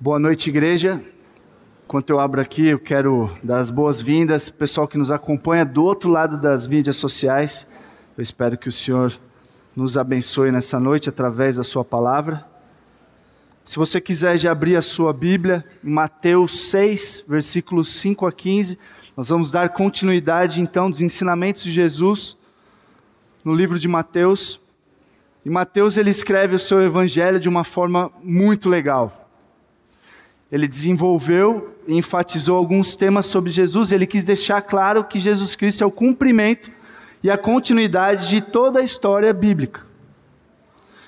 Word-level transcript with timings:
Boa 0.00 0.20
noite, 0.20 0.48
igreja. 0.48 1.02
Enquanto 1.84 2.10
eu 2.10 2.20
abro 2.20 2.40
aqui, 2.40 2.68
eu 2.68 2.78
quero 2.78 3.36
dar 3.42 3.56
as 3.56 3.68
boas-vindas 3.68 4.46
ao 4.46 4.54
pessoal 4.54 4.86
que 4.86 4.96
nos 4.96 5.10
acompanha 5.10 5.64
do 5.64 5.82
outro 5.82 6.08
lado 6.08 6.40
das 6.40 6.68
mídias 6.68 6.96
sociais. 6.96 7.66
Eu 8.16 8.22
espero 8.22 8.56
que 8.56 8.68
o 8.68 8.72
Senhor 8.72 9.12
nos 9.74 9.98
abençoe 9.98 10.52
nessa 10.52 10.78
noite 10.78 11.08
através 11.08 11.56
da 11.56 11.64
Sua 11.64 11.84
palavra. 11.84 12.46
Se 13.64 13.76
você 13.76 14.00
quiser 14.00 14.38
já 14.38 14.52
abrir 14.52 14.76
a 14.76 14.82
sua 14.82 15.12
Bíblia, 15.12 15.64
Mateus 15.82 16.68
6, 16.70 17.24
versículos 17.26 17.88
5 17.94 18.24
a 18.24 18.30
15, 18.30 18.78
nós 19.16 19.30
vamos 19.30 19.50
dar 19.50 19.70
continuidade 19.70 20.60
então 20.60 20.88
dos 20.88 21.00
ensinamentos 21.00 21.64
de 21.64 21.72
Jesus 21.72 22.36
no 23.44 23.52
livro 23.52 23.80
de 23.80 23.88
Mateus. 23.88 24.60
E 25.44 25.50
Mateus 25.50 25.96
ele 25.96 26.10
escreve 26.10 26.54
o 26.54 26.58
seu 26.58 26.80
evangelho 26.80 27.40
de 27.40 27.48
uma 27.48 27.64
forma 27.64 28.12
muito 28.22 28.68
legal. 28.68 29.27
Ele 30.50 30.66
desenvolveu 30.66 31.74
e 31.86 31.96
enfatizou 31.96 32.56
alguns 32.56 32.96
temas 32.96 33.26
sobre 33.26 33.50
Jesus. 33.50 33.92
Ele 33.92 34.06
quis 34.06 34.24
deixar 34.24 34.62
claro 34.62 35.04
que 35.04 35.20
Jesus 35.20 35.54
Cristo 35.54 35.84
é 35.84 35.86
o 35.86 35.90
cumprimento 35.90 36.70
e 37.22 37.30
a 37.30 37.36
continuidade 37.36 38.28
de 38.28 38.40
toda 38.40 38.80
a 38.80 38.82
história 38.82 39.32
bíblica. 39.32 39.86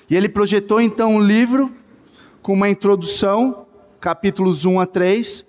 E 0.09 0.15
ele 0.15 0.29
projetou 0.29 0.81
então 0.81 1.15
um 1.15 1.21
livro 1.21 1.71
com 2.41 2.53
uma 2.53 2.69
introdução, 2.69 3.65
capítulos 3.99 4.65
1 4.65 4.79
a 4.79 4.85
3, 4.85 5.45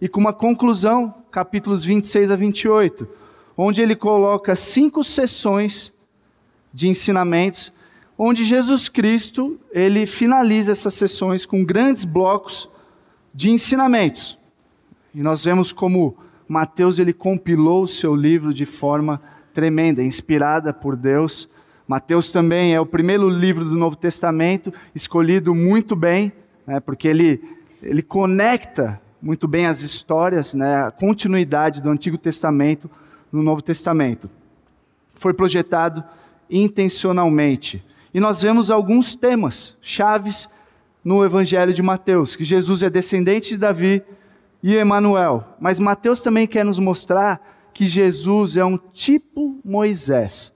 e 0.00 0.08
com 0.08 0.20
uma 0.20 0.32
conclusão, 0.32 1.14
capítulos 1.30 1.84
26 1.84 2.30
a 2.30 2.36
28, 2.36 3.08
onde 3.56 3.82
ele 3.82 3.96
coloca 3.96 4.54
cinco 4.54 5.02
sessões 5.02 5.92
de 6.72 6.88
ensinamentos, 6.88 7.72
onde 8.16 8.44
Jesus 8.44 8.88
Cristo 8.88 9.58
ele 9.72 10.06
finaliza 10.06 10.72
essas 10.72 10.94
sessões 10.94 11.44
com 11.44 11.64
grandes 11.64 12.04
blocos 12.04 12.68
de 13.34 13.50
ensinamentos. 13.50 14.38
E 15.12 15.20
nós 15.20 15.44
vemos 15.44 15.72
como 15.72 16.16
Mateus 16.48 16.98
ele 16.98 17.12
compilou 17.12 17.82
o 17.82 17.88
seu 17.88 18.14
livro 18.14 18.54
de 18.54 18.64
forma 18.64 19.20
tremenda, 19.52 20.02
inspirada 20.02 20.72
por 20.72 20.94
Deus. 20.94 21.48
Mateus 21.86 22.30
também 22.30 22.74
é 22.74 22.80
o 22.80 22.86
primeiro 22.86 23.28
livro 23.28 23.64
do 23.64 23.76
Novo 23.76 23.96
Testamento, 23.96 24.72
escolhido 24.94 25.54
muito 25.54 25.96
bem, 25.96 26.32
né, 26.66 26.80
porque 26.80 27.08
ele, 27.08 27.42
ele 27.82 28.02
conecta 28.02 29.00
muito 29.20 29.48
bem 29.48 29.66
as 29.66 29.80
histórias, 29.80 30.54
né, 30.54 30.82
a 30.84 30.90
continuidade 30.90 31.82
do 31.82 31.88
Antigo 31.88 32.18
Testamento 32.18 32.90
no 33.32 33.42
Novo 33.42 33.62
Testamento. 33.62 34.30
Foi 35.14 35.32
projetado 35.32 36.04
intencionalmente. 36.50 37.84
E 38.12 38.20
nós 38.20 38.42
vemos 38.42 38.70
alguns 38.70 39.16
temas 39.16 39.76
chaves 39.80 40.48
no 41.04 41.24
Evangelho 41.24 41.74
de 41.74 41.82
Mateus, 41.82 42.34
que 42.34 42.42
Jesus 42.42 42.82
é 42.82 42.88
descendente 42.88 43.50
de 43.50 43.58
Davi 43.58 44.02
e 44.62 44.74
Emanuel. 44.74 45.44
Mas 45.60 45.78
Mateus 45.78 46.20
também 46.20 46.46
quer 46.46 46.64
nos 46.64 46.78
mostrar 46.78 47.68
que 47.74 47.86
Jesus 47.86 48.56
é 48.56 48.64
um 48.64 48.78
tipo 48.78 49.60
Moisés. 49.62 50.54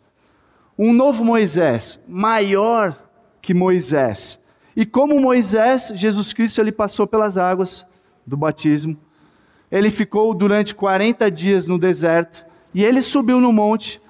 Um 0.78 0.92
novo 0.92 1.24
Moisés, 1.24 2.00
maior 2.08 2.96
que 3.42 3.52
Moisés. 3.52 4.40
E 4.74 4.86
como 4.86 5.20
Moisés, 5.20 5.92
Jesus 5.94 6.32
Cristo 6.32 6.60
ele 6.60 6.72
passou 6.72 7.06
pelas 7.06 7.36
águas 7.36 7.84
do 8.26 8.36
batismo. 8.36 8.96
Ele 9.70 9.90
ficou 9.90 10.32
durante 10.32 10.74
40 10.74 11.30
dias 11.30 11.66
no 11.66 11.78
deserto 11.78 12.46
e 12.72 12.84
ele 12.84 13.02
subiu 13.02 13.40
no 13.40 13.52
monte 13.52 14.00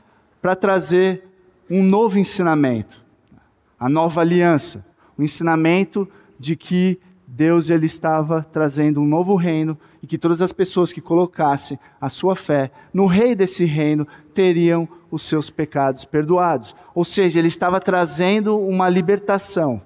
para 0.40 0.54
trazer 0.54 1.24
um 1.70 1.82
novo 1.82 2.18
ensinamento, 2.18 3.04
a 3.78 3.88
nova 3.88 4.20
aliança, 4.20 4.84
o 5.16 5.22
ensinamento 5.22 6.08
de 6.38 6.56
que 6.56 7.00
Deus 7.26 7.68
ele 7.68 7.86
estava 7.86 8.42
trazendo 8.42 9.00
um 9.00 9.06
novo 9.06 9.36
reino 9.36 9.76
e 10.02 10.06
que 10.06 10.16
todas 10.16 10.40
as 10.40 10.52
pessoas 10.52 10.92
que 10.92 11.00
colocassem 11.00 11.78
a 12.00 12.08
sua 12.08 12.34
fé 12.34 12.70
no 12.92 13.06
rei 13.06 13.34
desse 13.34 13.64
reino 13.64 14.08
teriam 14.32 14.88
os 15.10 15.22
seus 15.22 15.50
pecados 15.50 16.04
perdoados. 16.04 16.74
Ou 16.94 17.04
seja, 17.04 17.38
ele 17.38 17.48
estava 17.48 17.80
trazendo 17.80 18.58
uma 18.58 18.88
libertação. 18.88 19.82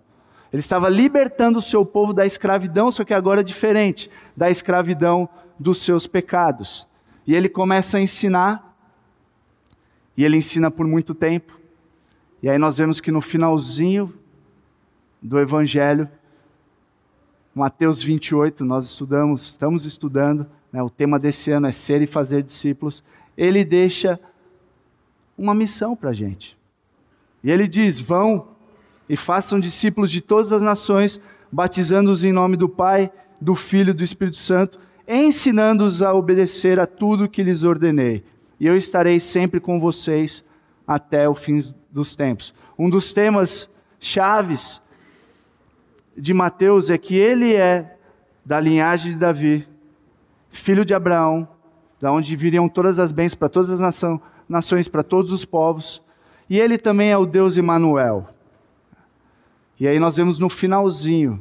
Ele 0.52 0.60
estava 0.60 0.88
libertando 0.88 1.58
o 1.58 1.62
seu 1.62 1.84
povo 1.84 2.12
da 2.12 2.26
escravidão, 2.26 2.92
só 2.92 3.04
que 3.04 3.14
agora 3.14 3.40
é 3.40 3.44
diferente, 3.44 4.10
da 4.36 4.50
escravidão 4.50 5.28
dos 5.58 5.78
seus 5.78 6.06
pecados. 6.06 6.86
E 7.26 7.34
ele 7.34 7.48
começa 7.48 7.98
a 7.98 8.00
ensinar, 8.00 8.76
e 10.16 10.24
ele 10.24 10.36
ensina 10.36 10.70
por 10.70 10.86
muito 10.86 11.14
tempo. 11.14 11.58
E 12.42 12.50
aí 12.50 12.58
nós 12.58 12.78
vemos 12.78 13.00
que 13.00 13.10
no 13.10 13.20
finalzinho 13.20 14.12
do 15.22 15.38
evangelho, 15.38 16.08
Mateus 17.54 18.02
28, 18.02 18.64
nós 18.64 18.84
estudamos, 18.84 19.42
estamos 19.42 19.84
estudando, 19.84 20.46
né, 20.72 20.82
o 20.82 20.88
tema 20.88 21.18
desse 21.18 21.50
ano 21.50 21.66
é 21.66 21.72
ser 21.72 22.00
e 22.00 22.06
fazer 22.06 22.42
discípulos. 22.42 23.04
Ele 23.36 23.64
deixa 23.64 24.18
uma 25.36 25.54
missão 25.54 25.94
para 25.94 26.10
a 26.10 26.12
gente. 26.14 26.56
E 27.44 27.50
ele 27.50 27.68
diz: 27.68 28.00
vão 28.00 28.48
e 29.08 29.16
façam 29.16 29.60
discípulos 29.60 30.10
de 30.10 30.20
todas 30.20 30.52
as 30.52 30.62
nações, 30.62 31.20
batizando-os 31.50 32.24
em 32.24 32.32
nome 32.32 32.56
do 32.56 32.68
Pai, 32.68 33.12
do 33.38 33.54
Filho 33.54 33.90
e 33.90 33.94
do 33.94 34.04
Espírito 34.04 34.38
Santo, 34.38 34.80
ensinando-os 35.06 36.00
a 36.00 36.14
obedecer 36.14 36.80
a 36.80 36.86
tudo 36.86 37.28
que 37.28 37.42
lhes 37.42 37.64
ordenei. 37.64 38.24
E 38.58 38.66
eu 38.66 38.76
estarei 38.76 39.20
sempre 39.20 39.60
com 39.60 39.78
vocês 39.78 40.44
até 40.86 41.28
o 41.28 41.34
fim 41.34 41.60
dos 41.90 42.14
tempos. 42.14 42.54
Um 42.78 42.88
dos 42.88 43.12
temas 43.12 43.68
chaves 44.00 44.81
de 46.16 46.34
Mateus 46.34 46.90
é 46.90 46.98
que 46.98 47.16
ele 47.16 47.54
é 47.54 47.96
da 48.44 48.60
linhagem 48.60 49.12
de 49.12 49.18
Davi, 49.18 49.68
filho 50.50 50.84
de 50.84 50.94
Abraão, 50.94 51.48
da 52.00 52.12
onde 52.12 52.34
viriam 52.36 52.68
todas 52.68 52.98
as 52.98 53.12
bênçãos 53.12 53.36
para 53.36 53.48
todas 53.48 53.70
as 53.70 53.80
nação, 53.80 54.20
nações, 54.48 54.88
para 54.88 55.02
todos 55.02 55.32
os 55.32 55.44
povos. 55.44 56.02
E 56.50 56.58
ele 56.58 56.76
também 56.76 57.10
é 57.10 57.16
o 57.16 57.24
Deus 57.24 57.56
Emanuel. 57.56 58.28
E 59.78 59.86
aí 59.88 59.98
nós 59.98 60.16
vemos 60.16 60.38
no 60.38 60.48
finalzinho 60.48 61.40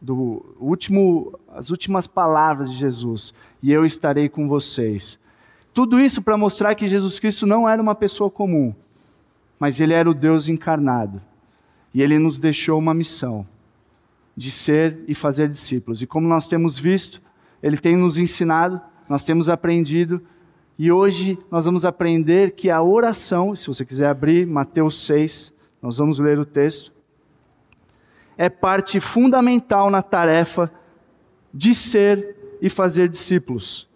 do 0.00 0.44
último, 0.60 1.38
as 1.48 1.70
últimas 1.70 2.06
palavras 2.06 2.70
de 2.70 2.76
Jesus, 2.76 3.32
e 3.62 3.72
eu 3.72 3.86
estarei 3.86 4.28
com 4.28 4.46
vocês. 4.46 5.18
Tudo 5.72 5.98
isso 5.98 6.20
para 6.20 6.36
mostrar 6.36 6.74
que 6.74 6.86
Jesus 6.86 7.18
Cristo 7.18 7.46
não 7.46 7.68
era 7.68 7.80
uma 7.80 7.94
pessoa 7.94 8.30
comum, 8.30 8.74
mas 9.58 9.80
ele 9.80 9.94
era 9.94 10.10
o 10.10 10.14
Deus 10.14 10.48
encarnado. 10.48 11.22
E 11.92 12.02
ele 12.02 12.18
nos 12.18 12.38
deixou 12.38 12.78
uma 12.78 12.92
missão 12.92 13.46
de 14.36 14.50
ser 14.50 14.98
e 15.06 15.14
fazer 15.14 15.48
discípulos. 15.48 16.02
E 16.02 16.06
como 16.06 16.28
nós 16.28 16.48
temos 16.48 16.78
visto, 16.78 17.22
ele 17.62 17.76
tem 17.76 17.96
nos 17.96 18.18
ensinado, 18.18 18.80
nós 19.08 19.24
temos 19.24 19.48
aprendido, 19.48 20.22
e 20.78 20.90
hoje 20.90 21.38
nós 21.50 21.64
vamos 21.64 21.84
aprender 21.84 22.52
que 22.52 22.68
a 22.68 22.82
oração, 22.82 23.54
se 23.54 23.68
você 23.68 23.84
quiser 23.84 24.08
abrir 24.08 24.46
Mateus 24.46 25.04
6, 25.06 25.52
nós 25.80 25.98
vamos 25.98 26.18
ler 26.18 26.38
o 26.38 26.44
texto, 26.44 26.92
é 28.36 28.48
parte 28.48 28.98
fundamental 28.98 29.90
na 29.90 30.02
tarefa 30.02 30.70
de 31.52 31.74
ser 31.74 32.56
e 32.60 32.68
fazer 32.68 33.08
discípulos. 33.08 33.88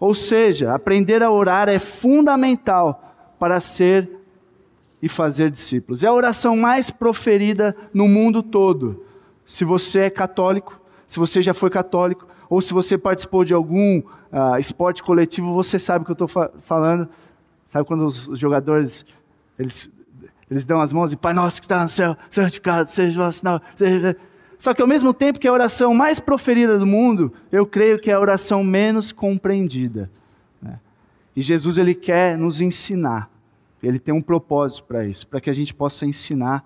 Ou 0.00 0.14
seja, 0.14 0.74
aprender 0.74 1.22
a 1.22 1.30
orar 1.30 1.68
é 1.68 1.78
fundamental 1.78 3.34
para 3.38 3.60
ser 3.60 4.10
e 5.00 5.08
fazer 5.08 5.50
discípulos. 5.50 6.02
É 6.02 6.08
a 6.08 6.12
oração 6.12 6.56
mais 6.56 6.90
proferida 6.90 7.76
no 7.94 8.08
mundo 8.08 8.42
todo 8.42 9.05
se 9.46 9.64
você 9.64 10.00
é 10.00 10.10
católico, 10.10 10.80
se 11.06 11.18
você 11.20 11.40
já 11.40 11.54
foi 11.54 11.70
católico, 11.70 12.26
ou 12.50 12.60
se 12.60 12.74
você 12.74 12.98
participou 12.98 13.44
de 13.44 13.54
algum 13.54 14.00
uh, 14.00 14.58
esporte 14.58 15.02
coletivo, 15.02 15.54
você 15.54 15.78
sabe 15.78 16.02
o 16.02 16.04
que 16.04 16.10
eu 16.10 16.14
estou 16.14 16.28
fa 16.28 16.50
falando. 16.60 17.08
Sabe 17.66 17.86
quando 17.86 18.06
os, 18.06 18.26
os, 18.28 18.38
jogadores 18.38 19.04
eles, 19.58 19.90
eles 20.50 20.66
dão 20.66 20.80
as 20.80 20.92
mãos 20.92 21.12
e 21.12 21.16
Pai 21.16 21.32
nosso 21.32 21.60
que 21.60 21.64
está 21.64 21.82
no 21.82 21.88
céu, 21.88 22.16
santificado 22.30 22.88
seja 22.88 23.20
o 23.20 23.24
vosso 23.24 23.44
nome. 23.44 23.60
Seja... 23.74 24.16
Só 24.58 24.72
que 24.72 24.80
ao 24.80 24.88
mesmo 24.88 25.12
tempo 25.12 25.38
que 25.38 25.46
é 25.46 25.50
a 25.50 25.52
oração 25.52 25.94
mais 25.94 26.18
proferida 26.18 26.78
do 26.78 26.86
mundo, 26.86 27.32
eu 27.52 27.66
creio 27.66 27.98
que 27.98 28.10
é 28.10 28.14
a 28.14 28.20
oração 28.20 28.64
menos 28.64 29.12
compreendida. 29.12 30.10
Né? 30.62 30.78
E 31.34 31.42
Jesus 31.42 31.78
ele 31.78 31.94
quer 31.94 32.38
nos 32.38 32.60
ensinar. 32.60 33.30
Ele 33.82 33.98
tem 33.98 34.14
um 34.14 34.22
propósito 34.22 34.84
para 34.84 35.04
isso, 35.04 35.26
para 35.26 35.40
que 35.40 35.50
a 35.50 35.52
gente 35.52 35.74
possa 35.74 36.06
ensinar 36.06 36.64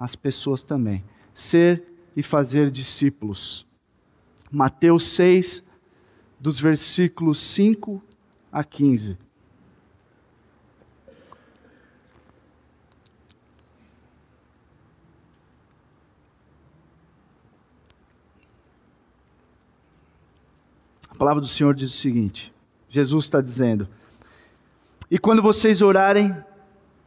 as 0.00 0.16
pessoas 0.16 0.64
também. 0.64 1.04
Ser 1.32 1.84
e 2.16 2.22
fazer 2.22 2.70
discípulos. 2.70 3.66
Mateus 4.50 5.08
6, 5.08 5.62
dos 6.40 6.58
versículos 6.58 7.38
5 7.38 8.02
a 8.50 8.64
15. 8.64 9.18
A 21.10 21.14
palavra 21.18 21.40
do 21.40 21.48
Senhor 21.48 21.74
diz 21.74 21.90
o 21.90 21.96
seguinte: 21.96 22.52
Jesus 22.88 23.24
está 23.24 23.40
dizendo, 23.40 23.88
e 25.10 25.18
quando 25.18 25.42
vocês 25.42 25.82
orarem, 25.82 26.34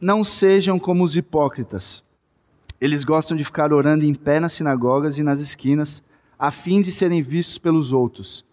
não 0.00 0.22
sejam 0.24 0.78
como 0.78 1.04
os 1.04 1.16
hipócritas 1.16 2.04
eles 2.82 3.04
gostam 3.04 3.36
de 3.36 3.44
ficar 3.44 3.72
orando 3.72 4.04
em 4.04 4.12
pé 4.12 4.40
nas 4.40 4.54
sinagogas 4.54 5.16
e 5.16 5.22
nas 5.22 5.40
esquinas, 5.40 6.02
a 6.36 6.50
fim 6.50 6.82
de 6.82 6.90
serem 6.90 7.22
vistos 7.22 7.56
pelos 7.56 7.92
outros. 7.92 8.44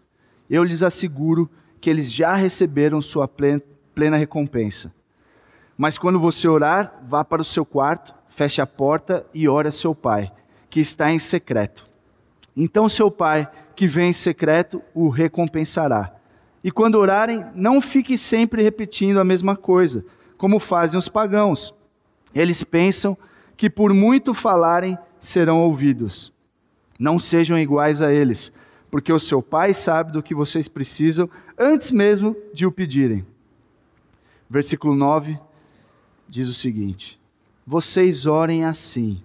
Eu 0.47 0.63
lhes 0.63 0.83
asseguro 0.83 1.49
que 1.81 1.89
eles 1.89 2.13
já 2.13 2.35
receberam 2.35 3.01
sua 3.01 3.27
plena 3.27 4.17
recompensa. 4.17 4.93
Mas 5.75 5.97
quando 5.97 6.19
você 6.19 6.47
orar, 6.47 7.01
vá 7.07 7.25
para 7.25 7.41
o 7.41 7.43
seu 7.43 7.65
quarto, 7.65 8.13
feche 8.27 8.61
a 8.61 8.67
porta 8.67 9.25
e 9.33 9.49
ore 9.49 9.69
a 9.69 9.71
seu 9.71 9.95
pai, 9.95 10.31
que 10.69 10.79
está 10.79 11.11
em 11.11 11.17
secreto. 11.17 11.87
Então 12.55 12.87
seu 12.87 13.09
pai, 13.09 13.49
que 13.75 13.87
vem 13.87 14.11
em 14.11 14.13
secreto, 14.13 14.79
o 14.93 15.09
recompensará. 15.09 16.13
E 16.63 16.69
quando 16.69 16.99
orarem, 16.99 17.43
não 17.55 17.81
fique 17.81 18.15
sempre 18.15 18.61
repetindo 18.61 19.19
a 19.19 19.25
mesma 19.25 19.55
coisa, 19.55 20.05
como 20.37 20.59
fazem 20.59 20.99
os 20.99 21.09
pagãos. 21.09 21.73
Eles 22.31 22.63
pensam 22.63 23.17
que 23.59 23.69
por 23.69 23.94
muito 23.94 24.33
falarem 24.33 24.97
serão 25.19 25.61
ouvidos. 25.61 26.31
Não 26.97 27.19
sejam 27.19 27.59
iguais 27.59 28.01
a 28.01 28.09
eles, 28.09 28.53
porque 28.89 29.11
o 29.11 29.19
seu 29.19 29.41
Pai 29.41 29.73
sabe 29.73 30.13
do 30.13 30.23
que 30.23 30.33
vocês 30.33 30.69
precisam 30.69 31.29
antes 31.57 31.91
mesmo 31.91 32.38
de 32.53 32.65
o 32.65 32.71
pedirem. 32.71 33.27
Versículo 34.50 34.95
9 34.95 35.38
diz 36.25 36.47
o 36.47 36.53
seguinte: 36.53 37.19
Vocês 37.67 38.25
orem 38.25 38.63
assim: 38.63 39.21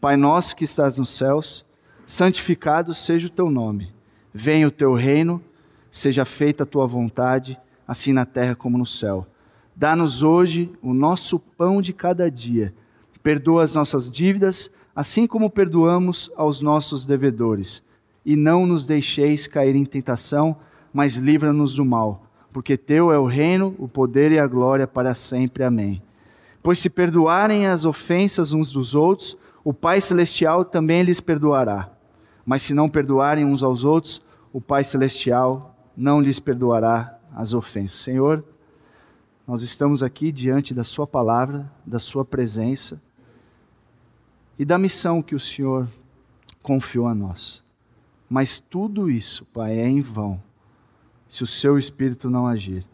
Pai 0.00 0.16
nosso 0.16 0.54
que 0.54 0.62
estás 0.62 0.96
nos 0.96 1.10
céus, 1.10 1.66
santificado 2.06 2.94
seja 2.94 3.26
o 3.26 3.30
teu 3.30 3.50
nome. 3.50 3.92
Venha 4.32 4.68
o 4.68 4.70
teu 4.70 4.92
reino, 4.92 5.42
seja 5.90 6.24
feita 6.24 6.62
a 6.62 6.66
tua 6.66 6.86
vontade, 6.86 7.58
assim 7.88 8.12
na 8.12 8.24
terra 8.24 8.54
como 8.54 8.78
no 8.78 8.86
céu. 8.86 9.26
Dá-nos 9.74 10.22
hoje 10.22 10.70
o 10.80 10.94
nosso 10.94 11.40
pão 11.40 11.82
de 11.82 11.92
cada 11.92 12.30
dia. 12.30 12.72
Perdoa 13.22 13.62
as 13.62 13.74
nossas 13.74 14.10
dívidas, 14.10 14.70
assim 14.94 15.26
como 15.26 15.48
perdoamos 15.48 16.30
aos 16.36 16.60
nossos 16.60 17.04
devedores. 17.04 17.82
E 18.26 18.34
não 18.34 18.66
nos 18.66 18.84
deixeis 18.84 19.46
cair 19.46 19.76
em 19.76 19.84
tentação, 19.84 20.56
mas 20.92 21.16
livra-nos 21.16 21.76
do 21.76 21.84
mal, 21.84 22.26
porque 22.52 22.76
teu 22.76 23.12
é 23.12 23.18
o 23.18 23.26
reino, 23.26 23.74
o 23.78 23.88
poder 23.88 24.32
e 24.32 24.38
a 24.38 24.46
glória 24.46 24.86
para 24.86 25.14
sempre. 25.14 25.64
Amém. 25.64 26.02
Pois 26.62 26.78
se 26.78 26.90
perdoarem 26.90 27.66
as 27.66 27.84
ofensas 27.84 28.52
uns 28.52 28.70
dos 28.72 28.94
outros, 28.94 29.36
o 29.64 29.72
Pai 29.72 30.00
celestial 30.00 30.64
também 30.64 31.02
lhes 31.02 31.20
perdoará. 31.20 31.90
Mas 32.44 32.62
se 32.62 32.74
não 32.74 32.88
perdoarem 32.88 33.44
uns 33.44 33.62
aos 33.62 33.84
outros, 33.84 34.20
o 34.52 34.60
Pai 34.60 34.84
celestial 34.84 35.76
não 35.96 36.20
lhes 36.20 36.38
perdoará 36.38 37.18
as 37.34 37.54
ofensas. 37.54 38.00
Senhor, 38.00 38.44
nós 39.46 39.62
estamos 39.62 40.02
aqui 40.02 40.30
diante 40.30 40.74
da 40.74 40.84
Sua 40.84 41.06
palavra, 41.06 41.70
da 41.86 41.98
Sua 41.98 42.24
presença 42.24 43.00
e 44.62 44.64
da 44.64 44.78
missão 44.78 45.20
que 45.20 45.34
o 45.34 45.40
Senhor 45.40 45.88
confiou 46.62 47.08
a 47.08 47.14
nós. 47.16 47.64
Mas 48.30 48.60
tudo 48.60 49.10
isso, 49.10 49.44
Pai, 49.46 49.76
é 49.76 49.88
em 49.88 50.00
vão 50.00 50.40
se 51.28 51.42
o 51.42 51.46
seu 51.48 51.76
espírito 51.76 52.30
não 52.30 52.46
agir. 52.46 52.86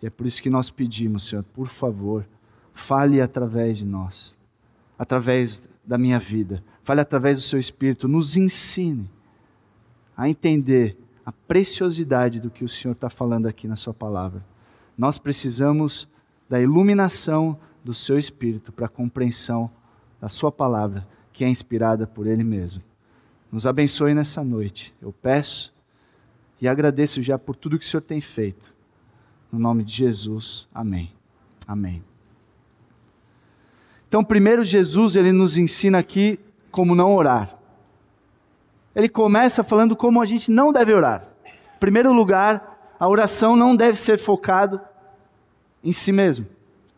E 0.00 0.06
é 0.06 0.10
por 0.10 0.24
isso 0.24 0.40
que 0.40 0.48
nós 0.48 0.70
pedimos, 0.70 1.26
Senhor, 1.26 1.42
por 1.42 1.66
favor, 1.66 2.24
fale 2.72 3.20
através 3.20 3.78
de 3.78 3.84
nós, 3.84 4.38
através 4.96 5.68
da 5.84 5.98
minha 5.98 6.20
vida, 6.20 6.62
fale 6.84 7.00
através 7.00 7.38
do 7.38 7.42
seu 7.42 7.58
espírito, 7.58 8.06
nos 8.06 8.36
ensine 8.36 9.10
a 10.16 10.28
entender 10.28 10.96
a 11.26 11.32
preciosidade 11.32 12.40
do 12.40 12.52
que 12.52 12.64
o 12.64 12.68
Senhor 12.68 12.92
está 12.92 13.10
falando 13.10 13.48
aqui 13.48 13.66
na 13.66 13.74
Sua 13.74 13.92
palavra. 13.92 14.46
Nós 14.96 15.18
precisamos 15.18 16.08
da 16.48 16.60
iluminação 16.60 17.58
do 17.82 17.92
seu 17.92 18.16
espírito 18.16 18.70
para 18.70 18.86
a 18.86 18.88
compreensão 18.88 19.68
da 20.22 20.28
Sua 20.28 20.52
palavra, 20.52 21.04
que 21.32 21.44
é 21.44 21.48
inspirada 21.48 22.06
por 22.06 22.28
Ele 22.28 22.44
mesmo. 22.44 22.80
Nos 23.50 23.66
abençoe 23.66 24.14
nessa 24.14 24.44
noite. 24.44 24.94
Eu 25.02 25.12
peço 25.12 25.74
e 26.60 26.68
agradeço 26.68 27.20
já 27.20 27.36
por 27.36 27.56
tudo 27.56 27.76
que 27.76 27.84
o 27.84 27.88
Senhor 27.88 28.02
tem 28.02 28.20
feito. 28.20 28.72
No 29.50 29.58
nome 29.58 29.82
de 29.82 29.92
Jesus, 29.92 30.68
amém. 30.72 31.12
Amém. 31.66 32.04
Então, 34.06 34.22
primeiro, 34.22 34.64
Jesus 34.64 35.16
ele 35.16 35.32
nos 35.32 35.58
ensina 35.58 35.98
aqui 35.98 36.38
como 36.70 36.94
não 36.94 37.16
orar. 37.16 37.58
Ele 38.94 39.08
começa 39.08 39.64
falando 39.64 39.96
como 39.96 40.22
a 40.22 40.24
gente 40.24 40.52
não 40.52 40.72
deve 40.72 40.94
orar. 40.94 41.26
Em 41.44 41.78
primeiro 41.80 42.12
lugar, 42.12 42.94
a 42.98 43.08
oração 43.08 43.56
não 43.56 43.74
deve 43.74 43.98
ser 43.98 44.18
focado 44.18 44.80
em 45.82 45.92
si 45.92 46.12
mesmo. 46.12 46.46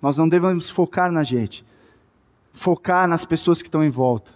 Nós 0.03 0.19
não 0.19 0.29
devemos 0.29 0.69
focar 0.69 1.11
na 1.11 1.23
gente 1.23 1.65
focar 2.55 3.07
nas 3.07 3.25
pessoas 3.25 3.61
que 3.61 3.69
estão 3.69 3.85
em 3.85 3.91
volta, 3.91 4.33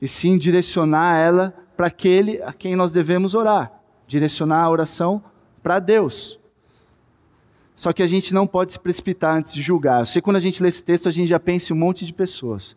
e 0.00 0.06
sim 0.06 0.36
direcionar 0.36 1.16
ela 1.16 1.54
para 1.76 1.88
aquele 1.88 2.40
a 2.42 2.52
quem 2.52 2.76
nós 2.76 2.92
devemos 2.92 3.34
orar, 3.34 3.72
direcionar 4.06 4.62
a 4.62 4.70
oração 4.70 5.24
para 5.62 5.80
Deus. 5.80 6.38
Só 7.74 7.92
que 7.92 8.02
a 8.02 8.06
gente 8.06 8.32
não 8.32 8.46
pode 8.46 8.72
se 8.72 8.78
precipitar 8.78 9.36
antes 9.36 9.52
de 9.52 9.60
julgar. 9.60 10.00
Eu 10.00 10.06
sei 10.06 10.20
que 10.20 10.24
quando 10.24 10.36
a 10.36 10.40
gente 10.40 10.62
lê 10.62 10.68
esse 10.68 10.84
texto, 10.84 11.08
a 11.08 11.12
gente 11.12 11.28
já 11.28 11.40
pensa 11.40 11.72
em 11.72 11.76
um 11.76 11.78
monte 11.78 12.06
de 12.06 12.12
pessoas. 12.12 12.76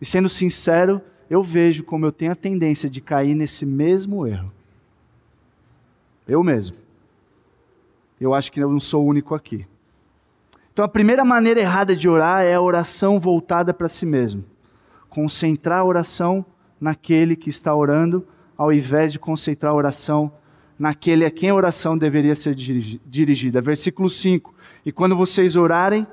E 0.00 0.06
sendo 0.06 0.28
sincero, 0.28 1.00
eu 1.28 1.42
vejo 1.42 1.82
como 1.82 2.06
eu 2.06 2.12
tenho 2.12 2.32
a 2.32 2.36
tendência 2.36 2.88
de 2.88 3.00
cair 3.00 3.34
nesse 3.34 3.66
mesmo 3.66 4.26
erro. 4.26 4.52
Eu 6.26 6.42
mesmo. 6.42 6.76
Eu 8.20 8.34
acho 8.34 8.50
que 8.52 8.60
eu 8.60 8.70
não 8.70 8.80
sou 8.80 9.04
o 9.04 9.08
único 9.08 9.34
aqui. 9.34 9.66
Então, 10.78 10.84
a 10.84 10.88
primeira 10.88 11.24
maneira 11.24 11.58
errada 11.58 11.96
de 11.96 12.08
orar 12.08 12.44
é 12.44 12.54
a 12.54 12.60
oração 12.60 13.18
voltada 13.18 13.74
para 13.74 13.88
si 13.88 14.06
mesmo. 14.06 14.44
Concentrar 15.08 15.80
a 15.80 15.84
oração 15.84 16.46
naquele 16.80 17.34
que 17.34 17.50
está 17.50 17.74
orando, 17.74 18.24
ao 18.56 18.72
invés 18.72 19.10
de 19.10 19.18
concentrar 19.18 19.72
a 19.72 19.74
oração 19.74 20.30
naquele 20.78 21.24
a 21.24 21.32
quem 21.32 21.50
a 21.50 21.54
oração 21.56 21.98
deveria 21.98 22.32
ser 22.36 22.54
dirigida. 22.54 23.60
Versículo 23.60 24.08
5: 24.08 24.54
E 24.86 24.92
quando 24.92 25.16
vocês 25.16 25.56
orarem, 25.56 26.06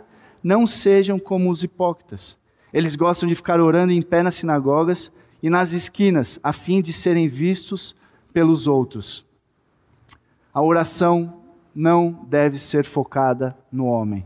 não 0.43 0.65
sejam 0.65 1.19
como 1.19 1.51
os 1.51 1.61
hipócritas. 1.61 2.35
Eles 2.73 2.95
gostam 2.95 3.29
de 3.29 3.35
ficar 3.35 3.61
orando 3.61 3.93
em 3.93 4.01
pé 4.01 4.23
nas 4.23 4.33
sinagogas 4.33 5.11
e 5.43 5.47
nas 5.47 5.73
esquinas, 5.73 6.39
a 6.41 6.51
fim 6.51 6.81
de 6.81 6.91
serem 6.91 7.27
vistos 7.27 7.95
pelos 8.33 8.65
outros. 8.65 9.27
A 10.51 10.59
oração 10.59 11.39
não 11.75 12.25
deve 12.27 12.57
ser 12.57 12.83
focada 12.83 13.55
no 13.71 13.85
homem 13.85 14.25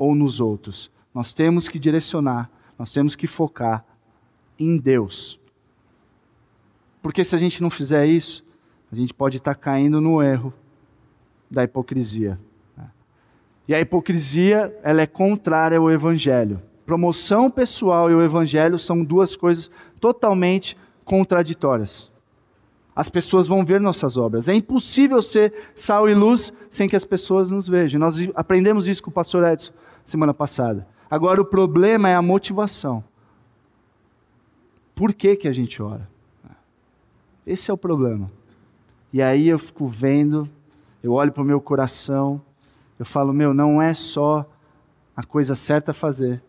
ou 0.00 0.14
nos 0.14 0.40
outros. 0.40 0.90
Nós 1.12 1.34
temos 1.34 1.68
que 1.68 1.78
direcionar, 1.78 2.50
nós 2.78 2.90
temos 2.90 3.14
que 3.14 3.26
focar 3.26 3.84
em 4.58 4.78
Deus. 4.78 5.38
Porque 7.02 7.22
se 7.22 7.36
a 7.36 7.38
gente 7.38 7.60
não 7.60 7.68
fizer 7.68 8.06
isso, 8.06 8.42
a 8.90 8.94
gente 8.94 9.12
pode 9.12 9.36
estar 9.36 9.54
caindo 9.54 10.00
no 10.00 10.22
erro 10.22 10.54
da 11.50 11.64
hipocrisia. 11.64 12.38
E 13.68 13.74
a 13.74 13.80
hipocrisia, 13.80 14.74
ela 14.82 15.02
é 15.02 15.06
contrária 15.06 15.76
ao 15.76 15.90
evangelho. 15.90 16.62
Promoção 16.86 17.50
pessoal 17.50 18.10
e 18.10 18.14
o 18.14 18.22
evangelho 18.22 18.78
são 18.78 19.04
duas 19.04 19.36
coisas 19.36 19.70
totalmente 20.00 20.78
contraditórias. 21.04 22.10
As 22.96 23.10
pessoas 23.10 23.46
vão 23.46 23.66
ver 23.66 23.82
nossas 23.82 24.16
obras. 24.16 24.48
É 24.48 24.54
impossível 24.54 25.20
ser 25.20 25.52
sal 25.74 26.08
e 26.08 26.14
luz 26.14 26.52
sem 26.70 26.88
que 26.88 26.96
as 26.96 27.04
pessoas 27.04 27.50
nos 27.50 27.68
vejam. 27.68 28.00
Nós 28.00 28.16
aprendemos 28.34 28.88
isso 28.88 29.02
com 29.02 29.10
o 29.10 29.12
pastor 29.12 29.44
Edson 29.44 29.72
semana 30.04 30.34
passada. 30.34 30.86
Agora 31.10 31.40
o 31.40 31.44
problema 31.44 32.08
é 32.08 32.14
a 32.14 32.22
motivação. 32.22 33.02
Por 34.94 35.12
que, 35.12 35.36
que 35.36 35.48
a 35.48 35.52
gente 35.52 35.82
ora? 35.82 36.08
Esse 37.46 37.70
é 37.70 37.74
o 37.74 37.78
problema. 37.78 38.30
E 39.12 39.20
aí 39.20 39.48
eu 39.48 39.58
fico 39.58 39.86
vendo, 39.86 40.48
eu 41.02 41.12
olho 41.12 41.32
para 41.32 41.42
o 41.42 41.46
meu 41.46 41.60
coração, 41.60 42.40
eu 42.98 43.04
falo, 43.04 43.32
meu, 43.32 43.52
não 43.52 43.80
é 43.80 43.92
só 43.94 44.48
a 45.16 45.24
coisa 45.24 45.54
certa 45.56 45.90
a 45.90 45.94
fazer, 45.94 46.42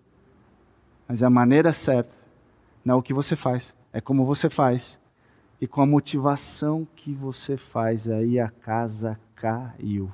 mas 1.07 1.23
é 1.23 1.25
a 1.25 1.29
maneira 1.29 1.73
certa. 1.73 2.15
Não 2.83 2.95
é 2.95 2.97
o 2.97 3.01
que 3.01 3.13
você 3.13 3.35
faz, 3.35 3.75
é 3.91 3.99
como 3.99 4.25
você 4.25 4.49
faz. 4.49 4.99
E 5.59 5.67
com 5.67 5.81
a 5.81 5.85
motivação 5.85 6.87
que 6.95 7.13
você 7.13 7.55
faz, 7.55 8.07
aí 8.09 8.39
a 8.39 8.49
casa 8.49 9.19
caiu. 9.35 10.11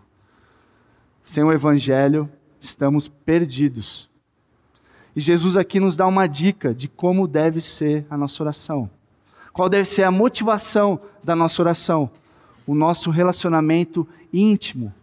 Sem 1.24 1.44
o 1.44 1.52
evangelho, 1.52 2.30
estamos 2.68 3.08
perdidos. 3.08 4.10
E 5.16 5.20
Jesus 5.20 5.58
aqui 5.58 5.80
nos 5.80 5.98
dá 5.98 6.06
uma 6.06 6.28
dica 6.28 6.74
de 6.74 6.88
como 6.88 7.28
deve 7.28 7.60
ser 7.60 8.06
a 8.10 8.18
nossa 8.18 8.44
oração. 8.44 8.90
Qual 9.52 9.68
deve 9.68 9.86
ser 9.86 10.04
a 10.04 10.12
motivação 10.12 11.00
da 11.24 11.36
nossa 11.36 11.62
oração? 11.62 12.12
O 12.68 12.76
nosso 12.76 13.10
relacionamento 13.10 14.08
íntimo 14.32 14.94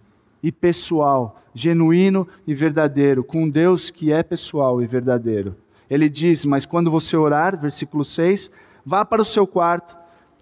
e 0.43 0.53
pessoal, 0.53 1.41
genuíno 1.53 2.29
e 2.47 2.55
verdadeiro, 2.55 3.25
com 3.25 3.49
Deus 3.49 3.91
que 3.91 4.13
é 4.13 4.23
pessoal 4.23 4.81
e 4.81 4.87
verdadeiro. 4.87 5.57
Ele 5.91 6.09
diz: 6.09 6.45
Mas 6.45 6.65
quando 6.65 6.91
você 6.91 7.17
orar, 7.17 7.59
versículo 7.59 8.05
6, 8.05 8.51
vá 8.85 9.05
para 9.05 9.23
o 9.23 9.25
seu 9.25 9.47
quarto, 9.47 9.97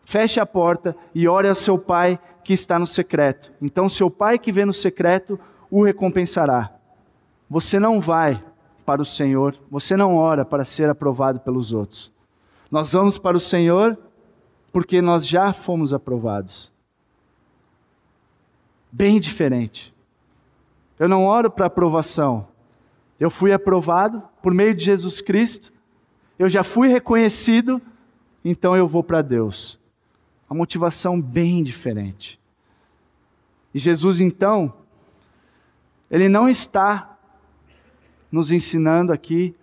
feche 0.05 0.38
a 0.38 0.45
porta 0.45 0.95
e 1.14 1.26
ore 1.26 1.49
ao 1.49 1.55
seu 1.55 1.79
pai 1.79 2.19
que 2.45 2.52
está 2.52 2.79
no 2.79 2.87
secreto. 2.87 3.52
Então, 3.62 3.88
seu 3.88 4.11
pai 4.11 4.38
que 4.38 4.52
vê 4.52 4.64
no 4.64 4.73
secreto 4.73 5.38
o 5.71 5.83
recompensará. 5.83 6.81
Você 7.52 7.78
não 7.78 8.00
vai 8.00 8.42
para 8.82 9.02
o 9.02 9.04
Senhor, 9.04 9.54
você 9.71 9.94
não 9.94 10.16
ora 10.16 10.42
para 10.42 10.64
ser 10.64 10.88
aprovado 10.88 11.38
pelos 11.38 11.71
outros. 11.71 12.11
Nós 12.71 12.94
vamos 12.94 13.18
para 13.18 13.37
o 13.37 13.40
Senhor 13.40 13.99
porque 14.73 15.02
nós 15.02 15.26
já 15.26 15.52
fomos 15.52 15.92
aprovados. 15.92 16.73
Bem 18.90 19.21
diferente. 19.21 19.94
Eu 20.99 21.11
não 21.11 21.26
oro 21.26 21.50
para 21.50 21.66
aprovação. 21.66 22.49
Eu 23.21 23.28
fui 23.28 23.52
aprovado 23.52 24.23
por 24.42 24.54
meio 24.54 24.75
de 24.75 24.85
Jesus 24.85 25.21
Cristo. 25.21 25.75
Eu 26.38 26.49
já 26.49 26.64
fui 26.64 26.88
reconhecido, 26.88 27.82
então 28.42 28.75
eu 28.75 28.88
vou 28.88 29.04
para 29.04 29.21
Deus. 29.21 29.78
A 30.49 30.54
motivação 30.54 31.21
bem 31.21 31.62
diferente. 31.62 32.40
E 33.75 33.78
Jesus, 33.78 34.21
então, 34.21 34.73
ele 36.11 36.30
não 36.30 36.49
está 36.49 37.12
nos 38.32 38.50
ensinando 38.50 39.12
aqui 39.12 39.54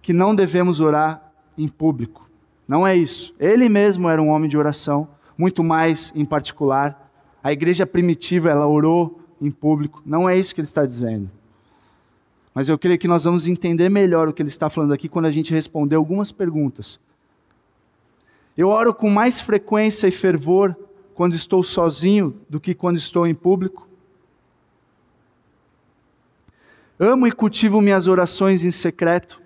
que 0.00 0.14
não 0.14 0.34
devemos 0.34 0.80
orar 0.80 1.30
em 1.56 1.68
público. 1.68 2.28
Não 2.66 2.86
é 2.86 2.96
isso. 2.96 3.34
Ele 3.38 3.68
mesmo 3.68 4.08
era 4.08 4.22
um 4.22 4.28
homem 4.28 4.48
de 4.48 4.56
oração, 4.56 5.06
muito 5.36 5.62
mais 5.62 6.10
em 6.16 6.24
particular. 6.24 7.12
A 7.42 7.52
igreja 7.52 7.86
primitiva, 7.86 8.48
ela 8.48 8.66
orou 8.66 9.20
em 9.40 9.50
público. 9.50 10.02
Não 10.06 10.28
é 10.28 10.38
isso 10.38 10.54
que 10.54 10.60
ele 10.60 10.66
está 10.68 10.86
dizendo. 10.86 11.30
Mas 12.54 12.68
eu 12.68 12.78
creio 12.78 12.98
que 12.98 13.08
nós 13.08 13.24
vamos 13.24 13.46
entender 13.46 13.88
melhor 13.88 14.28
o 14.28 14.32
que 14.32 14.42
ele 14.42 14.48
está 14.48 14.70
falando 14.70 14.92
aqui 14.92 15.08
quando 15.08 15.26
a 15.26 15.30
gente 15.30 15.52
responder 15.52 15.96
algumas 15.96 16.32
perguntas. 16.32 16.98
Eu 18.56 18.68
oro 18.68 18.92
com 18.92 19.08
mais 19.08 19.40
frequência 19.40 20.08
e 20.08 20.10
fervor 20.10 20.76
quando 21.14 21.34
estou 21.34 21.62
sozinho 21.62 22.34
do 22.48 22.58
que 22.58 22.74
quando 22.74 22.96
estou 22.96 23.26
em 23.26 23.34
público. 23.34 23.86
Amo 27.02 27.26
e 27.26 27.32
cultivo 27.32 27.80
minhas 27.80 28.06
orações 28.06 28.62
em 28.62 28.70
secreto. 28.70 29.40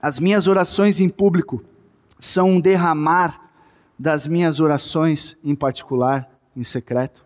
As 0.00 0.18
minhas 0.18 0.48
orações 0.48 0.98
em 0.98 1.06
público 1.06 1.62
são 2.18 2.52
um 2.52 2.60
derramar 2.60 3.50
das 3.98 4.26
minhas 4.26 4.60
orações 4.60 5.36
em 5.44 5.54
particular, 5.54 6.26
em 6.56 6.64
secreto. 6.64 7.22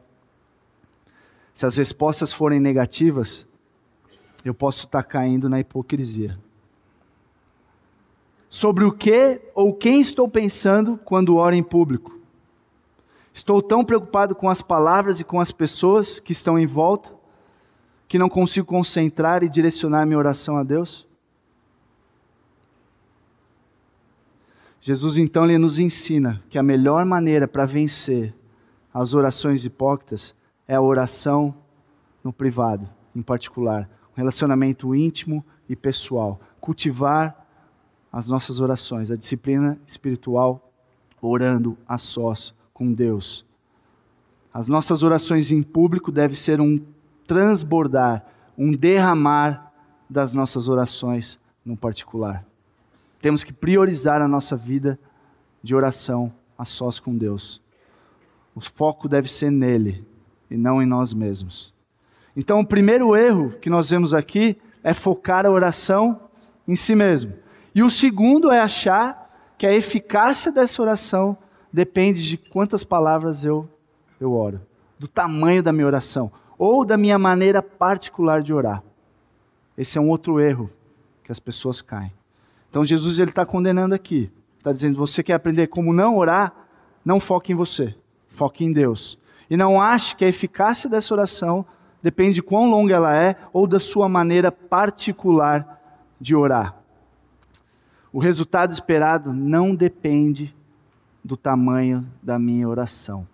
Se 1.53 1.65
as 1.65 1.77
respostas 1.77 2.33
forem 2.33 2.59
negativas, 2.59 3.47
eu 4.45 4.53
posso 4.53 4.87
estar 4.87 5.05
caindo 5.05 5.49
na 5.49 5.61
hipocrisia. 5.61 6.37
Sobre 8.49 8.83
o 8.83 8.91
que 8.91 9.41
ou 9.55 9.73
quem 9.73 10.01
estou 10.01 10.29
pensando 10.29 10.99
quando 11.05 11.37
oro 11.37 11.55
em 11.55 11.63
público? 11.63 12.24
Estou 13.35 13.61
tão 13.61 13.85
preocupado 13.85 14.33
com 14.33 14.49
as 14.49 14.63
palavras 14.63 15.19
e 15.19 15.25
com 15.25 15.41
as 15.41 15.51
pessoas 15.51 16.21
que 16.21 16.31
estão 16.31 16.57
em 16.57 16.67
volta 16.67 17.13
que 18.07 18.17
não 18.17 18.29
consigo 18.29 18.65
concentrar 18.65 19.43
e 19.43 19.49
direcionar 19.49 20.07
minha 20.07 20.17
oração 20.17 20.57
a 20.57 20.63
Deus? 20.63 21.05
Jesus 24.81 25.17
então 25.17 25.45
ele 25.45 25.59
nos 25.59 25.81
ensina 25.81 26.41
que 26.49 26.57
a 26.57 26.63
melhor 26.63 27.05
maneira 27.05 27.49
para 27.49 27.67
vencer 27.67 28.33
as 28.93 29.15
orações 29.15 29.65
hipócritas 29.65 30.33
é 30.69 30.77
a 30.77 30.81
oração 30.81 31.53
no 32.23 32.33
privado, 32.33 32.89
em 33.17 33.23
particular, 33.23 33.91
um 34.13 34.17
relacionamento 34.17 34.95
íntimo 34.95 35.45
e 35.69 35.75
pessoal, 35.75 36.41
cultivar 36.61 37.45
as 38.13 38.29
nossas 38.29 38.61
orações, 38.61 39.11
a 39.11 39.17
disciplina 39.17 39.77
espiritual, 39.89 40.71
orando 41.21 41.77
a 41.89 41.99
sós 41.99 42.55
com 42.75 42.93
Deus. 42.93 43.47
As 44.53 44.69
nossas 44.69 45.03
orações 45.03 45.51
em 45.53 45.63
público 45.63 46.13
devem 46.13 46.37
ser 46.37 46.61
um 46.61 46.79
transbordar, 47.27 48.27
um 48.59 48.73
derramar 48.73 49.73
das 50.11 50.35
nossas 50.35 50.69
orações 50.69 51.39
no 51.65 51.77
particular. 51.77 52.45
Temos 53.23 53.43
que 53.43 53.53
priorizar 53.53 54.21
a 54.21 54.29
nossa 54.29 54.57
vida 54.57 54.99
de 55.63 55.75
oração 55.75 56.33
a 56.59 56.65
sós 56.65 57.01
com 57.01 57.17
Deus. 57.17 57.63
O 58.55 58.61
foco 58.61 59.09
deve 59.09 59.31
ser 59.31 59.51
nele 59.51 60.05
e 60.51 60.57
não 60.57 60.83
em 60.83 60.87
nós 60.87 61.15
mesmos. 61.15 61.73
Então, 62.37 62.61
o 62.61 62.67
primeiro 62.67 63.17
erro 63.17 63.51
que 63.61 63.71
nós 63.71 63.91
vemos 63.91 64.13
aqui 64.13 64.59
é 64.83 64.93
focar 64.93 65.47
a 65.47 65.51
oração 65.51 66.21
em 66.67 66.77
si 66.77 66.95
mesmo. 66.95 67.33
E 67.75 67.83
o 67.83 67.91
segundo 67.91 68.51
é 68.51 68.61
achar 68.61 69.55
que 69.57 69.67
a 69.67 69.73
eficácia 69.73 70.53
dessa 70.53 70.83
oração 70.83 71.37
depende 71.75 72.23
de 72.23 72.37
quantas 72.37 72.85
palavras 72.85 73.45
eu, 73.45 73.69
eu 74.21 74.33
oro, 74.33 74.61
do 74.97 75.09
tamanho 75.09 75.61
da 75.61 75.73
minha 75.73 75.87
oração, 75.87 76.31
ou 76.57 76.85
da 76.85 76.97
minha 76.97 77.19
maneira 77.19 77.61
particular 77.61 78.43
de 78.43 78.55
orar. 78.55 78.81
Esse 79.77 79.99
é 79.99 80.01
um 80.01 80.09
outro 80.09 80.39
erro 80.39 80.71
que 81.25 81.33
as 81.33 81.41
pessoas 81.41 81.83
caem. 81.83 82.13
Então 82.71 82.85
Jesus 82.85 83.19
ele 83.19 83.31
está 83.31 83.45
condenando 83.45 83.93
aqui. 83.93 84.31
Está 84.57 84.71
dizendo: 84.71 84.97
você 84.97 85.21
quer 85.21 85.33
aprender 85.33 85.67
como 85.67 85.93
não 85.93 86.17
orar? 86.17 86.55
Não 87.05 87.19
foque 87.19 87.53
em 87.53 87.57
você, 87.57 87.93
foque 88.29 88.65
em 88.65 88.73
Deus. 88.73 89.19
E 89.51 89.57
não 89.57 89.81
ache 89.81 90.15
que 90.15 90.25
a 90.25 90.29
eficácia 90.29 90.89
dessa 90.89 91.13
oração 91.13 91.67
depende 92.01 92.37
de 92.37 92.43
quão 92.43 92.71
longa 92.71 92.95
ela 92.95 93.17
é 93.17 93.35
ou 93.53 93.67
da 93.67 93.81
sua 93.81 94.09
maneira 94.09 94.53
particular 94.53 95.81
de 96.21 96.37
orar. 96.37 96.77
O 98.13 98.21
resultado 98.21 98.71
esperado 98.71 99.33
não 99.33 99.75
depende 99.75 100.55
do 101.25 101.37
tamanho 101.37 102.07
da 102.23 102.39
minha 102.39 102.69
oração. 102.69 103.27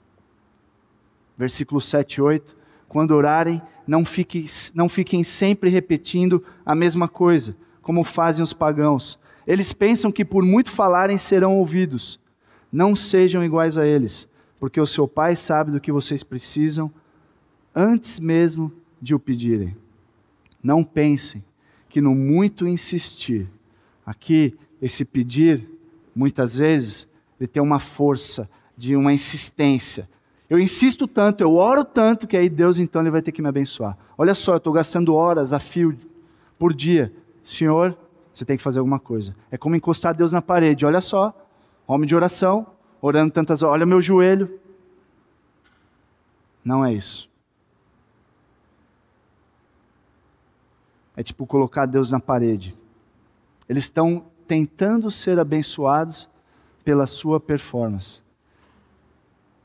Versículo 1.37 1.80
7 1.80 2.14
e 2.14 2.23
8. 2.23 2.56
Quando 2.88 3.11
orarem, 3.12 3.61
não 3.87 4.04
fiquem, 4.04 4.47
não 4.75 4.88
fiquem 4.88 5.25
sempre 5.25 5.68
repetindo 5.68 6.44
a 6.64 6.75
mesma 6.75 7.09
coisa, 7.09 7.56
como 7.82 8.04
fazem 8.04 8.42
os 8.42 8.52
pagãos 8.52 9.18
eles 9.50 9.73
pensam 9.73 10.12
que 10.12 10.25
por 10.25 10.44
muito 10.44 10.70
falarem 10.70 11.18
serão 11.18 11.59
ouvidos. 11.59 12.20
Não 12.70 12.94
sejam 12.94 13.42
iguais 13.42 13.76
a 13.76 13.85
eles, 13.85 14.28
porque 14.61 14.80
o 14.80 14.87
seu 14.87 15.09
Pai 15.09 15.35
sabe 15.35 15.73
do 15.73 15.80
que 15.80 15.90
vocês 15.90 16.23
precisam 16.23 16.88
antes 17.75 18.20
mesmo 18.20 18.73
de 19.02 19.12
o 19.12 19.18
pedirem. 19.18 19.76
Não 20.62 20.85
pensem 20.85 21.42
que 21.88 22.00
no 22.00 22.14
muito 22.14 22.64
insistir, 22.64 23.49
aqui, 24.06 24.56
esse 24.80 25.04
pedir, 25.04 25.68
muitas 26.14 26.54
vezes, 26.54 27.09
ele 27.40 27.49
tem 27.49 27.62
uma 27.62 27.78
força 27.78 28.49
de 28.76 28.94
uma 28.94 29.12
insistência. 29.12 30.09
Eu 30.49 30.59
insisto 30.59 31.09
tanto, 31.09 31.42
eu 31.42 31.54
oro 31.54 31.85
tanto, 31.85 32.26
que 32.26 32.37
aí 32.37 32.49
Deus 32.49 32.78
então 32.78 33.00
ele 33.00 33.11
vai 33.11 33.23
ter 33.23 33.32
que 33.32 33.40
me 33.40 33.49
abençoar. 33.49 33.97
Olha 34.18 34.35
só, 34.35 34.52
eu 34.52 34.59
estou 34.59 34.73
gastando 34.73 35.14
horas 35.14 35.52
a 35.52 35.59
fio 35.59 35.97
por 36.59 36.75
dia. 36.75 37.12
Senhor, 37.42 37.97
você 38.32 38.44
tem 38.44 38.56
que 38.56 38.62
fazer 38.62 38.78
alguma 38.78 38.99
coisa. 38.99 39.35
É 39.50 39.56
como 39.56 39.75
encostar 39.75 40.14
Deus 40.14 40.32
na 40.32 40.42
parede. 40.42 40.87
Olha 40.87 41.00
só, 41.00 41.35
homem 41.87 42.06
de 42.06 42.14
oração, 42.14 42.66
orando 43.00 43.32
tantas 43.32 43.62
horas. 43.62 43.75
Olha 43.75 43.87
meu 43.87 44.00
joelho. 44.00 44.61
Não 46.64 46.85
é 46.85 46.92
isso. 46.92 47.30
É 51.16 51.23
tipo 51.23 51.47
colocar 51.47 51.87
Deus 51.87 52.11
na 52.11 52.20
parede. 52.20 52.76
Eles 53.68 53.85
estão 53.85 54.25
tentando 54.47 55.11
ser 55.11 55.38
abençoados 55.38 56.29
pela 56.90 57.06
sua 57.06 57.38
performance. 57.38 58.20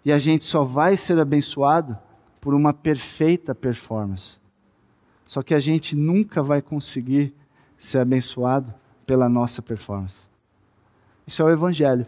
E 0.06 0.12
a 0.12 0.20
gente 0.20 0.46
só 0.46 0.64
vai 0.64 0.96
ser 0.96 1.18
abençoado 1.18 1.98
por 2.40 2.54
uma 2.54 2.72
perfeita 2.72 3.56
performance. 3.56 4.40
Só 5.26 5.42
que 5.42 5.56
a 5.56 5.60
gente 5.60 5.96
nunca 5.96 6.44
vai 6.44 6.62
conseguir 6.62 7.34
ser 7.80 7.98
abençoado 7.98 8.72
pela 9.08 9.28
nossa 9.28 9.60
performance. 9.60 10.28
Isso 11.26 11.42
é 11.42 11.46
o 11.46 11.50
Evangelho. 11.50 12.06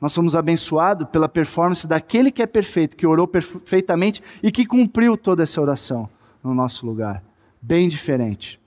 Nós 0.00 0.14
somos 0.14 0.34
abençoados 0.34 1.06
pela 1.10 1.28
performance 1.28 1.86
daquele 1.86 2.30
que 2.30 2.40
é 2.40 2.46
perfeito, 2.46 2.96
que 2.96 3.06
orou 3.06 3.28
perfeitamente 3.28 4.22
e 4.42 4.50
que 4.50 4.64
cumpriu 4.64 5.14
toda 5.14 5.42
essa 5.42 5.60
oração 5.60 6.08
no 6.42 6.54
nosso 6.54 6.86
lugar. 6.86 7.22
Bem 7.60 7.86
diferente. 7.86 8.58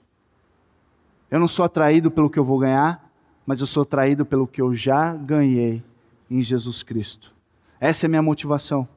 Eu 1.31 1.39
não 1.39 1.47
sou 1.47 1.65
atraído 1.65 2.11
pelo 2.11 2.29
que 2.29 2.37
eu 2.37 2.43
vou 2.43 2.59
ganhar, 2.59 3.00
mas 3.45 3.61
eu 3.61 3.67
sou 3.67 3.83
atraído 3.83 4.25
pelo 4.25 4.47
que 4.47 4.61
eu 4.61 4.73
já 4.73 5.13
ganhei 5.15 5.83
em 6.29 6.43
Jesus 6.43 6.83
Cristo. 6.83 7.33
Essa 7.79 8.05
é 8.05 8.07
a 8.07 8.09
minha 8.09 8.21
motivação. 8.21 8.87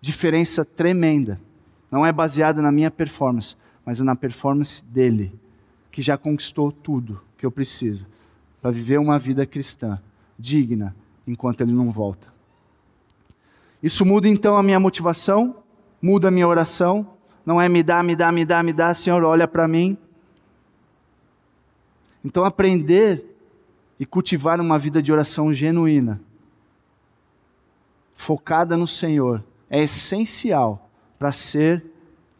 Diferença 0.00 0.64
tremenda. 0.64 1.40
Não 1.90 2.04
é 2.04 2.12
baseada 2.12 2.60
na 2.60 2.72
minha 2.72 2.90
performance, 2.90 3.56
mas 3.84 4.00
é 4.00 4.04
na 4.04 4.16
performance 4.16 4.82
dele 4.84 5.32
que 5.90 6.02
já 6.02 6.18
conquistou 6.18 6.70
tudo 6.70 7.22
que 7.38 7.46
eu 7.46 7.50
preciso 7.50 8.06
para 8.60 8.70
viver 8.70 8.98
uma 8.98 9.18
vida 9.18 9.46
cristã 9.46 10.00
digna 10.38 10.94
enquanto 11.26 11.60
ele 11.62 11.72
não 11.72 11.90
volta. 11.90 12.32
Isso 13.82 14.04
muda 14.04 14.28
então 14.28 14.56
a 14.56 14.62
minha 14.62 14.80
motivação, 14.80 15.56
muda 16.02 16.28
a 16.28 16.30
minha 16.30 16.48
oração. 16.48 17.06
Não 17.44 17.60
é 17.60 17.68
me 17.68 17.82
dá, 17.82 18.02
me 18.02 18.16
dá, 18.16 18.32
me 18.32 18.44
dá, 18.44 18.62
me 18.62 18.72
dá, 18.72 18.92
Senhor, 18.92 19.22
olha 19.22 19.46
para 19.46 19.68
mim. 19.68 19.96
Então, 22.24 22.44
aprender 22.44 23.35
e 23.98 24.04
cultivar 24.04 24.60
uma 24.60 24.78
vida 24.78 25.02
de 25.02 25.12
oração 25.12 25.52
genuína, 25.52 26.20
focada 28.14 28.76
no 28.76 28.86
Senhor, 28.86 29.42
é 29.68 29.82
essencial 29.82 30.90
para 31.18 31.32
ser 31.32 31.84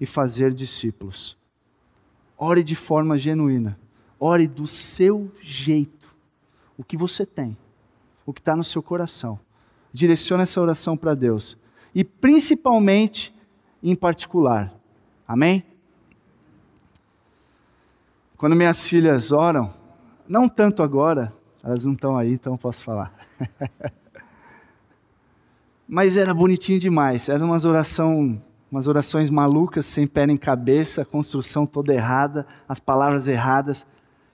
e 0.00 0.06
fazer 0.06 0.52
discípulos. 0.52 1.36
Ore 2.36 2.62
de 2.62 2.74
forma 2.74 3.16
genuína. 3.16 3.78
ore 4.18 4.46
do 4.46 4.66
seu 4.66 5.30
jeito, 5.42 6.14
o 6.76 6.82
que 6.82 6.96
você 6.96 7.26
tem, 7.26 7.56
o 8.24 8.32
que 8.32 8.40
está 8.40 8.56
no 8.56 8.64
seu 8.64 8.82
coração. 8.82 9.38
Direcione 9.92 10.42
essa 10.42 10.60
oração 10.60 10.96
para 10.96 11.14
Deus. 11.14 11.56
E 11.94 12.02
principalmente, 12.02 13.34
em 13.82 13.94
particular. 13.94 14.72
Amém? 15.28 15.64
Quando 18.36 18.56
minhas 18.56 18.86
filhas 18.86 19.32
oram, 19.32 19.72
não 20.28 20.48
tanto 20.48 20.82
agora, 20.82 21.32
elas 21.66 21.84
não 21.84 21.94
estão 21.94 22.16
aí, 22.16 22.32
então 22.32 22.56
posso 22.56 22.84
falar. 22.84 23.12
Mas 25.86 26.16
era 26.16 26.32
bonitinho 26.32 26.78
demais, 26.78 27.28
eram 27.28 27.46
umas 27.46 27.64
oração, 27.64 28.40
umas 28.70 28.86
orações 28.86 29.28
malucas, 29.30 29.84
sem 29.84 30.06
pé 30.06 30.26
nem 30.26 30.36
cabeça, 30.36 31.02
a 31.02 31.04
construção 31.04 31.66
toda 31.66 31.92
errada, 31.92 32.46
as 32.68 32.78
palavras 32.78 33.26
erradas. 33.26 33.84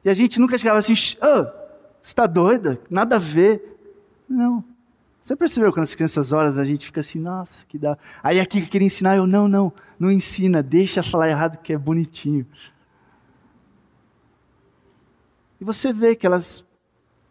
E 0.04 0.10
a 0.10 0.14
gente 0.14 0.38
nunca 0.38 0.58
chegava 0.58 0.78
assim, 0.78 0.92
oh, 0.92 1.46
está 2.02 2.26
doida? 2.26 2.78
Nada 2.90 3.16
a 3.16 3.18
ver. 3.18 3.78
Não. 4.28 4.62
Você 5.22 5.34
percebeu 5.34 5.72
quando 5.72 5.84
as 5.84 5.94
crianças 5.94 6.32
oram, 6.32 6.50
a 6.60 6.64
gente 6.64 6.84
fica 6.84 7.00
assim, 7.00 7.18
nossa, 7.18 7.64
que 7.64 7.78
dá. 7.78 7.96
Aí 8.22 8.40
aqui 8.40 8.60
que 8.60 8.66
queria 8.66 8.86
ensinar, 8.86 9.16
eu, 9.16 9.26
não, 9.26 9.48
não, 9.48 9.72
não 9.98 10.10
ensina, 10.10 10.62
deixa 10.62 11.02
falar 11.02 11.30
errado 11.30 11.62
que 11.62 11.72
é 11.72 11.78
bonitinho. 11.78 12.46
E 15.58 15.64
você 15.64 15.94
vê 15.94 16.14
que 16.14 16.26
elas 16.26 16.62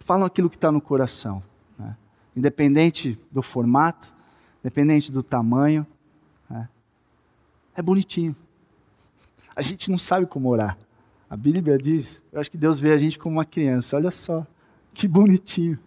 falam 0.03 0.25
aquilo 0.25 0.49
que 0.49 0.57
está 0.57 0.71
no 0.71 0.81
coração. 0.81 1.43
Né? 1.77 1.95
Independente 2.35 3.19
do 3.31 3.41
formato, 3.41 4.13
independente 4.63 5.11
do 5.11 5.21
tamanho. 5.21 5.85
Né? 6.49 6.67
É 7.75 7.81
bonitinho. 7.81 8.35
A 9.55 9.61
gente 9.61 9.91
não 9.91 9.97
sabe 9.97 10.25
como 10.25 10.49
orar. 10.49 10.77
A 11.29 11.37
Bíblia 11.37 11.77
diz, 11.77 12.21
eu 12.31 12.41
acho 12.41 12.51
que 12.51 12.57
Deus 12.57 12.79
vê 12.79 12.91
a 12.91 12.97
gente 12.97 13.17
como 13.17 13.37
uma 13.37 13.45
criança. 13.45 13.95
Olha 13.95 14.11
só, 14.11 14.45
que 14.93 15.07
bonitinho. 15.07 15.79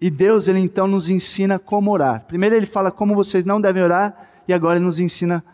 E 0.00 0.10
Deus, 0.10 0.48
ele 0.48 0.58
então 0.58 0.88
nos 0.88 1.08
ensina 1.08 1.58
como 1.58 1.90
orar. 1.92 2.24
Primeiro 2.26 2.56
ele 2.56 2.66
fala 2.66 2.90
como 2.90 3.14
vocês 3.14 3.44
não 3.44 3.60
devem 3.60 3.82
orar, 3.82 4.42
e 4.48 4.52
agora 4.52 4.76
ele 4.76 4.84
nos 4.84 4.98
ensina 4.98 5.44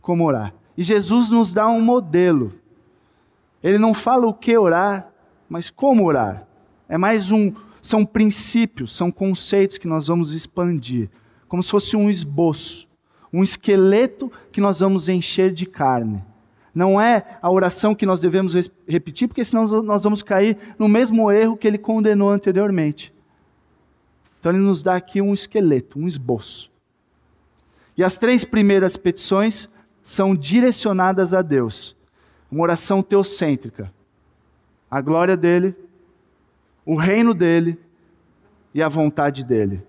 como 0.00 0.24
orar. 0.24 0.54
E 0.76 0.82
Jesus 0.82 1.30
nos 1.30 1.52
dá 1.52 1.66
um 1.68 1.80
modelo 1.80 2.52
ele 3.66 3.78
não 3.78 3.92
fala 3.92 4.28
o 4.28 4.32
que 4.32 4.56
orar, 4.56 5.10
mas 5.48 5.70
como 5.70 6.06
orar. 6.06 6.46
É 6.88 6.96
mais 6.96 7.32
um, 7.32 7.52
são 7.82 8.06
princípios, 8.06 8.94
são 8.94 9.10
conceitos 9.10 9.76
que 9.76 9.88
nós 9.88 10.06
vamos 10.06 10.32
expandir, 10.34 11.10
como 11.48 11.60
se 11.64 11.72
fosse 11.72 11.96
um 11.96 12.08
esboço, 12.08 12.88
um 13.32 13.42
esqueleto 13.42 14.30
que 14.52 14.60
nós 14.60 14.78
vamos 14.78 15.08
encher 15.08 15.52
de 15.52 15.66
carne. 15.66 16.24
Não 16.72 17.00
é 17.00 17.38
a 17.42 17.50
oração 17.50 17.92
que 17.92 18.06
nós 18.06 18.20
devemos 18.20 18.54
repetir, 18.86 19.26
porque 19.26 19.44
senão 19.44 19.66
nós 19.82 20.04
vamos 20.04 20.22
cair 20.22 20.56
no 20.78 20.86
mesmo 20.86 21.32
erro 21.32 21.56
que 21.56 21.66
ele 21.66 21.78
condenou 21.78 22.30
anteriormente. 22.30 23.12
Então 24.38 24.52
ele 24.52 24.60
nos 24.60 24.80
dá 24.80 24.94
aqui 24.94 25.20
um 25.20 25.34
esqueleto, 25.34 25.98
um 25.98 26.06
esboço. 26.06 26.70
E 27.96 28.04
as 28.04 28.16
três 28.16 28.44
primeiras 28.44 28.96
petições 28.96 29.68
são 30.04 30.36
direcionadas 30.36 31.34
a 31.34 31.42
Deus 31.42 31.96
uma 32.50 32.62
oração 32.62 33.02
teocêntrica. 33.02 33.92
A 34.90 35.00
glória 35.00 35.36
dele, 35.36 35.74
o 36.84 36.96
reino 36.96 37.34
dele 37.34 37.78
e 38.72 38.82
a 38.82 38.88
vontade 38.88 39.44
dele. 39.44 39.84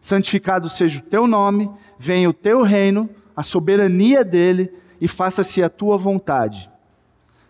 Santificado 0.00 0.68
seja 0.68 0.98
o 0.98 1.02
teu 1.02 1.26
nome, 1.26 1.70
venha 1.98 2.28
o 2.28 2.32
teu 2.32 2.62
reino, 2.62 3.08
a 3.36 3.42
soberania 3.42 4.24
dele 4.24 4.72
e 5.00 5.08
faça-se 5.08 5.62
a 5.62 5.68
tua 5.68 5.96
vontade. 5.96 6.70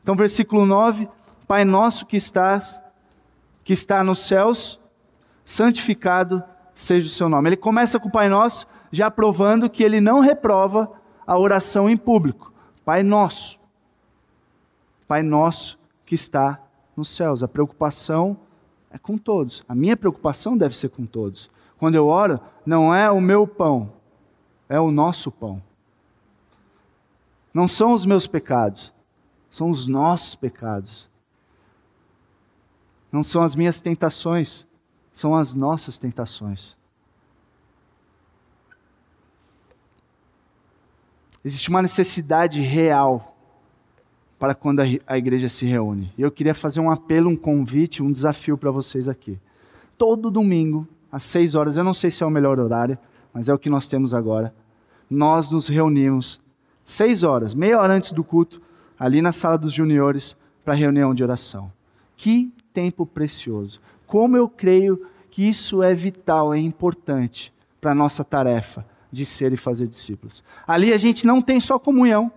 Então, 0.02 0.14
versículo 0.14 0.66
9: 0.66 1.08
Pai 1.46 1.64
nosso 1.64 2.06
que 2.06 2.16
estás, 2.16 2.82
que 3.64 3.72
está 3.72 4.04
nos 4.04 4.20
céus, 4.20 4.80
santificado 5.44 6.42
seja 6.74 7.06
o 7.06 7.10
seu 7.10 7.28
nome. 7.28 7.48
Ele 7.48 7.56
começa 7.56 7.98
com 7.98 8.08
o 8.08 8.12
Pai 8.12 8.28
Nosso, 8.28 8.66
já 8.90 9.10
provando 9.10 9.70
que 9.70 9.82
ele 9.82 10.00
não 10.00 10.20
reprova 10.20 10.90
a 11.26 11.38
oração 11.38 11.88
em 11.88 11.96
público. 11.96 12.52
Pai 12.84 13.02
Nosso. 13.02 13.60
Pai 15.12 15.22
nosso 15.22 15.78
que 16.06 16.14
está 16.14 16.58
nos 16.96 17.10
céus. 17.10 17.42
A 17.42 17.46
preocupação 17.46 18.34
é 18.90 18.96
com 18.96 19.18
todos. 19.18 19.62
A 19.68 19.74
minha 19.74 19.94
preocupação 19.94 20.56
deve 20.56 20.74
ser 20.74 20.88
com 20.88 21.04
todos. 21.04 21.50
Quando 21.76 21.96
eu 21.96 22.06
oro, 22.06 22.40
não 22.64 22.94
é 22.94 23.10
o 23.10 23.20
meu 23.20 23.46
pão, 23.46 23.92
é 24.70 24.80
o 24.80 24.90
nosso 24.90 25.30
pão. 25.30 25.62
Não 27.52 27.68
são 27.68 27.92
os 27.92 28.06
meus 28.06 28.26
pecados, 28.26 28.90
são 29.50 29.68
os 29.68 29.86
nossos 29.86 30.34
pecados. 30.34 31.10
Não 33.12 33.22
são 33.22 33.42
as 33.42 33.54
minhas 33.54 33.82
tentações, 33.82 34.66
são 35.12 35.36
as 35.36 35.52
nossas 35.52 35.98
tentações. 35.98 36.74
Existe 41.44 41.68
uma 41.68 41.82
necessidade 41.82 42.62
real 42.62 43.31
para 44.42 44.56
quando 44.56 44.80
a 45.06 45.16
igreja 45.16 45.48
se 45.48 45.64
reúne. 45.64 46.12
E 46.18 46.22
eu 46.22 46.28
queria 46.28 46.52
fazer 46.52 46.80
um 46.80 46.90
apelo, 46.90 47.30
um 47.30 47.36
convite, 47.36 48.02
um 48.02 48.10
desafio 48.10 48.58
para 48.58 48.72
vocês 48.72 49.08
aqui. 49.08 49.38
Todo 49.96 50.32
domingo, 50.32 50.84
às 51.12 51.22
seis 51.22 51.54
horas, 51.54 51.76
eu 51.76 51.84
não 51.84 51.94
sei 51.94 52.10
se 52.10 52.24
é 52.24 52.26
o 52.26 52.30
melhor 52.30 52.58
horário, 52.58 52.98
mas 53.32 53.48
é 53.48 53.54
o 53.54 53.58
que 53.58 53.70
nós 53.70 53.86
temos 53.86 54.12
agora. 54.12 54.52
Nós 55.08 55.52
nos 55.52 55.68
reunimos 55.68 56.40
seis 56.84 57.22
horas, 57.22 57.54
meia 57.54 57.78
hora 57.78 57.92
antes 57.92 58.10
do 58.10 58.24
culto, 58.24 58.60
ali 58.98 59.22
na 59.22 59.30
sala 59.30 59.56
dos 59.56 59.72
juniores, 59.72 60.36
para 60.64 60.74
reunião 60.74 61.14
de 61.14 61.22
oração. 61.22 61.70
Que 62.16 62.52
tempo 62.74 63.06
precioso! 63.06 63.80
Como 64.08 64.36
eu 64.36 64.48
creio 64.48 65.06
que 65.30 65.48
isso 65.48 65.84
é 65.84 65.94
vital, 65.94 66.52
é 66.52 66.58
importante 66.58 67.54
para 67.80 67.92
a 67.92 67.94
nossa 67.94 68.24
tarefa 68.24 68.84
de 69.12 69.24
ser 69.24 69.52
e 69.52 69.56
fazer 69.56 69.86
discípulos. 69.86 70.42
Ali 70.66 70.92
a 70.92 70.98
gente 70.98 71.24
não 71.24 71.40
tem 71.40 71.60
só 71.60 71.78
comunhão, 71.78 72.32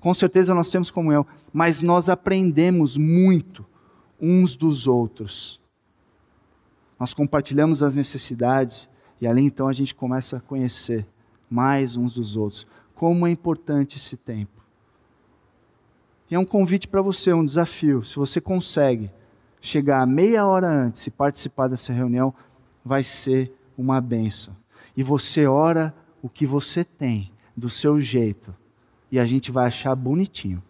com 0.00 0.14
certeza 0.14 0.54
nós 0.54 0.70
temos 0.70 0.90
comunhão, 0.90 1.26
mas 1.52 1.82
nós 1.82 2.08
aprendemos 2.08 2.96
muito 2.96 3.64
uns 4.20 4.56
dos 4.56 4.86
outros. 4.86 5.60
Nós 6.98 7.14
compartilhamos 7.14 7.82
as 7.82 7.94
necessidades 7.94 8.88
e 9.20 9.26
ali 9.26 9.42
então 9.42 9.68
a 9.68 9.72
gente 9.72 9.94
começa 9.94 10.36
a 10.36 10.40
conhecer 10.40 11.06
mais 11.50 11.96
uns 11.96 12.12
dos 12.12 12.36
outros. 12.36 12.66
Como 12.94 13.26
é 13.26 13.30
importante 13.30 13.96
esse 13.96 14.16
tempo. 14.16 14.62
E 16.30 16.34
é 16.34 16.38
um 16.38 16.44
convite 16.44 16.86
para 16.86 17.00
você, 17.00 17.32
um 17.32 17.44
desafio. 17.44 18.04
Se 18.04 18.16
você 18.16 18.40
consegue 18.40 19.10
chegar 19.60 20.06
meia 20.06 20.46
hora 20.46 20.68
antes 20.68 21.06
e 21.06 21.10
participar 21.10 21.68
dessa 21.68 21.92
reunião, 21.92 22.34
vai 22.84 23.02
ser 23.02 23.52
uma 23.76 24.00
benção. 24.00 24.54
E 24.96 25.02
você 25.02 25.46
ora 25.46 25.94
o 26.20 26.28
que 26.28 26.44
você 26.44 26.84
tem, 26.84 27.32
do 27.56 27.68
seu 27.68 27.98
jeito 27.98 28.54
e 29.10 29.18
a 29.18 29.26
gente 29.26 29.50
vai 29.50 29.66
achar 29.66 29.94
bonitinho. 29.94 30.62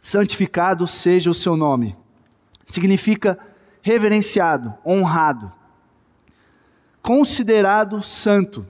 Santificado 0.00 0.86
seja 0.86 1.30
o 1.30 1.34
seu 1.34 1.56
nome. 1.56 1.94
Significa 2.64 3.38
reverenciado, 3.82 4.74
honrado, 4.84 5.52
considerado 7.02 8.02
santo. 8.02 8.66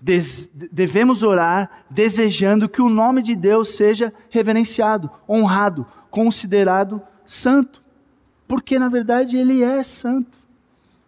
Des 0.00 0.48
devemos 0.48 1.22
orar 1.22 1.84
desejando 1.90 2.68
que 2.68 2.80
o 2.80 2.88
nome 2.88 3.20
de 3.20 3.34
Deus 3.34 3.70
seja 3.70 4.12
reverenciado, 4.30 5.10
honrado, 5.28 5.86
considerado 6.10 7.02
santo, 7.26 7.82
porque 8.46 8.78
na 8.78 8.88
verdade 8.88 9.36
ele 9.36 9.62
é 9.62 9.82
santo. 9.82 10.37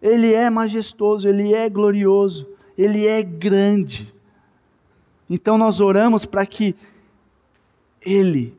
Ele 0.01 0.33
é 0.33 0.49
majestoso, 0.49 1.27
ele 1.27 1.53
é 1.53 1.69
glorioso, 1.69 2.47
ele 2.77 3.05
é 3.05 3.21
grande. 3.21 4.13
Então 5.29 5.57
nós 5.57 5.79
oramos 5.79 6.25
para 6.25 6.45
que 6.45 6.75
ele 8.01 8.57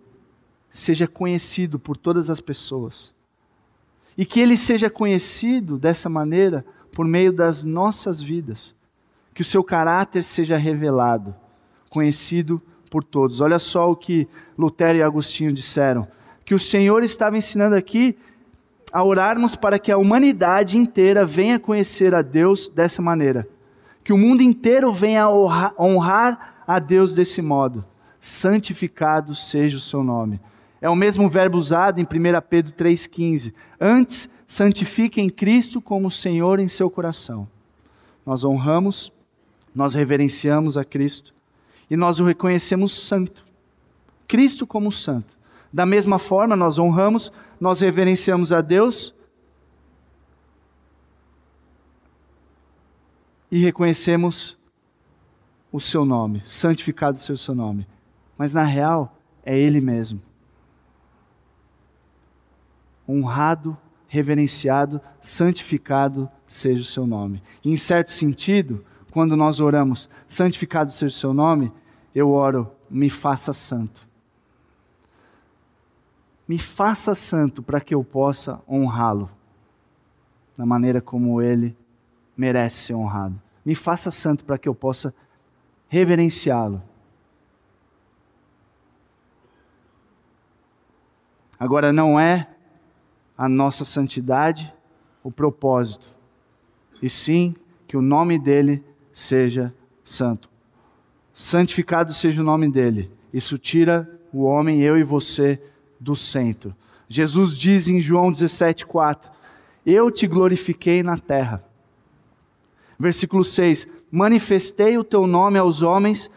seja 0.70 1.07
conhecido 1.07 1.78
por 1.78 1.96
todas 1.96 2.31
as 2.31 2.40
pessoas. 2.40 3.14
E 4.16 4.24
que 4.24 4.40
ele 4.40 4.57
seja 4.57 4.88
conhecido 4.88 5.76
dessa 5.76 6.09
maneira 6.09 6.64
por 6.92 7.07
meio 7.07 7.33
das 7.33 7.64
nossas 7.64 8.22
vidas. 8.22 8.74
Que 9.35 9.42
o 9.42 9.44
seu 9.44 9.64
caráter 9.64 10.22
seja 10.22 10.57
revelado, 10.57 11.35
conhecido 11.90 12.61
por 12.90 13.02
todos. 13.02 13.40
Olha 13.40 13.59
só 13.59 13.90
o 13.90 13.96
que 13.96 14.28
Lutero 14.57 14.98
e 14.98 15.02
Agostinho 15.02 15.52
disseram. 15.52 16.07
Que 16.44 16.55
o 16.55 16.59
Senhor 16.59 17.02
estava 17.02 17.38
ensinando 17.38 17.74
aqui 17.74 18.16
a 18.92 19.02
orarmos 19.02 19.57
para 19.57 19.78
que 19.78 19.90
a 19.90 19.96
humanidade 19.96 20.76
inteira 20.76 21.24
venha 21.24 21.59
conhecer 21.59 22.14
a 22.14 22.22
Deus 22.22 22.68
dessa 22.68 23.00
maneira. 23.00 23.48
Que 24.05 24.12
o 24.12 24.18
mundo 24.18 24.42
inteiro 24.42 24.92
venha 24.92 25.28
honrar 25.78 26.62
a 26.66 26.78
Deus 26.78 27.14
desse 27.14 27.40
modo. 27.40 27.85
Santificado 28.20 29.35
seja 29.35 29.76
o 29.76 29.81
seu 29.81 30.02
nome. 30.02 30.40
É 30.81 30.90
o 30.90 30.96
mesmo 30.96 31.28
verbo 31.28 31.57
usado 31.57 32.00
em 32.00 32.05
1 32.05 32.07
Pedro 32.48 32.72
3,15. 32.72 33.55
Antes, 33.81 34.28
santifiquem 34.46 35.31
Cristo 35.31 35.81
como 35.81 36.11
Senhor 36.11 36.61
em 36.61 36.68
seu 36.68 36.90
coração. 36.90 37.48
Nós 38.26 38.44
honramos 38.44 39.12
nós 39.74 39.94
reverenciamos 39.94 40.76
a 40.76 40.85
Cristo 40.85 41.35
e 41.90 41.96
nós 41.96 42.20
o 42.20 42.24
reconhecemos 42.24 42.92
santo. 42.98 43.44
Cristo 44.28 44.66
como 44.66 44.92
santo. 44.92 45.37
Da 45.72 45.87
mesma 45.87 46.18
forma, 46.18 46.54
nós 46.54 46.78
honramos, 46.78 47.32
nós 47.61 47.80
reverenciamos 47.80 48.52
a 48.52 48.61
Deus 48.61 49.14
e 53.50 53.58
reconhecemos 53.58 54.58
o 55.72 55.80
seu 55.80 56.04
nome, 56.04 56.42
santificado 56.44 57.16
seja 57.16 57.32
o 57.32 57.38
seu 57.38 57.54
nome. 57.54 57.87
Mas 58.37 58.54
na 58.54 58.64
real, 58.64 59.16
é 59.44 59.58
Ele 59.58 59.80
mesmo. 59.80 60.20
Honrado, 63.08 63.76
reverenciado, 64.06 65.00
santificado 65.20 66.30
seja 66.46 66.82
o 66.82 66.85
seu 66.85 67.06
nome. 67.06 67.42
E, 67.64 67.70
em 67.70 67.76
certo 67.78 68.11
sentido, 68.11 68.85
quando 69.11 69.37
nós 69.37 69.61
oramos, 69.61 70.08
santificado 70.26 70.90
seja 70.90 71.06
o 71.06 71.18
seu 71.18 71.35
nome, 71.35 71.72
eu 72.14 72.30
oro, 72.30 72.70
me 72.90 73.08
faça 73.08 73.52
santo. 73.52 74.06
Me 76.46 76.59
faça 76.59 77.14
santo 77.14 77.62
para 77.62 77.81
que 77.81 77.94
eu 77.94 78.02
possa 78.02 78.61
honrá-lo 78.68 79.31
da 80.57 80.66
maneira 80.66 81.00
como 81.00 81.40
ele 81.40 81.76
merece 82.37 82.76
ser 82.76 82.94
honrado. 82.94 83.40
Me 83.64 83.74
faça 83.74 84.11
santo 84.11 84.44
para 84.44 84.59
que 84.59 84.68
eu 84.68 84.74
possa 84.74 85.14
reverenciá-lo. 85.88 86.83
Agora, 91.59 91.92
não 91.92 92.18
é 92.18 92.48
a 93.38 93.48
nossa 93.48 93.85
santidade 93.85 94.74
o 95.22 95.31
propósito, 95.31 96.09
e 97.00 97.09
sim 97.09 97.55
que 97.87 97.96
o 97.96 98.02
nome 98.02 98.38
dele 98.38 98.85
seja 99.12 99.72
santo. 100.05 100.50
Santificado 101.33 102.12
seja 102.12 102.42
o 102.42 102.44
nome 102.44 102.70
dele. 102.70 103.11
Isso 103.33 103.57
tira 103.57 104.11
o 104.33 104.42
homem, 104.42 104.81
eu 104.81 104.98
e 104.98 105.05
você, 105.05 105.62
do 106.02 106.16
centro. 106.16 106.74
Jesus 107.08 107.56
diz 107.56 107.88
em 107.88 108.00
João 108.00 108.32
17,4: 108.32 109.30
Eu 109.86 110.10
te 110.10 110.26
glorifiquei 110.26 111.02
na 111.02 111.16
terra. 111.16 111.64
Versículo 112.98 113.44
6: 113.44 113.86
Manifestei 114.10 114.98
o 114.98 115.04
teu 115.04 115.26
nome 115.26 115.58
aos 115.58 115.82
homens 115.82 116.30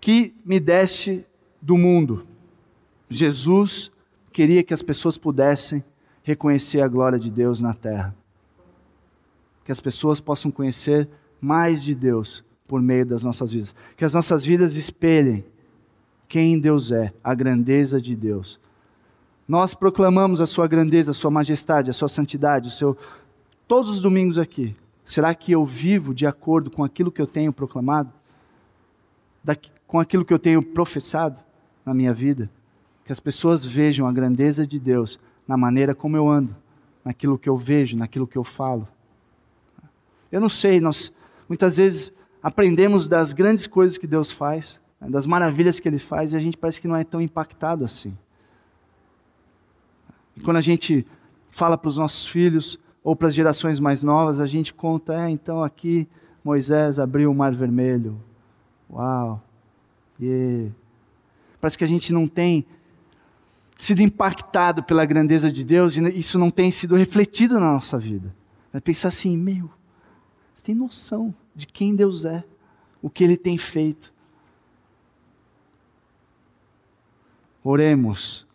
que 0.00 0.34
me 0.44 0.60
deste 0.60 1.24
do 1.60 1.76
mundo. 1.76 2.26
Jesus 3.08 3.90
queria 4.32 4.62
que 4.62 4.74
as 4.74 4.82
pessoas 4.82 5.16
pudessem 5.16 5.82
reconhecer 6.22 6.80
a 6.80 6.88
glória 6.88 7.18
de 7.18 7.30
Deus 7.30 7.60
na 7.60 7.72
terra. 7.72 8.14
Que 9.64 9.72
as 9.72 9.80
pessoas 9.80 10.20
possam 10.20 10.50
conhecer 10.50 11.08
mais 11.40 11.82
de 11.82 11.94
Deus 11.94 12.44
por 12.68 12.82
meio 12.82 13.06
das 13.06 13.22
nossas 13.22 13.52
vidas. 13.52 13.74
Que 13.96 14.04
as 14.04 14.14
nossas 14.14 14.44
vidas 14.44 14.76
espelhem 14.76 15.44
quem 16.28 16.58
Deus 16.58 16.90
é, 16.90 17.12
a 17.22 17.34
grandeza 17.34 18.00
de 18.00 18.16
Deus. 18.16 18.60
Nós 19.48 19.74
proclamamos 19.74 20.40
a 20.40 20.46
sua 20.46 20.66
grandeza, 20.66 21.12
a 21.12 21.14
sua 21.14 21.30
majestade, 21.30 21.90
a 21.90 21.92
sua 21.92 22.08
santidade, 22.08 22.68
o 22.68 22.70
seu 22.70 22.96
todos 23.68 23.88
os 23.90 24.00
domingos 24.00 24.38
aqui. 24.38 24.74
Será 25.04 25.34
que 25.34 25.52
eu 25.52 25.64
vivo 25.64 26.12
de 26.12 26.26
acordo 26.26 26.70
com 26.70 26.82
aquilo 26.82 27.12
que 27.12 27.22
eu 27.22 27.26
tenho 27.26 27.52
proclamado? 27.52 28.12
Da, 29.42 29.56
com 29.86 30.00
aquilo 30.00 30.24
que 30.24 30.34
eu 30.34 30.38
tenho 30.38 30.60
professado 30.60 31.38
na 31.84 31.94
minha 31.94 32.12
vida? 32.12 32.50
Que 33.04 33.12
as 33.12 33.20
pessoas 33.20 33.64
vejam 33.64 34.06
a 34.08 34.12
grandeza 34.12 34.66
de 34.66 34.80
Deus 34.80 35.18
na 35.46 35.56
maneira 35.56 35.94
como 35.94 36.16
eu 36.16 36.28
ando, 36.28 36.56
naquilo 37.04 37.38
que 37.38 37.48
eu 37.48 37.56
vejo, 37.56 37.96
naquilo 37.96 38.26
que 38.26 38.36
eu 38.36 38.42
falo. 38.42 38.88
Eu 40.30 40.40
não 40.40 40.48
sei, 40.48 40.80
nós 40.80 41.12
muitas 41.48 41.76
vezes 41.76 42.12
aprendemos 42.42 43.06
das 43.06 43.32
grandes 43.32 43.68
coisas 43.68 43.96
que 43.96 44.08
Deus 44.08 44.32
faz, 44.32 44.80
né, 45.00 45.08
das 45.08 45.24
maravilhas 45.24 45.78
que 45.78 45.88
Ele 45.88 45.98
faz, 45.98 46.32
e 46.32 46.36
a 46.36 46.40
gente 46.40 46.56
parece 46.56 46.80
que 46.80 46.88
não 46.88 46.96
é 46.96 47.04
tão 47.04 47.20
impactado 47.20 47.84
assim. 47.84 48.16
Quando 50.44 50.56
a 50.56 50.60
gente 50.60 51.06
fala 51.48 51.78
para 51.78 51.88
os 51.88 51.96
nossos 51.96 52.26
filhos 52.26 52.78
ou 53.02 53.16
para 53.16 53.28
as 53.28 53.34
gerações 53.34 53.80
mais 53.80 54.02
novas, 54.02 54.40
a 54.40 54.46
gente 54.46 54.74
conta, 54.74 55.14
é, 55.14 55.30
então 55.30 55.62
aqui 55.62 56.06
Moisés 56.44 56.98
abriu 56.98 57.30
o 57.30 57.34
mar 57.34 57.54
vermelho. 57.54 58.20
Uau! 58.90 59.42
Yeah. 60.20 60.72
Parece 61.60 61.76
que 61.76 61.84
a 61.84 61.88
gente 61.88 62.12
não 62.12 62.28
tem 62.28 62.66
sido 63.76 64.00
impactado 64.00 64.82
pela 64.82 65.04
grandeza 65.04 65.50
de 65.50 65.64
Deus 65.64 65.96
e 65.96 66.18
isso 66.18 66.38
não 66.38 66.50
tem 66.50 66.70
sido 66.70 66.94
refletido 66.94 67.60
na 67.60 67.72
nossa 67.72 67.98
vida. 67.98 68.34
É 68.72 68.80
pensar 68.80 69.08
assim, 69.08 69.36
meu, 69.36 69.70
você 70.54 70.64
tem 70.64 70.74
noção 70.74 71.34
de 71.54 71.66
quem 71.66 71.94
Deus 71.94 72.24
é, 72.24 72.44
o 73.02 73.10
que 73.10 73.24
Ele 73.24 73.36
tem 73.36 73.58
feito. 73.58 74.12
Oremos 77.62 78.45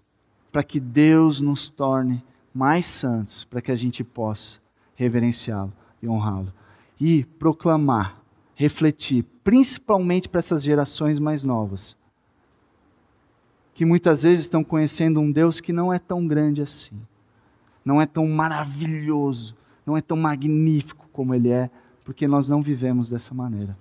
para 0.51 0.63
que 0.63 0.79
Deus 0.79 1.39
nos 1.39 1.69
torne 1.69 2.23
mais 2.53 2.85
santos, 2.85 3.45
para 3.45 3.61
que 3.61 3.71
a 3.71 3.75
gente 3.75 4.03
possa 4.03 4.59
reverenciá-lo 4.95 5.71
e 6.01 6.07
honrá-lo. 6.07 6.53
E 6.99 7.23
proclamar, 7.23 8.21
refletir, 8.53 9.23
principalmente 9.43 10.27
para 10.27 10.39
essas 10.39 10.63
gerações 10.63 11.19
mais 11.19 11.43
novas, 11.43 11.95
que 13.73 13.85
muitas 13.85 14.23
vezes 14.23 14.41
estão 14.41 14.63
conhecendo 14.63 15.19
um 15.19 15.31
Deus 15.31 15.59
que 15.59 15.73
não 15.73 15.91
é 15.91 15.97
tão 15.97 16.27
grande 16.27 16.61
assim, 16.61 16.99
não 17.83 17.99
é 17.99 18.05
tão 18.05 18.27
maravilhoso, 18.27 19.55
não 19.85 19.97
é 19.97 20.01
tão 20.01 20.17
magnífico 20.17 21.09
como 21.11 21.33
Ele 21.33 21.49
é, 21.49 21.71
porque 22.03 22.27
nós 22.27 22.47
não 22.47 22.61
vivemos 22.61 23.09
dessa 23.09 23.33
maneira. 23.33 23.75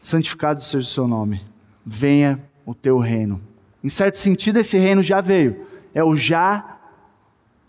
Santificado 0.00 0.60
seja 0.60 0.84
o 0.84 0.90
seu 0.90 1.06
nome, 1.06 1.40
venha 1.84 2.42
o 2.64 2.74
teu 2.74 2.98
reino. 2.98 3.40
Em 3.82 3.88
certo 3.88 4.16
sentido, 4.16 4.58
esse 4.58 4.78
reino 4.78 5.02
já 5.02 5.20
veio, 5.20 5.66
é 5.92 6.02
o 6.02 6.14
já, 6.14 6.78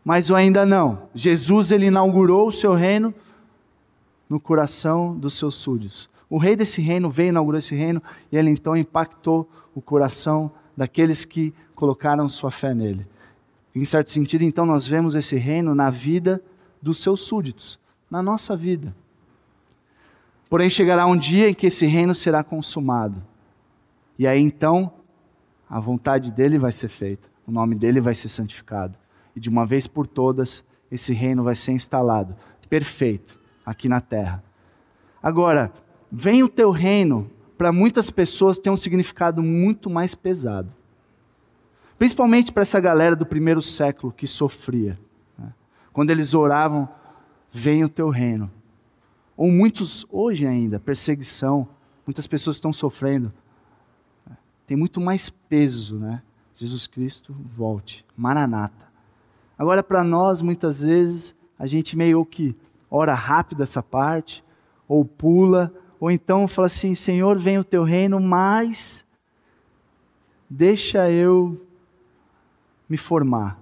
mas 0.05 0.29
o 0.29 0.35
ainda 0.35 0.65
não. 0.65 1.03
Jesus 1.15 1.71
ele 1.71 1.87
inaugurou 1.87 2.47
o 2.47 2.51
seu 2.51 2.73
reino 2.73 3.13
no 4.29 4.39
coração 4.39 5.15
dos 5.15 5.33
seus 5.33 5.55
súditos. 5.55 6.09
O 6.29 6.37
rei 6.37 6.55
desse 6.55 6.81
reino 6.81 7.09
veio, 7.09 7.29
inaugurou 7.29 7.59
esse 7.59 7.75
reino, 7.75 8.01
e 8.31 8.37
ele 8.37 8.49
então 8.49 8.75
impactou 8.75 9.49
o 9.75 9.81
coração 9.81 10.51
daqueles 10.75 11.25
que 11.25 11.53
colocaram 11.75 12.27
sua 12.29 12.51
fé 12.51 12.73
nele. 12.73 13.05
Em 13.75 13.85
certo 13.85 14.09
sentido, 14.09 14.43
então, 14.43 14.65
nós 14.65 14.85
vemos 14.85 15.15
esse 15.15 15.35
reino 15.35 15.73
na 15.73 15.89
vida 15.89 16.41
dos 16.81 16.97
seus 16.97 17.21
súditos, 17.21 17.79
na 18.09 18.21
nossa 18.21 18.55
vida. 18.55 18.95
Porém, 20.49 20.69
chegará 20.69 21.07
um 21.07 21.17
dia 21.17 21.49
em 21.49 21.53
que 21.53 21.67
esse 21.67 21.85
reino 21.87 22.13
será 22.13 22.43
consumado. 22.43 23.23
E 24.17 24.27
aí 24.27 24.41
então, 24.41 24.93
a 25.69 25.79
vontade 25.79 26.31
dele 26.31 26.57
vai 26.57 26.71
ser 26.71 26.87
feita, 26.87 27.27
o 27.47 27.51
nome 27.51 27.75
dele 27.75 27.99
vai 27.99 28.13
ser 28.13 28.29
santificado. 28.29 28.97
E 29.35 29.39
de 29.39 29.49
uma 29.49 29.65
vez 29.65 29.87
por 29.87 30.05
todas, 30.05 30.63
esse 30.91 31.13
reino 31.13 31.43
vai 31.43 31.55
ser 31.55 31.71
instalado, 31.71 32.35
perfeito, 32.69 33.39
aqui 33.65 33.89
na 33.89 33.99
terra. 33.99 34.43
Agora, 35.21 35.71
vem 36.11 36.43
o 36.43 36.49
teu 36.49 36.69
reino, 36.69 37.29
para 37.57 37.71
muitas 37.71 38.11
pessoas 38.11 38.59
tem 38.59 38.71
um 38.71 38.77
significado 38.77 39.41
muito 39.41 39.89
mais 39.89 40.13
pesado. 40.13 40.71
Principalmente 41.97 42.51
para 42.51 42.63
essa 42.63 42.79
galera 42.79 43.15
do 43.15 43.25
primeiro 43.25 43.61
século 43.61 44.11
que 44.11 44.27
sofria. 44.27 44.99
Né? 45.37 45.53
Quando 45.91 46.09
eles 46.09 46.33
oravam, 46.33 46.89
vem 47.51 47.83
o 47.83 47.89
teu 47.89 48.09
reino. 48.09 48.51
Ou 49.37 49.49
muitos, 49.49 50.05
hoje 50.11 50.45
ainda, 50.45 50.79
perseguição, 50.79 51.67
muitas 52.05 52.27
pessoas 52.27 52.57
estão 52.57 52.73
sofrendo. 52.73 53.33
Tem 54.65 54.77
muito 54.77 55.01
mais 55.01 55.29
peso, 55.29 55.99
né? 55.99 56.21
Jesus 56.55 56.87
Cristo, 56.87 57.35
volte. 57.55 58.05
Maranata. 58.15 58.87
Agora, 59.57 59.83
para 59.83 60.03
nós, 60.03 60.41
muitas 60.41 60.81
vezes, 60.81 61.35
a 61.59 61.67
gente 61.67 61.95
meio 61.97 62.25
que 62.25 62.55
ora 62.89 63.13
rápido 63.13 63.63
essa 63.63 63.83
parte, 63.83 64.43
ou 64.87 65.03
pula, 65.03 65.73
ou 65.99 66.09
então 66.09 66.47
fala 66.47 66.67
assim: 66.67 66.95
Senhor, 66.95 67.37
vem 67.37 67.57
o 67.57 67.63
teu 67.63 67.83
reino, 67.83 68.19
mas 68.19 69.05
deixa 70.49 71.09
eu 71.09 71.65
me 72.87 72.97
formar, 72.97 73.59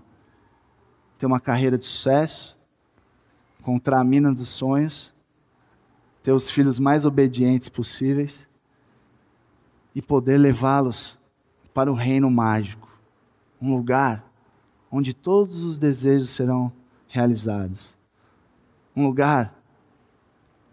ter 1.17 1.25
uma 1.25 1.39
carreira 1.39 1.77
de 1.77 1.85
sucesso, 1.85 2.57
encontrar 3.59 3.99
a 3.99 4.03
mina 4.03 4.33
dos 4.33 4.49
sonhos, 4.49 5.13
ter 6.21 6.31
os 6.31 6.51
filhos 6.51 6.79
mais 6.79 7.05
obedientes 7.05 7.69
possíveis 7.69 8.47
e 9.93 10.01
poder 10.01 10.37
levá-los 10.37 11.19
para 11.73 11.91
o 11.91 11.95
reino 11.95 12.29
mágico, 12.29 12.89
um 13.61 13.75
lugar 13.75 14.25
onde 14.91 15.13
todos 15.13 15.63
os 15.63 15.77
desejos 15.77 16.29
serão 16.29 16.71
realizados, 17.07 17.97
um 18.95 19.05
lugar 19.05 19.53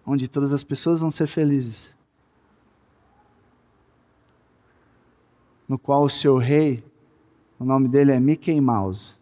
onde 0.04 0.28
todas 0.28 0.52
as 0.52 0.64
pessoas 0.64 1.00
vão 1.00 1.11
ser 1.11 1.26
felizes, 1.26 1.96
no 5.68 5.78
qual 5.78 6.04
o 6.04 6.11
seu 6.11 6.37
rei 6.37 6.83
o 7.59 7.64
nome 7.64 7.88
dele 7.88 8.12
é 8.12 8.20
Mickey 8.20 8.61
Mouse. 8.61 9.16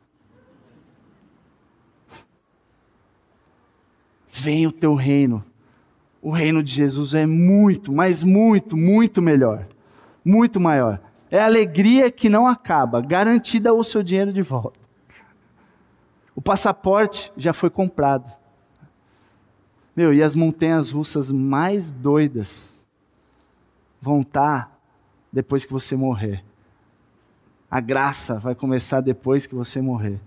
Vem 4.31 4.67
o 4.67 4.73
teu 4.73 4.95
reino. 4.95 5.43
O 6.21 6.31
reino 6.31 6.63
de 6.63 6.71
Jesus 6.71 7.15
é 7.15 7.25
muito, 7.25 7.93
mas 7.93 8.23
muito, 8.23 8.77
muito 8.77 9.23
melhor. 9.23 9.67
Muito 10.27 10.59
maior. 10.59 11.01
É 11.31 11.39
alegria 11.39 12.11
que 12.11 12.29
não 12.29 12.49
acaba, 12.49 13.01
garantida 13.01 13.73
o 13.73 13.85
seu 13.85 14.03
dinheiro 14.03 14.33
de 14.33 14.43
volta. 14.43 14.81
O 16.35 16.43
passaporte 16.43 17.33
já 17.37 17.53
foi 17.53 17.71
comprado. 17.71 18.29
Meu, 19.95 20.13
e 20.13 20.25
as 20.25 20.35
montanhas 20.35 20.91
russas 20.91 21.31
mais 21.31 21.93
doidas 21.93 22.77
vão 24.01 24.23
estar 24.23 24.77
depois 25.33 25.65
que 25.65 25.73
você 25.73 25.95
morrer. 25.95 26.45
A 27.71 27.79
graça 27.79 28.37
vai 28.37 28.57
começar 28.57 29.01
depois 29.01 29.47
que 29.47 29.55
você 29.55 29.81
morrer. 29.81 30.21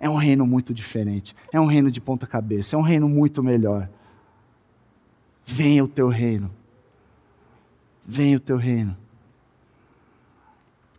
É 0.00 0.08
um 0.08 0.16
reino 0.16 0.46
muito 0.46 0.72
diferente. 0.72 1.36
É 1.52 1.60
um 1.60 1.66
reino 1.66 1.90
de 1.90 2.00
ponta 2.00 2.26
cabeça. 2.26 2.76
É 2.76 2.78
um 2.78 2.82
reino 2.82 3.10
muito 3.10 3.42
melhor. 3.42 3.90
Venha 5.44 5.84
o 5.84 5.88
teu 5.88 6.08
reino. 6.08 6.50
Venha 8.06 8.38
o 8.38 8.40
teu 8.40 8.56
reino. 8.56 9.03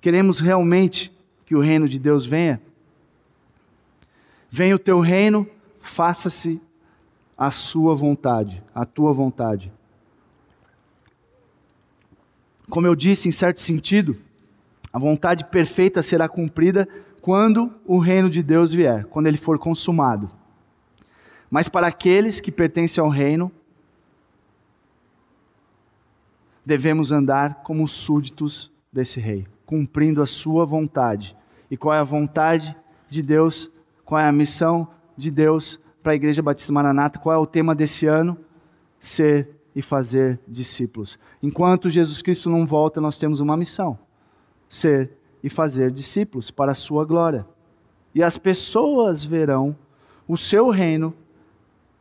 Queremos 0.05 0.39
realmente 0.39 1.11
que 1.47 1.55
o 1.55 1.59
reino 1.59 1.89
de 1.89 1.97
Deus 1.97 2.27
venha? 2.27 2.61
Venha 4.51 4.75
o 4.75 4.77
teu 4.77 4.99
reino, 4.99 5.49
faça-se 5.79 6.61
a 7.35 7.49
sua 7.49 7.95
vontade, 7.95 8.63
a 8.71 8.85
tua 8.85 9.11
vontade. 9.11 9.73
Como 12.69 12.85
eu 12.85 12.93
disse, 12.93 13.27
em 13.27 13.31
certo 13.31 13.59
sentido, 13.59 14.15
a 14.93 14.99
vontade 14.99 15.43
perfeita 15.45 16.03
será 16.03 16.29
cumprida 16.29 16.87
quando 17.19 17.73
o 17.83 17.97
reino 17.97 18.29
de 18.29 18.43
Deus 18.43 18.71
vier, 18.71 19.05
quando 19.05 19.25
ele 19.25 19.37
for 19.37 19.57
consumado. 19.57 20.29
Mas 21.49 21.67
para 21.67 21.87
aqueles 21.87 22.39
que 22.39 22.51
pertencem 22.51 23.03
ao 23.03 23.09
reino, 23.09 23.51
devemos 26.63 27.11
andar 27.11 27.63
como 27.63 27.87
súditos 27.87 28.71
desse 28.93 29.19
rei, 29.19 29.47
cumprindo 29.65 30.21
a 30.21 30.25
sua 30.25 30.65
vontade. 30.65 31.35
E 31.69 31.77
qual 31.77 31.93
é 31.93 31.99
a 31.99 32.03
vontade 32.03 32.75
de 33.09 33.21
Deus? 33.21 33.71
Qual 34.03 34.19
é 34.19 34.27
a 34.27 34.31
missão 34.31 34.87
de 35.17 35.31
Deus 35.31 35.79
para 36.03 36.11
a 36.13 36.15
Igreja 36.15 36.41
Batista 36.41 36.71
Maranata? 36.71 37.19
Qual 37.19 37.33
é 37.33 37.37
o 37.37 37.45
tema 37.45 37.73
desse 37.73 38.05
ano? 38.05 38.37
Ser 38.99 39.49
e 39.75 39.81
fazer 39.81 40.39
discípulos. 40.47 41.19
Enquanto 41.41 41.89
Jesus 41.89 42.21
Cristo 42.21 42.49
não 42.49 42.65
volta, 42.65 43.01
nós 43.01 43.17
temos 43.17 43.39
uma 43.39 43.57
missão: 43.57 43.97
ser 44.69 45.11
e 45.43 45.49
fazer 45.49 45.91
discípulos 45.91 46.49
para 46.49 46.71
a 46.71 46.75
sua 46.75 47.05
glória. 47.05 47.45
E 48.13 48.23
as 48.23 48.37
pessoas 48.37 49.23
verão 49.23 49.75
o 50.27 50.37
seu 50.37 50.69
reino 50.69 51.13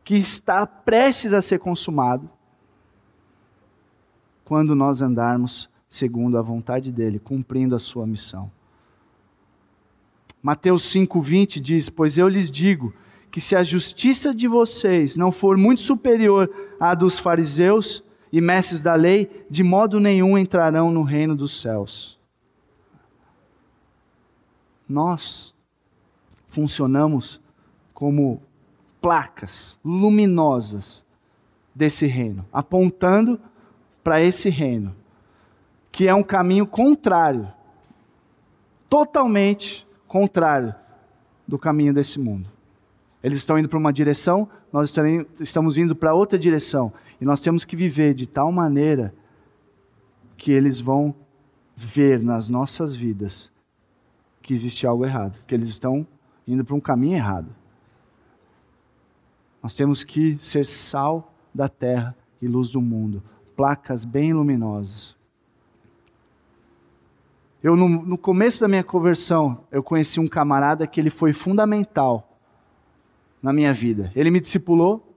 que 0.03 0.15
está 0.15 0.65
prestes 0.65 1.33
a 1.33 1.41
ser 1.41 1.59
consumado 1.59 2.29
quando 4.45 4.75
nós 4.75 5.01
andarmos 5.01 5.69
segundo 5.87 6.37
a 6.37 6.41
vontade 6.41 6.91
dele, 6.91 7.19
cumprindo 7.19 7.75
a 7.75 7.79
sua 7.79 8.05
missão. 8.05 8.51
Mateus 10.41 10.83
5:20 10.83 11.59
diz: 11.59 11.89
"Pois 11.89 12.17
eu 12.17 12.27
lhes 12.27 12.51
digo 12.51 12.93
que 13.31 13.41
se 13.41 13.55
a 13.55 13.63
justiça 13.63 14.33
de 14.33 14.47
vocês 14.47 15.15
não 15.15 15.31
for 15.31 15.57
muito 15.57 15.81
superior 15.81 16.49
à 16.79 16.93
dos 16.93 17.19
fariseus 17.19 18.03
e 18.31 18.41
mestres 18.41 18.81
da 18.81 18.95
lei, 18.95 19.45
de 19.49 19.63
modo 19.63 19.99
nenhum 19.99 20.37
entrarão 20.37 20.91
no 20.91 21.03
reino 21.03 21.35
dos 21.35 21.59
céus." 21.59 22.15
nós 24.87 25.53
funcionamos 26.47 27.41
como 27.93 28.41
placas 29.01 29.79
luminosas 29.83 31.05
desse 31.73 32.05
reino, 32.05 32.45
apontando 32.53 33.39
para 34.03 34.21
esse 34.21 34.49
reino, 34.49 34.95
que 35.95 36.09
é 36.09 36.13
um 36.13 36.25
caminho 36.25 36.67
contrário, 36.67 37.47
totalmente 38.89 39.87
contrário 40.05 40.75
do 41.47 41.57
caminho 41.57 41.93
desse 41.93 42.19
mundo. 42.19 42.51
Eles 43.23 43.37
estão 43.37 43.57
indo 43.57 43.69
para 43.69 43.79
uma 43.79 43.93
direção, 43.93 44.45
nós 44.73 44.93
estamos 45.39 45.77
indo 45.77 45.95
para 45.95 46.13
outra 46.13 46.37
direção, 46.37 46.91
e 47.21 47.23
nós 47.23 47.39
temos 47.39 47.63
que 47.63 47.77
viver 47.77 48.13
de 48.13 48.27
tal 48.27 48.51
maneira 48.51 49.15
que 50.35 50.51
eles 50.51 50.81
vão 50.81 51.15
ver 51.77 52.21
nas 52.21 52.49
nossas 52.49 52.93
vidas 52.93 53.49
que 54.41 54.53
existe 54.53 54.85
algo 54.85 55.05
errado, 55.05 55.39
que 55.47 55.55
eles 55.55 55.69
estão 55.69 56.05
indo 56.45 56.65
para 56.65 56.75
um 56.75 56.81
caminho 56.81 57.15
errado. 57.15 57.55
Nós 59.63 59.73
temos 59.73 60.03
que 60.03 60.37
ser 60.41 60.65
sal 60.65 61.33
da 61.53 61.69
terra 61.69 62.13
e 62.41 62.49
luz 62.49 62.69
do 62.69 62.81
mundo, 62.81 63.23
placas 63.55 64.03
bem 64.03 64.33
luminosas. 64.33 65.15
Eu 67.65 67.75
no, 67.75 67.89
no 67.89 68.15
começo 68.15 68.61
da 68.61 68.67
minha 68.67 68.83
conversão, 68.83 69.63
eu 69.71 69.81
conheci 69.81 70.19
um 70.19 70.27
camarada 70.27 70.85
que 70.85 71.01
ele 71.01 71.09
foi 71.09 71.33
fundamental 71.33 72.37
na 73.41 73.51
minha 73.51 73.73
vida. 73.73 74.11
Ele 74.15 74.29
me 74.29 74.39
discipulou 74.39 75.11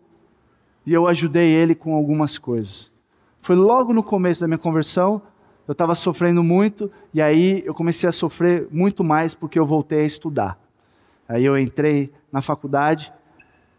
e 0.86 0.94
eu 0.94 1.06
ajudei 1.06 1.54
ele 1.54 1.74
com 1.74 1.94
algumas 1.94 2.38
coisas. 2.38 2.90
Foi 3.38 3.54
logo 3.54 3.92
no 3.92 4.02
começo 4.02 4.40
da 4.40 4.46
minha 4.46 4.56
conversão, 4.56 5.20
eu 5.66 5.72
estava 5.72 5.94
sofrendo 5.94 6.42
muito, 6.42 6.90
e 7.12 7.20
aí 7.20 7.62
eu 7.66 7.74
comecei 7.74 8.08
a 8.08 8.12
sofrer 8.12 8.66
muito 8.70 9.04
mais 9.04 9.34
porque 9.34 9.58
eu 9.58 9.66
voltei 9.66 10.00
a 10.00 10.06
estudar. 10.06 10.58
Aí 11.28 11.44
eu 11.44 11.58
entrei 11.58 12.10
na 12.32 12.40
faculdade, 12.40 13.12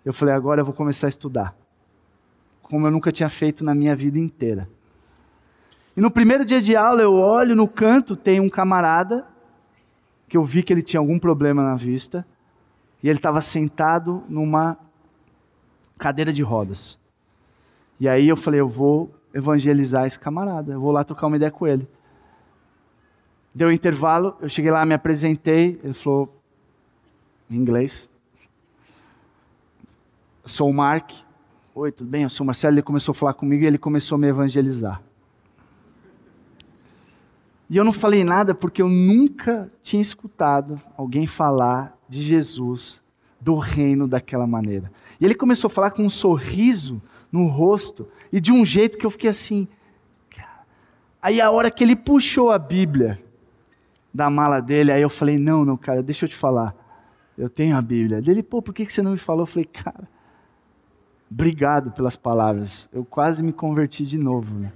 eu 0.05 0.13
falei, 0.13 0.35
agora 0.35 0.61
eu 0.61 0.65
vou 0.65 0.75
começar 0.75 1.07
a 1.07 1.09
estudar. 1.09 1.57
Como 2.61 2.85
eu 2.85 2.91
nunca 2.91 3.11
tinha 3.11 3.29
feito 3.29 3.65
na 3.65 3.73
minha 3.73 3.95
vida 3.95 4.19
inteira. 4.19 4.69
E 5.99 6.01
no 6.01 6.09
primeiro 6.09 6.45
dia 6.45 6.61
de 6.61 6.77
aula, 6.77 7.01
eu 7.01 7.11
olho 7.11 7.53
no 7.57 7.67
canto, 7.67 8.15
tem 8.15 8.39
um 8.39 8.49
camarada, 8.49 9.27
que 10.29 10.37
eu 10.37 10.43
vi 10.45 10.63
que 10.63 10.71
ele 10.71 10.81
tinha 10.81 10.97
algum 10.97 11.19
problema 11.19 11.61
na 11.61 11.75
vista, 11.75 12.25
e 13.03 13.09
ele 13.09 13.19
estava 13.19 13.41
sentado 13.41 14.23
numa 14.29 14.77
cadeira 15.97 16.31
de 16.31 16.41
rodas. 16.41 16.97
E 17.99 18.07
aí 18.07 18.29
eu 18.29 18.37
falei, 18.37 18.61
eu 18.61 18.67
vou 18.67 19.13
evangelizar 19.33 20.05
esse 20.05 20.17
camarada. 20.17 20.71
Eu 20.71 20.79
vou 20.79 20.93
lá 20.93 21.03
trocar 21.03 21.27
uma 21.27 21.35
ideia 21.35 21.51
com 21.51 21.67
ele. 21.67 21.85
Deu 23.53 23.67
um 23.67 23.71
intervalo, 23.73 24.37
eu 24.39 24.47
cheguei 24.47 24.71
lá, 24.71 24.85
me 24.85 24.93
apresentei, 24.93 25.81
ele 25.83 25.93
falou 25.93 26.33
em 27.51 27.57
inglês. 27.57 28.09
Sou 30.45 30.69
o 30.69 30.73
Mark. 30.73 31.11
Oi, 31.75 31.91
tudo 31.91 32.09
bem? 32.09 32.23
Eu 32.23 32.29
sou 32.29 32.45
o 32.45 32.47
Marcelo. 32.47 32.75
Ele 32.75 32.83
começou 32.83 33.11
a 33.11 33.15
falar 33.15 33.33
comigo 33.33 33.65
e 33.65 33.67
ele 33.67 33.77
começou 33.77 34.15
a 34.15 34.19
me 34.19 34.27
evangelizar. 34.27 35.08
E 37.69 37.77
eu 37.77 37.83
não 37.83 37.93
falei 37.93 38.23
nada 38.23 38.55
porque 38.55 38.81
eu 38.81 38.89
nunca 38.89 39.71
tinha 39.83 40.01
escutado 40.01 40.81
alguém 40.97 41.27
falar 41.27 41.95
de 42.09 42.21
Jesus, 42.23 43.01
do 43.39 43.57
reino 43.57 44.07
daquela 44.07 44.47
maneira. 44.47 44.91
E 45.21 45.25
ele 45.25 45.35
começou 45.35 45.67
a 45.67 45.71
falar 45.71 45.91
com 45.91 46.01
um 46.01 46.09
sorriso 46.09 47.01
no 47.31 47.47
rosto 47.47 48.07
e 48.31 48.41
de 48.41 48.51
um 48.51 48.65
jeito 48.65 48.97
que 48.97 49.05
eu 49.05 49.11
fiquei 49.11 49.29
assim. 49.29 49.67
Aí 51.21 51.39
a 51.39 51.51
hora 51.51 51.69
que 51.69 51.83
ele 51.83 51.95
puxou 51.95 52.49
a 52.49 52.57
Bíblia 52.57 53.21
da 54.11 54.29
mala 54.29 54.59
dele, 54.59 54.91
aí 54.91 55.01
eu 55.01 55.09
falei: 55.09 55.37
Não, 55.37 55.63
não, 55.63 55.77
cara, 55.77 56.01
deixa 56.01 56.25
eu 56.25 56.29
te 56.29 56.35
falar. 56.35 56.75
Eu 57.37 57.49
tenho 57.49 57.77
a 57.77 57.81
Bíblia. 57.81 58.17
Ele, 58.25 58.41
pô, 58.41 58.61
por 58.61 58.73
que 58.73 58.89
você 58.89 59.01
não 59.01 59.11
me 59.11 59.17
falou? 59.17 59.43
Eu 59.43 59.47
falei: 59.47 59.65
Cara, 59.65 60.09
obrigado 61.29 61.91
pelas 61.91 62.15
palavras. 62.15 62.89
Eu 62.91 63.05
quase 63.05 63.43
me 63.43 63.53
converti 63.53 64.05
de 64.05 64.17
novo. 64.17 64.57
Né? 64.57 64.71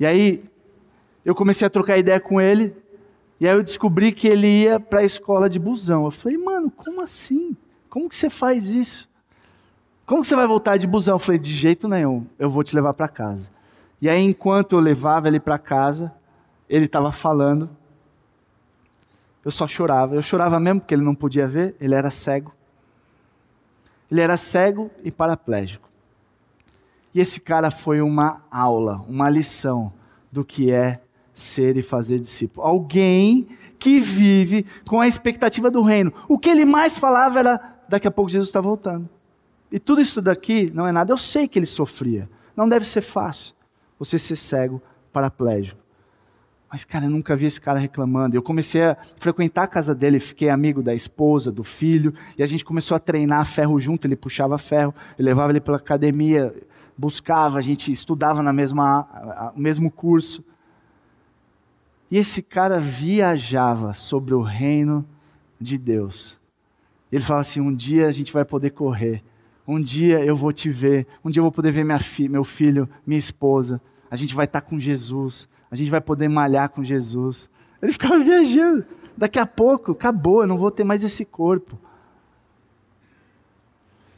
E 0.00 0.06
aí 0.06 0.44
eu 1.24 1.34
comecei 1.34 1.66
a 1.66 1.70
trocar 1.70 1.98
ideia 1.98 2.20
com 2.20 2.40
ele. 2.40 2.74
E 3.40 3.48
aí 3.48 3.54
eu 3.54 3.62
descobri 3.62 4.12
que 4.12 4.28
ele 4.28 4.46
ia 4.46 4.78
para 4.78 5.00
a 5.00 5.04
escola 5.04 5.48
de 5.48 5.58
busão. 5.58 6.04
Eu 6.04 6.10
falei, 6.10 6.38
mano, 6.38 6.70
como 6.70 7.00
assim? 7.00 7.56
Como 7.88 8.08
que 8.08 8.16
você 8.16 8.28
faz 8.28 8.68
isso? 8.68 9.08
Como 10.06 10.22
que 10.22 10.28
você 10.28 10.36
vai 10.36 10.46
voltar 10.46 10.76
de 10.76 10.86
busão? 10.86 11.14
Eu 11.14 11.18
falei, 11.18 11.38
de 11.38 11.52
jeito 11.52 11.88
nenhum, 11.88 12.26
eu 12.38 12.50
vou 12.50 12.62
te 12.62 12.74
levar 12.74 12.92
para 12.92 13.08
casa. 13.08 13.50
E 14.00 14.08
aí, 14.08 14.20
enquanto 14.20 14.72
eu 14.72 14.80
levava 14.80 15.28
ele 15.28 15.40
para 15.40 15.58
casa, 15.58 16.14
ele 16.68 16.84
estava 16.84 17.10
falando. 17.10 17.70
Eu 19.44 19.50
só 19.50 19.66
chorava. 19.66 20.14
Eu 20.14 20.22
chorava 20.22 20.60
mesmo 20.60 20.80
porque 20.80 20.94
ele 20.94 21.04
não 21.04 21.14
podia 21.14 21.46
ver, 21.46 21.74
ele 21.80 21.94
era 21.94 22.10
cego. 22.10 22.52
Ele 24.10 24.20
era 24.20 24.36
cego 24.36 24.90
e 25.02 25.10
paraplégico. 25.10 25.88
E 27.14 27.20
esse 27.20 27.40
cara 27.40 27.70
foi 27.70 28.00
uma 28.00 28.42
aula, 28.50 29.04
uma 29.08 29.30
lição 29.30 29.92
do 30.30 30.44
que 30.44 30.70
é 30.70 31.00
ser 31.34 31.76
e 31.76 31.82
fazer 31.82 32.18
discípulo. 32.18 32.66
Alguém 32.66 33.46
que 33.78 33.98
vive 33.98 34.64
com 34.88 35.00
a 35.00 35.06
expectativa 35.06 35.70
do 35.70 35.82
reino. 35.82 36.12
O 36.28 36.38
que 36.38 36.48
ele 36.48 36.64
mais 36.64 36.98
falava 36.98 37.38
era: 37.38 37.76
daqui 37.88 38.08
a 38.08 38.10
pouco 38.10 38.30
Jesus 38.30 38.48
está 38.48 38.60
voltando. 38.60 39.08
E 39.70 39.78
tudo 39.78 40.00
isso 40.00 40.22
daqui 40.22 40.70
não 40.72 40.86
é 40.86 40.92
nada. 40.92 41.12
Eu 41.12 41.18
sei 41.18 41.48
que 41.48 41.58
ele 41.58 41.66
sofria. 41.66 42.30
Não 42.56 42.68
deve 42.68 42.86
ser 42.86 43.00
fácil 43.00 43.54
você 43.98 44.18
ser 44.18 44.36
cego, 44.36 44.80
paraplégico. 45.12 45.84
Mas, 46.70 46.84
cara, 46.84 47.04
eu 47.04 47.10
nunca 47.10 47.36
vi 47.36 47.46
esse 47.46 47.60
cara 47.60 47.78
reclamando. 47.78 48.36
Eu 48.36 48.42
comecei 48.42 48.82
a 48.82 48.96
frequentar 49.16 49.62
a 49.62 49.66
casa 49.68 49.94
dele, 49.94 50.18
fiquei 50.18 50.48
amigo 50.48 50.82
da 50.82 50.94
esposa, 50.94 51.52
do 51.52 51.62
filho, 51.62 52.12
e 52.36 52.42
a 52.42 52.46
gente 52.46 52.64
começou 52.64 52.96
a 52.96 52.98
treinar 52.98 53.44
ferro 53.46 53.78
junto. 53.78 54.06
Ele 54.06 54.16
puxava 54.16 54.58
ferro, 54.58 54.94
eu 55.16 55.24
levava 55.24 55.52
ele 55.52 55.60
pela 55.60 55.76
academia, 55.76 56.52
buscava, 56.98 57.58
a 57.58 57.62
gente 57.62 57.92
estudava 57.92 58.42
na 58.42 58.52
mesma, 58.52 59.52
no 59.54 59.62
mesmo 59.62 59.90
curso. 59.90 60.44
E 62.14 62.18
esse 62.18 62.42
cara 62.42 62.78
viajava 62.78 63.92
sobre 63.92 64.34
o 64.34 64.40
reino 64.40 65.04
de 65.60 65.76
Deus. 65.76 66.40
Ele 67.10 67.20
falava 67.20 67.40
assim: 67.40 67.60
um 67.60 67.74
dia 67.74 68.06
a 68.06 68.12
gente 68.12 68.32
vai 68.32 68.44
poder 68.44 68.70
correr, 68.70 69.20
um 69.66 69.82
dia 69.82 70.24
eu 70.24 70.36
vou 70.36 70.52
te 70.52 70.70
ver, 70.70 71.08
um 71.24 71.28
dia 71.28 71.40
eu 71.40 71.42
vou 71.42 71.50
poder 71.50 71.72
ver 71.72 71.84
minha 71.84 71.98
fi 71.98 72.28
meu 72.28 72.44
filho, 72.44 72.88
minha 73.04 73.18
esposa, 73.18 73.80
a 74.08 74.14
gente 74.14 74.32
vai 74.32 74.44
estar 74.44 74.60
com 74.60 74.78
Jesus, 74.78 75.48
a 75.68 75.74
gente 75.74 75.90
vai 75.90 76.00
poder 76.00 76.28
malhar 76.28 76.68
com 76.68 76.84
Jesus. 76.84 77.50
Ele 77.82 77.90
ficava 77.90 78.20
viajando. 78.20 78.86
Daqui 79.16 79.40
a 79.40 79.46
pouco, 79.46 79.90
acabou, 79.90 80.42
eu 80.42 80.46
não 80.46 80.56
vou 80.56 80.70
ter 80.70 80.84
mais 80.84 81.02
esse 81.02 81.24
corpo. 81.24 81.76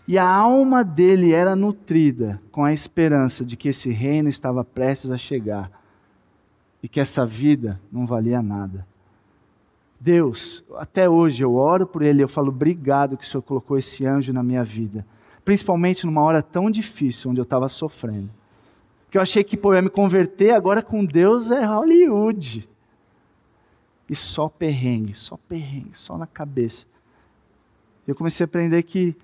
E 0.07 0.19
a 0.19 0.29
alma 0.29 0.85
dele 0.85 1.33
era 1.33 1.57
nutrida 1.57 2.43
com 2.53 2.63
a 2.63 2.75
esperança 2.75 3.43
de 3.43 3.57
que 3.57 3.71
esse 3.71 3.89
reino 3.89 4.29
estava 4.29 4.63
prestes 4.63 5.11
a 5.11 5.17
chegar 5.17 5.86
e 6.87 6.89
que 6.89 7.01
essa 7.01 7.27
vida 7.27 7.81
não 7.91 8.07
valia 8.07 8.41
nada. 8.41 8.87
Deus, 9.99 10.65
até 10.77 11.11
hoje 11.11 11.43
eu 11.43 11.57
oro 11.57 11.85
por 11.85 12.01
ele, 12.01 12.23
eu 12.23 12.29
falo 12.29 12.51
obrigado 12.51 13.17
que 13.17 13.25
o 13.25 13.27
Senhor 13.27 13.43
colocou 13.43 13.77
esse 13.77 14.07
anjo 14.07 14.33
na 14.33 14.43
minha 14.43 14.63
vida, 14.63 15.05
principalmente 15.45 16.07
numa 16.07 16.23
hora 16.23 16.41
tão 16.41 16.71
difícil 16.71 17.33
onde 17.33 17.41
eu 17.41 17.45
estava 17.45 17.69
sofrendo 17.69 18.31
que 19.11 19.19
eu 19.19 19.23
achei 19.23 19.43
que 19.43 19.57
pô, 19.57 19.73
eu 19.73 19.77
ia 19.77 19.83
me 19.83 19.89
converter, 19.89 20.51
agora 20.51 20.83
com 20.83 21.03
Deus 21.03 21.51
é 21.51 21.65
Hollywood. 21.65 22.69
E 24.11 24.15
só 24.15 24.47
perrengue, 24.47 25.15
só 25.15 25.39
perrengue, 25.49 25.97
só 25.97 26.17
na 26.17 26.27
cabeça. 26.27 26.87
Eu 28.07 28.15
comecei 28.15 28.45
a 28.45 28.47
aprender 28.47 28.83
que 28.83 29.17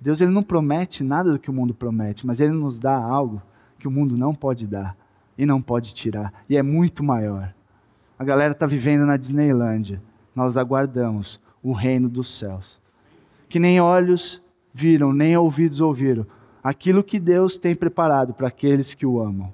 Deus 0.00 0.20
ele 0.20 0.30
não 0.30 0.42
promete 0.42 1.02
nada 1.02 1.32
do 1.32 1.38
que 1.40 1.50
o 1.50 1.52
mundo 1.52 1.74
promete, 1.74 2.24
mas 2.24 2.38
ele 2.38 2.52
nos 2.52 2.78
dá 2.78 2.96
algo 2.96 3.42
que 3.76 3.88
o 3.88 3.90
mundo 3.90 4.16
não 4.16 4.32
pode 4.32 4.68
dar 4.68 4.96
e 5.40 5.46
não 5.46 5.62
pode 5.62 5.94
tirar, 5.94 6.44
e 6.50 6.54
é 6.54 6.62
muito 6.62 7.02
maior. 7.02 7.54
A 8.18 8.22
galera 8.22 8.52
está 8.52 8.66
vivendo 8.66 9.06
na 9.06 9.16
Disneylândia. 9.16 10.02
Nós 10.36 10.58
aguardamos 10.58 11.40
o 11.62 11.72
reino 11.72 12.10
dos 12.10 12.28
céus. 12.28 12.78
Que 13.48 13.58
nem 13.58 13.80
olhos 13.80 14.42
viram, 14.74 15.14
nem 15.14 15.34
ouvidos 15.38 15.80
ouviram, 15.80 16.26
aquilo 16.62 17.02
que 17.02 17.18
Deus 17.18 17.56
tem 17.56 17.74
preparado 17.74 18.34
para 18.34 18.48
aqueles 18.48 18.92
que 18.92 19.06
o 19.06 19.18
amam. 19.18 19.50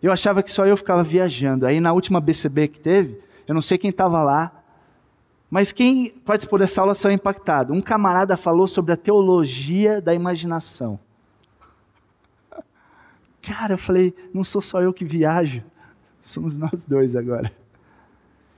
Eu 0.00 0.12
achava 0.12 0.44
que 0.44 0.50
só 0.52 0.64
eu 0.64 0.76
ficava 0.76 1.02
viajando. 1.02 1.66
Aí 1.66 1.80
na 1.80 1.92
última 1.92 2.20
BCB 2.20 2.68
que 2.68 2.78
teve, 2.78 3.18
eu 3.48 3.54
não 3.54 3.60
sei 3.60 3.76
quem 3.76 3.90
estava 3.90 4.22
lá, 4.22 4.62
mas 5.50 5.72
quem 5.72 6.10
participou 6.24 6.56
dessa 6.56 6.82
aula 6.82 6.94
saiu 6.94 7.16
impactado. 7.16 7.72
Um 7.72 7.80
camarada 7.80 8.36
falou 8.36 8.68
sobre 8.68 8.92
a 8.92 8.96
teologia 8.96 10.00
da 10.00 10.14
imaginação. 10.14 11.00
Cara, 13.46 13.74
eu 13.74 13.78
falei, 13.78 14.12
não 14.34 14.42
sou 14.42 14.60
só 14.60 14.82
eu 14.82 14.92
que 14.92 15.04
viajo, 15.04 15.62
somos 16.20 16.58
nós 16.58 16.84
dois 16.84 17.14
agora. 17.14 17.52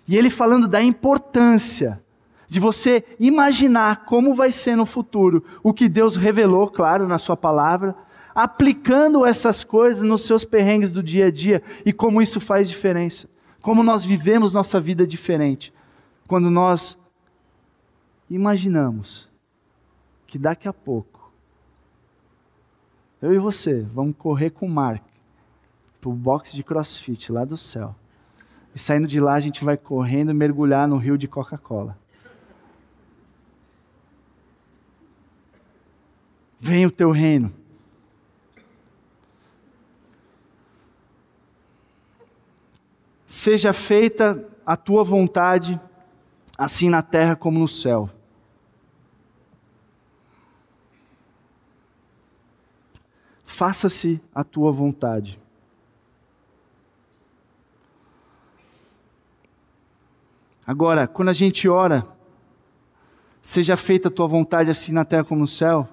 E 0.06 0.16
ele 0.16 0.30
falando 0.30 0.66
da 0.66 0.82
importância 0.82 2.02
de 2.48 2.58
você 2.58 3.04
imaginar 3.20 4.06
como 4.06 4.34
vai 4.34 4.50
ser 4.50 4.74
no 4.74 4.86
futuro 4.86 5.44
o 5.62 5.74
que 5.74 5.90
Deus 5.90 6.16
revelou, 6.16 6.66
claro, 6.70 7.06
na 7.06 7.18
Sua 7.18 7.36
palavra, 7.36 7.94
aplicando 8.34 9.26
essas 9.26 9.62
coisas 9.62 10.02
nos 10.02 10.22
seus 10.22 10.46
perrengues 10.46 10.90
do 10.90 11.02
dia 11.02 11.26
a 11.26 11.30
dia 11.30 11.62
e 11.84 11.92
como 11.92 12.22
isso 12.22 12.40
faz 12.40 12.66
diferença. 12.66 13.28
Como 13.60 13.82
nós 13.82 14.06
vivemos 14.06 14.54
nossa 14.54 14.80
vida 14.80 15.06
diferente 15.06 15.70
quando 16.26 16.48
nós 16.48 16.96
imaginamos 18.30 19.28
que 20.26 20.38
daqui 20.38 20.66
a 20.66 20.72
pouco 20.72 21.17
eu 23.20 23.32
e 23.32 23.38
você 23.38 23.82
vamos 23.92 24.16
correr 24.16 24.50
com 24.50 24.66
o 24.66 24.70
Mark 24.70 25.02
para 26.00 26.10
o 26.10 26.12
box 26.12 26.52
de 26.52 26.62
crossfit 26.62 27.32
lá 27.32 27.44
do 27.44 27.56
céu. 27.56 27.94
E 28.74 28.78
saindo 28.78 29.08
de 29.08 29.18
lá 29.18 29.34
a 29.34 29.40
gente 29.40 29.64
vai 29.64 29.76
correndo 29.76 30.32
mergulhar 30.32 30.86
no 30.86 30.96
rio 30.96 31.18
de 31.18 31.26
Coca-Cola. 31.26 31.98
Venha 36.60 36.88
o 36.88 36.90
teu 36.90 37.10
reino. 37.10 37.52
Seja 43.26 43.72
feita 43.72 44.48
a 44.64 44.76
tua 44.76 45.04
vontade, 45.04 45.80
assim 46.56 46.88
na 46.88 47.02
terra 47.02 47.36
como 47.36 47.58
no 47.58 47.68
céu. 47.68 48.10
Faça-se 53.58 54.22
a 54.32 54.44
tua 54.44 54.70
vontade. 54.70 55.36
Agora, 60.64 61.08
quando 61.08 61.30
a 61.30 61.32
gente 61.32 61.68
ora, 61.68 62.06
seja 63.42 63.76
feita 63.76 64.06
a 64.06 64.12
tua 64.12 64.28
vontade 64.28 64.70
assim 64.70 64.92
na 64.92 65.04
terra 65.04 65.24
como 65.24 65.40
no 65.40 65.46
céu, 65.48 65.88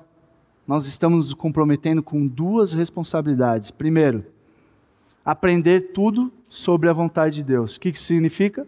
nós 0.68 0.86
estamos 0.86 1.26
nos 1.26 1.34
comprometendo 1.34 2.04
com 2.04 2.28
duas 2.28 2.72
responsabilidades. 2.72 3.72
Primeiro, 3.72 4.24
aprender 5.26 5.92
tudo 5.92 6.32
sobre 6.48 6.88
a 6.88 6.94
vontade 6.94 7.38
de 7.38 7.44
Deus. 7.46 7.78
O 7.78 7.80
que 7.80 7.90
isso 7.90 8.04
significa? 8.04 8.68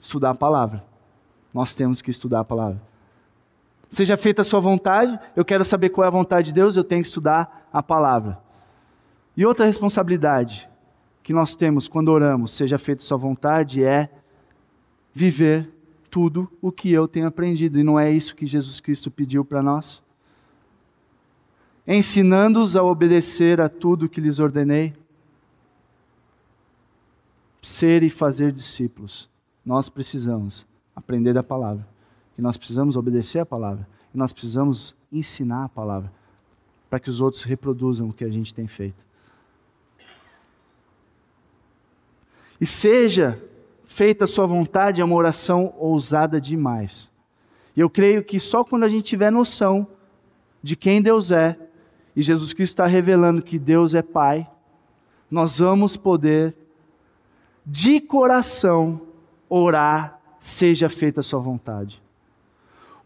Estudar 0.00 0.30
a 0.30 0.34
palavra. 0.34 0.82
Nós 1.52 1.74
temos 1.74 2.00
que 2.00 2.08
estudar 2.08 2.40
a 2.40 2.44
palavra. 2.44 2.87
Seja 3.90 4.16
feita 4.16 4.42
a 4.42 4.44
sua 4.44 4.60
vontade, 4.60 5.18
eu 5.34 5.44
quero 5.44 5.64
saber 5.64 5.88
qual 5.88 6.04
é 6.04 6.08
a 6.08 6.10
vontade 6.10 6.48
de 6.48 6.54
Deus, 6.54 6.76
eu 6.76 6.84
tenho 6.84 7.02
que 7.02 7.08
estudar 7.08 7.68
a 7.72 7.82
palavra. 7.82 8.38
E 9.36 9.46
outra 9.46 9.64
responsabilidade 9.64 10.68
que 11.22 11.32
nós 11.32 11.54
temos 11.54 11.88
quando 11.88 12.08
oramos, 12.08 12.50
seja 12.50 12.78
feita 12.78 13.02
a 13.02 13.06
sua 13.06 13.16
vontade, 13.16 13.82
é 13.82 14.10
viver 15.14 15.70
tudo 16.10 16.50
o 16.60 16.72
que 16.72 16.92
eu 16.92 17.06
tenho 17.06 17.26
aprendido. 17.26 17.78
E 17.78 17.84
não 17.84 17.98
é 17.98 18.10
isso 18.10 18.34
que 18.34 18.46
Jesus 18.46 18.80
Cristo 18.80 19.10
pediu 19.10 19.44
para 19.44 19.62
nós? 19.62 20.02
Ensinando-os 21.86 22.76
a 22.76 22.82
obedecer 22.82 23.60
a 23.60 23.68
tudo 23.68 24.08
que 24.08 24.20
lhes 24.20 24.38
ordenei. 24.38 24.94
Ser 27.62 28.02
e 28.02 28.10
fazer 28.10 28.52
discípulos. 28.52 29.28
Nós 29.64 29.88
precisamos 29.88 30.66
aprender 30.94 31.32
da 31.32 31.42
palavra. 31.42 31.86
E 32.38 32.40
nós 32.40 32.56
precisamos 32.56 32.96
obedecer 32.96 33.40
a 33.40 33.46
palavra. 33.46 33.86
E 34.14 34.16
nós 34.16 34.32
precisamos 34.32 34.94
ensinar 35.12 35.64
a 35.64 35.68
palavra. 35.68 36.12
Para 36.88 37.00
que 37.00 37.10
os 37.10 37.20
outros 37.20 37.42
reproduzam 37.42 38.08
o 38.08 38.12
que 38.12 38.24
a 38.24 38.30
gente 38.30 38.54
tem 38.54 38.68
feito. 38.68 39.04
E 42.60 42.64
seja 42.64 43.42
feita 43.84 44.24
a 44.24 44.28
sua 44.28 44.46
vontade 44.46 45.00
é 45.00 45.04
uma 45.04 45.16
oração 45.16 45.74
ousada 45.76 46.40
demais. 46.40 47.10
E 47.76 47.80
eu 47.80 47.90
creio 47.90 48.24
que 48.24 48.38
só 48.38 48.64
quando 48.64 48.84
a 48.84 48.88
gente 48.88 49.04
tiver 49.04 49.30
noção 49.30 49.86
de 50.62 50.76
quem 50.76 51.00
Deus 51.00 51.30
é, 51.30 51.58
e 52.14 52.22
Jesus 52.22 52.52
Cristo 52.52 52.74
está 52.74 52.86
revelando 52.86 53.42
que 53.42 53.58
Deus 53.58 53.94
é 53.94 54.02
Pai, 54.02 54.48
nós 55.30 55.58
vamos 55.58 55.96
poder, 55.96 56.56
de 57.64 58.00
coração, 58.00 59.00
orar, 59.48 60.20
seja 60.40 60.88
feita 60.88 61.20
a 61.20 61.22
sua 61.22 61.38
vontade. 61.38 62.02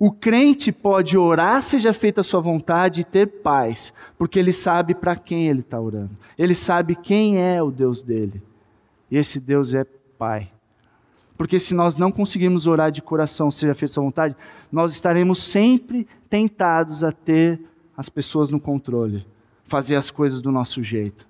O 0.04 0.10
crente 0.10 0.72
pode 0.72 1.16
orar, 1.16 1.62
seja 1.62 1.92
feita 1.92 2.22
a 2.22 2.24
sua 2.24 2.40
vontade 2.40 3.02
e 3.02 3.04
ter 3.04 3.24
paz, 3.40 3.94
porque 4.18 4.36
ele 4.36 4.52
sabe 4.52 4.96
para 4.96 5.14
quem 5.14 5.46
ele 5.46 5.60
está 5.60 5.80
orando. 5.80 6.10
Ele 6.36 6.56
sabe 6.56 6.96
quem 6.96 7.38
é 7.38 7.62
o 7.62 7.70
Deus 7.70 8.02
dele. 8.02 8.42
E 9.08 9.16
esse 9.16 9.38
Deus 9.38 9.72
é 9.74 9.84
Pai. 10.18 10.50
Porque 11.38 11.60
se 11.60 11.72
nós 11.72 11.96
não 11.96 12.10
conseguirmos 12.10 12.66
orar 12.66 12.90
de 12.90 13.00
coração, 13.00 13.48
seja 13.48 13.76
feita 13.76 13.94
sua 13.94 14.02
vontade, 14.02 14.34
nós 14.72 14.90
estaremos 14.90 15.40
sempre 15.40 16.08
tentados 16.28 17.04
a 17.04 17.12
ter 17.12 17.60
as 17.96 18.08
pessoas 18.08 18.50
no 18.50 18.58
controle, 18.58 19.24
fazer 19.62 19.94
as 19.94 20.10
coisas 20.10 20.40
do 20.40 20.50
nosso 20.50 20.82
jeito. 20.82 21.28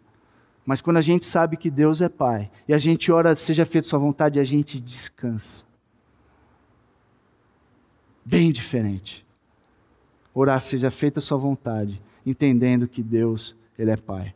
Mas 0.65 0.81
quando 0.81 0.97
a 0.97 1.03
gente 1.03 1.27
sabe 1.27 1.59
que 1.59 1.71
Deus 1.71 2.01
é 2.01 2.09
Pai, 2.09 2.51
e 2.67 2.73
a 2.73 2.79
gente 2.79 3.13
ora, 3.13 3.37
seja 3.37 3.67
feita 3.67 3.87
sua 3.87 3.99
vontade, 3.99 4.41
a 4.41 4.45
gente 4.45 4.81
descansa. 4.81 5.71
Bem 8.25 8.53
diferente. 8.53 9.27
Orar, 10.35 10.61
seja 10.61 10.91
feita 10.91 11.21
sua 11.21 11.37
vontade, 11.37 12.01
entendendo 12.25 12.89
que 12.89 13.03
Deus, 13.03 13.55
Ele 13.79 13.91
é 13.91 13.97
Pai. 13.97 14.35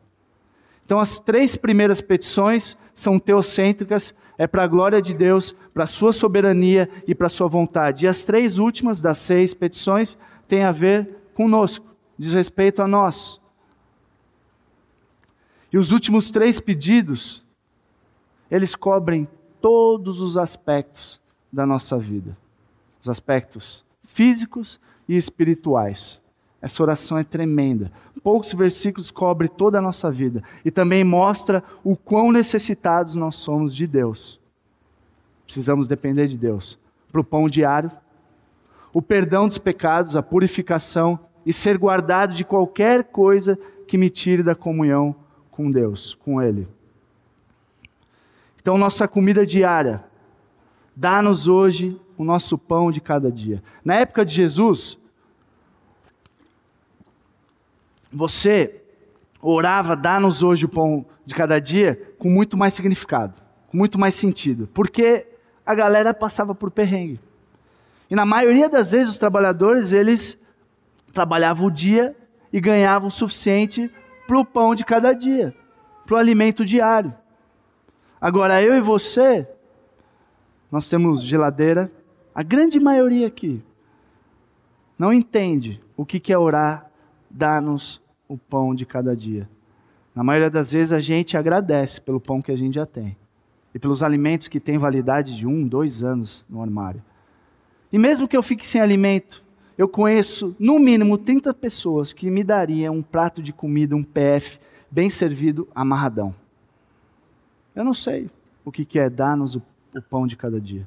Então, 0.84 0.98
as 0.98 1.18
três 1.18 1.56
primeiras 1.56 2.00
petições 2.00 2.76
são 2.94 3.18
teocêntricas, 3.18 4.14
é 4.38 4.46
para 4.46 4.62
a 4.62 4.68
glória 4.68 5.02
de 5.02 5.14
Deus, 5.14 5.52
para 5.74 5.84
a 5.84 5.86
sua 5.86 6.12
soberania 6.12 6.88
e 7.08 7.14
para 7.14 7.26
a 7.26 7.30
sua 7.30 7.48
vontade. 7.48 8.04
E 8.04 8.08
as 8.08 8.24
três 8.24 8.58
últimas 8.58 9.00
das 9.00 9.18
seis 9.18 9.52
petições 9.52 10.16
têm 10.46 10.62
a 10.62 10.70
ver 10.70 11.08
conosco, 11.34 11.84
diz 12.16 12.32
respeito 12.34 12.82
a 12.82 12.86
nós. 12.86 13.40
E 15.72 15.78
os 15.78 15.90
últimos 15.90 16.30
três 16.30 16.60
pedidos, 16.60 17.44
eles 18.50 18.76
cobrem 18.76 19.26
todos 19.60 20.20
os 20.20 20.38
aspectos 20.38 21.20
da 21.52 21.66
nossa 21.66 21.98
vida: 21.98 22.36
os 23.06 23.08
aspectos 23.08 23.84
físicos 24.02 24.80
e 25.08 25.16
espirituais. 25.16 26.20
Essa 26.60 26.82
oração 26.82 27.16
é 27.16 27.24
tremenda. 27.24 27.92
Poucos 28.22 28.52
versículos 28.52 29.10
cobre 29.10 29.48
toda 29.48 29.78
a 29.78 29.82
nossa 29.82 30.10
vida 30.10 30.42
e 30.64 30.70
também 30.70 31.04
mostra 31.04 31.62
o 31.84 31.96
quão 31.96 32.32
necessitados 32.32 33.14
nós 33.14 33.36
somos 33.36 33.74
de 33.74 33.86
Deus. 33.86 34.40
Precisamos 35.44 35.86
depender 35.86 36.26
de 36.26 36.36
Deus 36.36 36.78
para 37.12 37.20
o 37.20 37.24
pão 37.24 37.48
diário, 37.48 37.90
o 38.92 39.00
perdão 39.00 39.46
dos 39.46 39.58
pecados, 39.58 40.16
a 40.16 40.22
purificação 40.22 41.20
e 41.44 41.52
ser 41.52 41.78
guardado 41.78 42.32
de 42.32 42.44
qualquer 42.44 43.04
coisa 43.04 43.56
que 43.86 43.96
me 43.96 44.10
tire 44.10 44.42
da 44.42 44.56
comunhão 44.56 45.14
com 45.52 45.70
Deus, 45.70 46.14
com 46.16 46.42
Ele. 46.42 46.66
Então, 48.60 48.76
nossa 48.76 49.06
comida 49.06 49.46
diária, 49.46 50.04
dá-nos 50.96 51.46
hoje 51.46 52.00
o 52.16 52.24
nosso 52.24 52.56
pão 52.56 52.90
de 52.90 53.00
cada 53.00 53.30
dia. 53.30 53.62
Na 53.84 53.94
época 53.94 54.24
de 54.24 54.34
Jesus, 54.34 54.98
você 58.12 58.82
orava, 59.40 59.94
dá-nos 59.94 60.42
hoje 60.42 60.64
o 60.64 60.68
pão 60.68 61.04
de 61.24 61.34
cada 61.34 61.60
dia, 61.60 62.14
com 62.18 62.28
muito 62.28 62.56
mais 62.56 62.74
significado, 62.74 63.34
com 63.68 63.76
muito 63.76 63.98
mais 63.98 64.14
sentido, 64.14 64.68
porque 64.72 65.26
a 65.64 65.74
galera 65.74 66.14
passava 66.14 66.54
por 66.54 66.70
perrengue. 66.70 67.20
E 68.08 68.14
na 68.14 68.24
maioria 68.24 68.68
das 68.68 68.92
vezes 68.92 69.10
os 69.10 69.18
trabalhadores, 69.18 69.92
eles 69.92 70.38
trabalhavam 71.12 71.66
o 71.66 71.70
dia 71.70 72.16
e 72.52 72.60
ganhavam 72.60 73.08
o 73.08 73.10
suficiente 73.10 73.90
para 74.26 74.38
o 74.38 74.44
pão 74.44 74.74
de 74.74 74.84
cada 74.84 75.12
dia, 75.12 75.54
para 76.04 76.14
o 76.14 76.18
alimento 76.18 76.64
diário. 76.64 77.12
Agora, 78.20 78.62
eu 78.62 78.74
e 78.74 78.80
você, 78.80 79.46
nós 80.70 80.88
temos 80.88 81.22
geladeira, 81.22 81.90
a 82.36 82.42
grande 82.42 82.78
maioria 82.78 83.26
aqui 83.26 83.62
não 84.98 85.10
entende 85.10 85.80
o 85.96 86.04
que 86.04 86.30
é 86.30 86.36
orar, 86.36 86.90
dar-nos 87.30 87.98
o 88.28 88.36
pão 88.36 88.74
de 88.74 88.84
cada 88.84 89.16
dia. 89.16 89.48
Na 90.14 90.22
maioria 90.22 90.50
das 90.50 90.72
vezes 90.72 90.92
a 90.92 91.00
gente 91.00 91.34
agradece 91.34 91.98
pelo 91.98 92.20
pão 92.20 92.42
que 92.42 92.52
a 92.52 92.56
gente 92.56 92.74
já 92.74 92.84
tem 92.84 93.16
e 93.74 93.78
pelos 93.78 94.02
alimentos 94.02 94.48
que 94.48 94.60
têm 94.60 94.76
validade 94.76 95.34
de 95.34 95.46
um, 95.46 95.66
dois 95.66 96.02
anos 96.02 96.44
no 96.46 96.60
armário. 96.60 97.02
E 97.90 97.98
mesmo 97.98 98.28
que 98.28 98.36
eu 98.36 98.42
fique 98.42 98.66
sem 98.66 98.82
alimento, 98.82 99.42
eu 99.78 99.88
conheço 99.88 100.54
no 100.58 100.78
mínimo 100.78 101.16
30 101.16 101.54
pessoas 101.54 102.12
que 102.12 102.28
me 102.28 102.44
dariam 102.44 102.96
um 102.96 103.02
prato 103.02 103.42
de 103.42 103.50
comida, 103.50 103.96
um 103.96 104.04
PF, 104.04 104.60
bem 104.90 105.08
servido, 105.08 105.66
amarradão. 105.74 106.34
Eu 107.74 107.82
não 107.82 107.94
sei 107.94 108.28
o 108.62 108.70
que 108.70 108.98
é 108.98 109.08
dar-nos 109.08 109.56
o, 109.56 109.62
pão 110.10 110.26
de 110.26 110.36
cada 110.36 110.60
dia. 110.60 110.86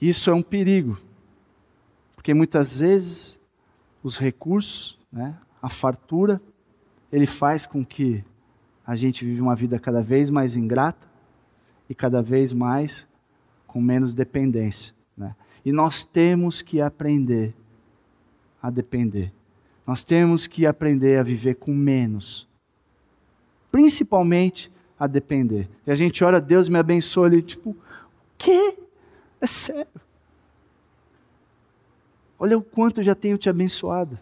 Isso 0.00 0.30
é 0.30 0.34
um 0.34 0.42
perigo, 0.42 0.98
porque 2.14 2.34
muitas 2.34 2.80
vezes 2.80 3.40
os 4.02 4.18
recursos, 4.18 4.98
né, 5.10 5.36
a 5.62 5.68
fartura, 5.68 6.40
ele 7.10 7.26
faz 7.26 7.66
com 7.66 7.84
que 7.84 8.24
a 8.86 8.94
gente 8.94 9.24
vive 9.24 9.40
uma 9.40 9.56
vida 9.56 9.78
cada 9.78 10.02
vez 10.02 10.30
mais 10.30 10.54
ingrata 10.54 11.08
e 11.88 11.94
cada 11.94 12.22
vez 12.22 12.52
mais 12.52 13.08
com 13.66 13.80
menos 13.80 14.14
dependência. 14.14 14.94
Né? 15.16 15.34
E 15.64 15.72
nós 15.72 16.04
temos 16.04 16.62
que 16.62 16.80
aprender 16.80 17.54
a 18.62 18.70
depender. 18.70 19.32
Nós 19.86 20.04
temos 20.04 20.46
que 20.46 20.66
aprender 20.66 21.18
a 21.18 21.22
viver 21.22 21.54
com 21.54 21.74
menos. 21.74 22.48
Principalmente 23.70 24.70
a 24.98 25.06
depender. 25.06 25.68
E 25.86 25.90
a 25.90 25.94
gente 25.94 26.22
ora, 26.24 26.40
Deus 26.40 26.68
me 26.68 26.78
abençoe 26.78 27.26
ali, 27.26 27.42
tipo, 27.42 27.70
o 27.70 27.76
quê? 28.38 28.76
É 29.40 29.46
sério. 29.46 29.86
Olha 32.38 32.58
o 32.58 32.62
quanto 32.62 33.00
eu 33.00 33.04
já 33.04 33.14
tenho 33.14 33.38
te 33.38 33.48
abençoado. 33.48 34.18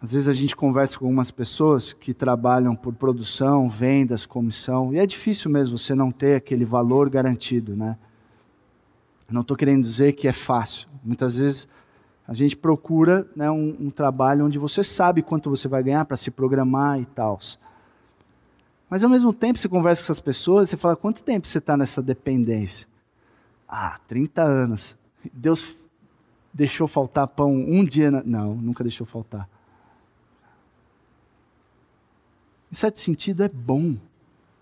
Às 0.00 0.12
vezes 0.12 0.28
a 0.28 0.32
gente 0.32 0.54
conversa 0.54 0.96
com 0.96 1.06
algumas 1.06 1.32
pessoas 1.32 1.92
que 1.92 2.14
trabalham 2.14 2.74
por 2.74 2.94
produção, 2.94 3.68
vendas, 3.68 4.24
comissão, 4.24 4.94
e 4.94 4.98
é 4.98 5.04
difícil 5.04 5.50
mesmo 5.50 5.76
você 5.76 5.92
não 5.94 6.12
ter 6.12 6.36
aquele 6.36 6.64
valor 6.64 7.10
garantido, 7.10 7.74
né? 7.74 7.98
Não 9.28 9.40
estou 9.42 9.56
querendo 9.56 9.82
dizer 9.82 10.12
que 10.12 10.28
é 10.28 10.32
fácil. 10.32 10.88
Muitas 11.04 11.36
vezes 11.36 11.68
a 12.28 12.34
gente 12.34 12.54
procura 12.54 13.26
né, 13.34 13.50
um, 13.50 13.74
um 13.80 13.90
trabalho 13.90 14.44
onde 14.44 14.58
você 14.58 14.84
sabe 14.84 15.22
quanto 15.22 15.48
você 15.48 15.66
vai 15.66 15.82
ganhar 15.82 16.04
para 16.04 16.16
se 16.18 16.30
programar 16.30 17.00
e 17.00 17.06
tal. 17.06 17.38
Mas 18.90 19.02
ao 19.02 19.08
mesmo 19.08 19.32
tempo 19.32 19.58
você 19.58 19.66
conversa 19.66 20.02
com 20.02 20.04
essas 20.04 20.20
pessoas 20.20 20.68
e 20.68 20.70
você 20.70 20.76
fala, 20.76 20.94
quanto 20.94 21.24
tempo 21.24 21.46
você 21.46 21.56
está 21.56 21.74
nessa 21.74 22.02
dependência? 22.02 22.86
Ah, 23.66 23.98
30 24.06 24.42
anos. 24.42 24.94
Deus 25.32 25.74
deixou 26.52 26.86
faltar 26.86 27.26
pão 27.28 27.50
um 27.54 27.82
dia? 27.82 28.10
Na... 28.10 28.22
Não, 28.22 28.54
nunca 28.54 28.84
deixou 28.84 29.06
faltar. 29.06 29.48
Em 32.70 32.74
certo 32.74 32.98
sentido, 32.98 33.42
é 33.42 33.48
bom 33.48 33.96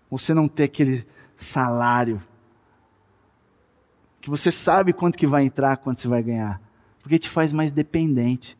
você 0.09 0.33
não 0.33 0.47
ter 0.47 0.63
aquele 0.63 1.05
salário 1.35 2.21
que 4.21 4.29
você 4.29 4.51
sabe 4.53 4.93
quanto 4.93 5.17
que 5.17 5.27
vai 5.27 5.43
entrar, 5.43 5.75
quanto 5.75 5.99
você 5.99 6.07
vai 6.07 6.23
ganhar, 6.23 6.61
porque 7.07 7.17
te 7.17 7.29
faz 7.29 7.53
mais 7.53 7.71
dependente, 7.71 8.57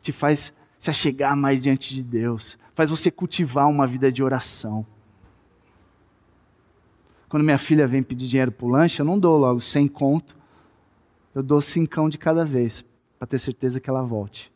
te 0.00 0.12
faz 0.12 0.50
se 0.78 0.88
achegar 0.88 1.36
mais 1.36 1.62
diante 1.62 1.92
de 1.92 2.02
Deus, 2.02 2.56
faz 2.74 2.88
você 2.88 3.10
cultivar 3.10 3.68
uma 3.68 3.86
vida 3.86 4.10
de 4.10 4.22
oração. 4.22 4.86
Quando 7.28 7.44
minha 7.44 7.58
filha 7.58 7.86
vem 7.86 8.02
pedir 8.02 8.28
dinheiro 8.28 8.50
para 8.50 8.66
o 8.66 8.70
lanche, 8.70 9.02
eu 9.02 9.04
não 9.04 9.18
dou 9.18 9.36
logo 9.36 9.60
sem 9.60 9.86
conto, 9.86 10.34
eu 11.34 11.42
dou 11.42 11.60
cincão 11.60 12.08
de 12.08 12.16
cada 12.16 12.46
vez, 12.46 12.82
para 13.18 13.26
ter 13.26 13.38
certeza 13.38 13.78
que 13.78 13.90
ela 13.90 14.00
volte. 14.00 14.50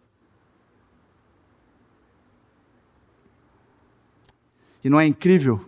E 4.83 4.89
não 4.89 4.99
é 4.99 5.07
incrível 5.07 5.63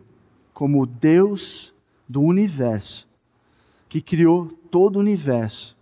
como 0.55 0.81
o 0.81 0.87
Deus 0.87 1.75
do 2.09 2.23
universo, 2.23 3.07
que 3.91 4.01
criou 4.01 4.47
todo 4.71 4.97
o 4.97 5.01
universo, 5.01 5.78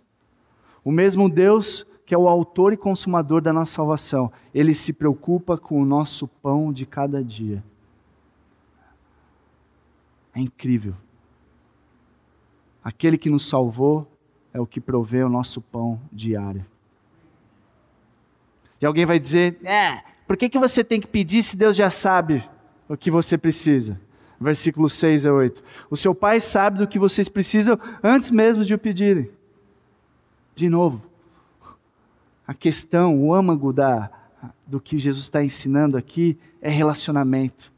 o 0.86 0.90
mesmo 0.92 1.28
Deus 1.28 1.84
que 2.06 2.14
é 2.14 2.18
o 2.18 2.28
autor 2.28 2.72
e 2.72 2.76
consumador 2.76 3.42
da 3.42 3.52
nossa 3.52 3.72
salvação, 3.72 4.30
ele 4.54 4.72
se 4.76 4.92
preocupa 4.92 5.58
com 5.58 5.82
o 5.82 5.84
nosso 5.84 6.28
pão 6.28 6.72
de 6.72 6.86
cada 6.86 7.22
dia. 7.22 7.64
É 10.32 10.40
incrível. 10.40 10.94
Aquele 12.84 13.18
que 13.18 13.28
nos 13.28 13.48
salvou 13.48 14.06
é 14.54 14.60
o 14.60 14.66
que 14.66 14.80
provê 14.80 15.24
o 15.24 15.28
nosso 15.28 15.60
pão 15.60 16.00
diário. 16.12 16.64
E 18.80 18.86
alguém 18.86 19.04
vai 19.04 19.18
dizer: 19.18 19.58
é, 19.64 20.04
por 20.28 20.36
que, 20.36 20.48
que 20.48 20.58
você 20.60 20.84
tem 20.84 21.00
que 21.00 21.08
pedir 21.08 21.42
se 21.42 21.56
Deus 21.56 21.74
já 21.74 21.90
sabe? 21.90 22.48
o 22.88 22.96
que 22.96 23.10
você 23.10 23.36
precisa. 23.36 24.00
Versículos 24.40 24.92
6 24.94 25.26
a 25.26 25.32
8. 25.32 25.62
O 25.90 25.96
seu 25.96 26.14
pai 26.14 26.40
sabe 26.40 26.78
do 26.78 26.86
que 26.86 26.98
vocês 26.98 27.28
precisam 27.28 27.78
antes 28.02 28.30
mesmo 28.30 28.64
de 28.64 28.74
o 28.74 28.78
pedirem. 28.78 29.30
De 30.56 30.68
novo, 30.68 31.02
a 32.46 32.54
questão, 32.54 33.22
o 33.22 33.32
âmago 33.32 33.72
da, 33.72 34.10
do 34.66 34.80
que 34.80 34.98
Jesus 34.98 35.24
está 35.24 35.44
ensinando 35.44 35.96
aqui 35.96 36.38
é 36.60 36.70
relacionamento. 36.70 37.72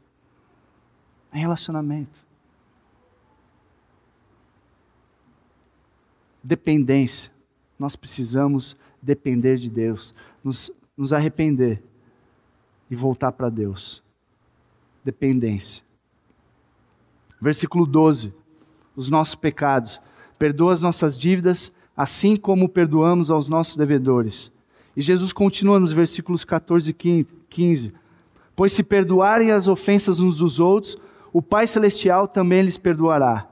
É 1.31 1.37
relacionamento. 1.37 2.25
Dependência. 6.41 7.31
Nós 7.77 7.95
precisamos 7.95 8.75
depender 9.01 9.57
de 9.57 9.69
Deus, 9.69 10.15
nos, 10.43 10.71
nos 10.97 11.13
arrepender 11.13 11.83
e 12.89 12.95
voltar 12.95 13.33
para 13.33 13.49
Deus 13.49 14.01
dependência. 15.03 15.83
Versículo 17.41 17.85
12: 17.85 18.33
os 18.95 19.09
nossos 19.09 19.35
pecados. 19.35 20.01
Perdoa 20.37 20.71
as 20.71 20.81
nossas 20.81 21.17
dívidas, 21.17 21.71
assim 21.99 22.37
como 22.37 22.69
perdoamos 22.69 23.29
aos 23.29 23.49
nossos 23.49 23.75
devedores. 23.75 24.53
E 24.95 25.01
Jesus 25.01 25.33
continua 25.33 25.81
nos 25.81 25.91
versículos 25.91 26.45
14 26.45 26.91
e 26.91 27.25
15: 27.49 27.93
Pois 28.55 28.71
se 28.71 28.83
perdoarem 28.83 29.51
as 29.51 29.67
ofensas 29.67 30.21
uns 30.21 30.37
dos 30.37 30.61
outros, 30.61 30.97
o 31.33 31.41
Pai 31.41 31.67
Celestial 31.67 32.25
também 32.25 32.61
lhes 32.61 32.77
perdoará. 32.77 33.49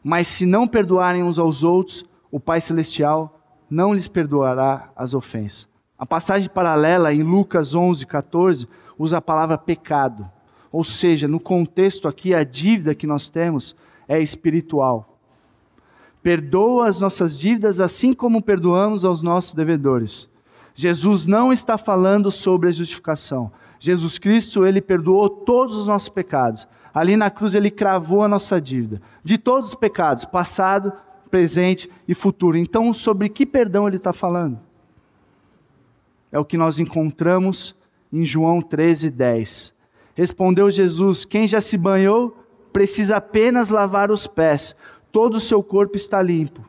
Mas 0.00 0.28
se 0.28 0.46
não 0.46 0.68
perdoarem 0.68 1.24
uns 1.24 1.40
aos 1.40 1.64
outros, 1.64 2.04
o 2.30 2.38
Pai 2.38 2.60
Celestial 2.60 3.36
não 3.68 3.92
lhes 3.92 4.06
perdoará 4.06 4.92
as 4.94 5.12
ofensas. 5.12 5.68
A 5.98 6.06
passagem 6.06 6.48
paralela 6.48 7.12
em 7.12 7.24
Lucas 7.24 7.74
11, 7.74 8.06
14 8.06 8.68
usa 8.96 9.18
a 9.18 9.20
palavra 9.20 9.58
pecado. 9.58 10.30
Ou 10.70 10.84
seja, 10.84 11.26
no 11.26 11.40
contexto 11.40 12.06
aqui, 12.06 12.32
a 12.32 12.44
dívida 12.44 12.94
que 12.94 13.08
nós 13.08 13.28
temos 13.28 13.74
é 14.06 14.22
espiritual. 14.22 15.17
Perdoa 16.28 16.86
as 16.86 17.00
nossas 17.00 17.38
dívidas 17.38 17.80
assim 17.80 18.12
como 18.12 18.42
perdoamos 18.42 19.02
aos 19.02 19.22
nossos 19.22 19.54
devedores. 19.54 20.28
Jesus 20.74 21.24
não 21.24 21.50
está 21.50 21.78
falando 21.78 22.30
sobre 22.30 22.68
a 22.68 22.70
justificação. 22.70 23.50
Jesus 23.80 24.18
Cristo, 24.18 24.66
ele 24.66 24.82
perdoou 24.82 25.30
todos 25.30 25.74
os 25.74 25.86
nossos 25.86 26.10
pecados. 26.10 26.68
Ali 26.92 27.16
na 27.16 27.30
cruz 27.30 27.54
ele 27.54 27.70
cravou 27.70 28.22
a 28.22 28.28
nossa 28.28 28.60
dívida, 28.60 29.00
de 29.24 29.38
todos 29.38 29.70
os 29.70 29.74
pecados, 29.74 30.26
passado, 30.26 30.92
presente 31.30 31.90
e 32.06 32.12
futuro. 32.12 32.58
Então, 32.58 32.92
sobre 32.92 33.30
que 33.30 33.46
perdão 33.46 33.88
ele 33.88 33.96
está 33.96 34.12
falando? 34.12 34.60
É 36.30 36.38
o 36.38 36.44
que 36.44 36.58
nós 36.58 36.78
encontramos 36.78 37.74
em 38.12 38.22
João 38.22 38.60
13, 38.60 39.08
10. 39.08 39.74
Respondeu 40.14 40.70
Jesus: 40.70 41.24
Quem 41.24 41.48
já 41.48 41.62
se 41.62 41.78
banhou 41.78 42.36
precisa 42.70 43.16
apenas 43.16 43.70
lavar 43.70 44.10
os 44.10 44.26
pés, 44.26 44.76
todo 45.18 45.34
o 45.34 45.40
seu 45.40 45.64
corpo 45.64 45.96
está 45.96 46.22
limpo. 46.22 46.64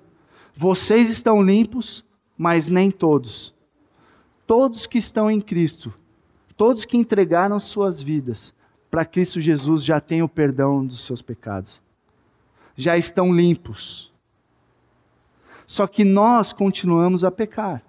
Vocês 0.56 1.12
estão 1.12 1.40
limpos, 1.40 2.04
mas 2.36 2.68
nem 2.68 2.90
todos. 2.90 3.54
Todos 4.48 4.88
que 4.88 4.98
estão 4.98 5.30
em 5.30 5.40
Cristo, 5.40 5.94
todos 6.58 6.84
que 6.84 6.98
entregaram 6.98 7.60
suas 7.60 8.02
vidas 8.02 8.52
para 8.90 9.06
Cristo 9.06 9.40
Jesus 9.40 9.84
já 9.84 10.00
têm 10.00 10.24
o 10.24 10.28
perdão 10.28 10.84
dos 10.84 11.06
seus 11.06 11.22
pecados, 11.22 11.80
já 12.76 12.98
estão 12.98 13.32
limpos. 13.32 14.12
Só 15.68 15.86
que 15.86 16.04
nós 16.04 16.52
continuamos 16.52 17.24
a 17.24 17.30
pecar. 17.30 17.84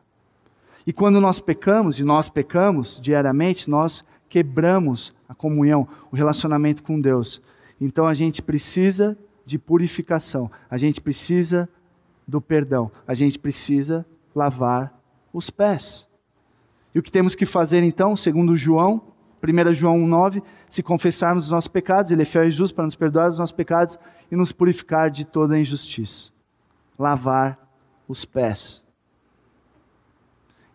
E 0.87 0.93
quando 0.93 1.23
nós 1.23 1.41
pecamos, 1.41 1.99
e 2.01 2.05
nós 2.05 2.29
pecamos 2.29 3.01
diariamente, 3.01 3.71
nós 3.71 4.05
quebramos 4.29 5.15
a 5.27 5.35
comunhão, 5.35 5.89
o 6.13 6.17
relacionamento 6.17 6.83
com 6.83 7.01
Deus. 7.01 7.41
Então 7.81 8.07
a 8.07 8.13
gente 8.13 8.43
precisa 8.43 9.17
de 9.45 9.59
purificação, 9.59 10.51
a 10.71 10.77
gente 10.77 11.01
precisa 11.01 11.69
do 12.27 12.41
perdão, 12.41 12.91
a 13.07 13.15
gente 13.15 13.39
precisa 13.39 14.07
lavar 14.35 14.95
os 15.33 15.51
pés. 15.51 16.09
E 16.95 16.99
o 16.99 17.03
que 17.03 17.11
temos 17.11 17.35
que 17.35 17.47
fazer 17.47 17.83
então, 17.83 18.17
segundo 18.17 18.57
João, 18.57 19.03
1 19.43 19.73
João 19.73 19.99
1,9, 19.99 20.43
se 20.69 20.83
confessarmos 20.83 21.45
os 21.45 21.51
nossos 21.51 21.69
pecados, 21.69 22.11
ele 22.11 22.23
é 22.23 22.25
fiel 22.25 22.47
e 22.47 22.51
justo 22.51 22.75
para 22.75 22.85
nos 22.85 22.95
perdoar 22.95 23.29
os 23.29 23.39
nossos 23.39 23.55
pecados 23.55 23.99
e 24.31 24.37
nos 24.37 24.53
purificar 24.53 25.11
de 25.11 25.25
toda 25.25 25.55
a 25.55 25.59
injustiça. 25.59 26.31
Lavar 26.99 27.59
os 28.07 28.25
pés. 28.25 28.85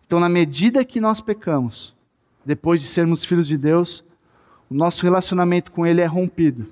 Então, 0.06 0.18
na 0.18 0.28
medida 0.28 0.84
que 0.84 1.00
nós 1.00 1.20
pecamos, 1.20 1.94
depois 2.44 2.80
de 2.80 2.86
sermos 2.86 3.24
filhos 3.24 3.46
de 3.46 3.56
Deus, 3.56 4.04
o 4.70 4.74
nosso 4.74 5.04
relacionamento 5.04 5.70
com 5.70 5.86
Ele 5.86 6.00
é 6.00 6.06
rompido. 6.06 6.66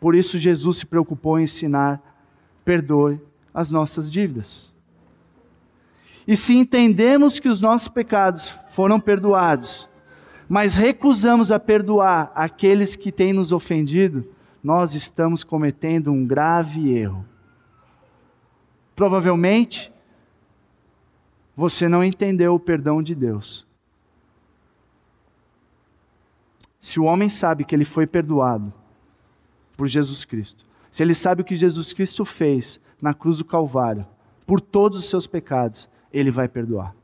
Por 0.00 0.14
isso, 0.14 0.38
Jesus 0.38 0.78
se 0.78 0.86
preocupou 0.86 1.38
em 1.38 1.44
ensinar: 1.44 2.00
perdoe 2.64 3.20
as 3.52 3.70
nossas 3.70 4.10
dívidas. 4.10 4.74
E 6.26 6.36
se 6.36 6.54
entendemos 6.54 7.38
que 7.38 7.48
os 7.48 7.60
nossos 7.60 7.88
pecados 7.88 8.48
foram 8.70 8.98
perdoados, 8.98 9.90
mas 10.48 10.76
recusamos 10.76 11.52
a 11.52 11.60
perdoar 11.60 12.32
aqueles 12.34 12.96
que 12.96 13.12
têm 13.12 13.32
nos 13.32 13.52
ofendido, 13.52 14.26
nós 14.62 14.94
estamos 14.94 15.44
cometendo 15.44 16.10
um 16.10 16.24
grave 16.24 16.94
erro. 16.94 17.26
Provavelmente, 18.94 19.92
você 21.56 21.88
não 21.88 22.04
entendeu 22.04 22.54
o 22.54 22.60
perdão 22.60 23.02
de 23.02 23.14
Deus. 23.14 23.66
Se 26.78 27.00
o 27.00 27.04
homem 27.04 27.28
sabe 27.28 27.64
que 27.64 27.74
ele 27.74 27.84
foi 27.84 28.06
perdoado 28.06 28.72
por 29.80 29.88
Jesus 29.88 30.26
Cristo, 30.26 30.66
se 30.90 31.02
ele 31.02 31.14
sabe 31.14 31.40
o 31.40 31.44
que 31.44 31.56
Jesus 31.56 31.94
Cristo 31.94 32.22
fez 32.22 32.78
na 33.00 33.14
cruz 33.14 33.38
do 33.38 33.46
Calvário, 33.46 34.06
por 34.46 34.60
todos 34.60 34.98
os 34.98 35.08
seus 35.08 35.26
pecados, 35.26 35.88
ele 36.12 36.30
vai 36.30 36.48
perdoar. 36.48 36.94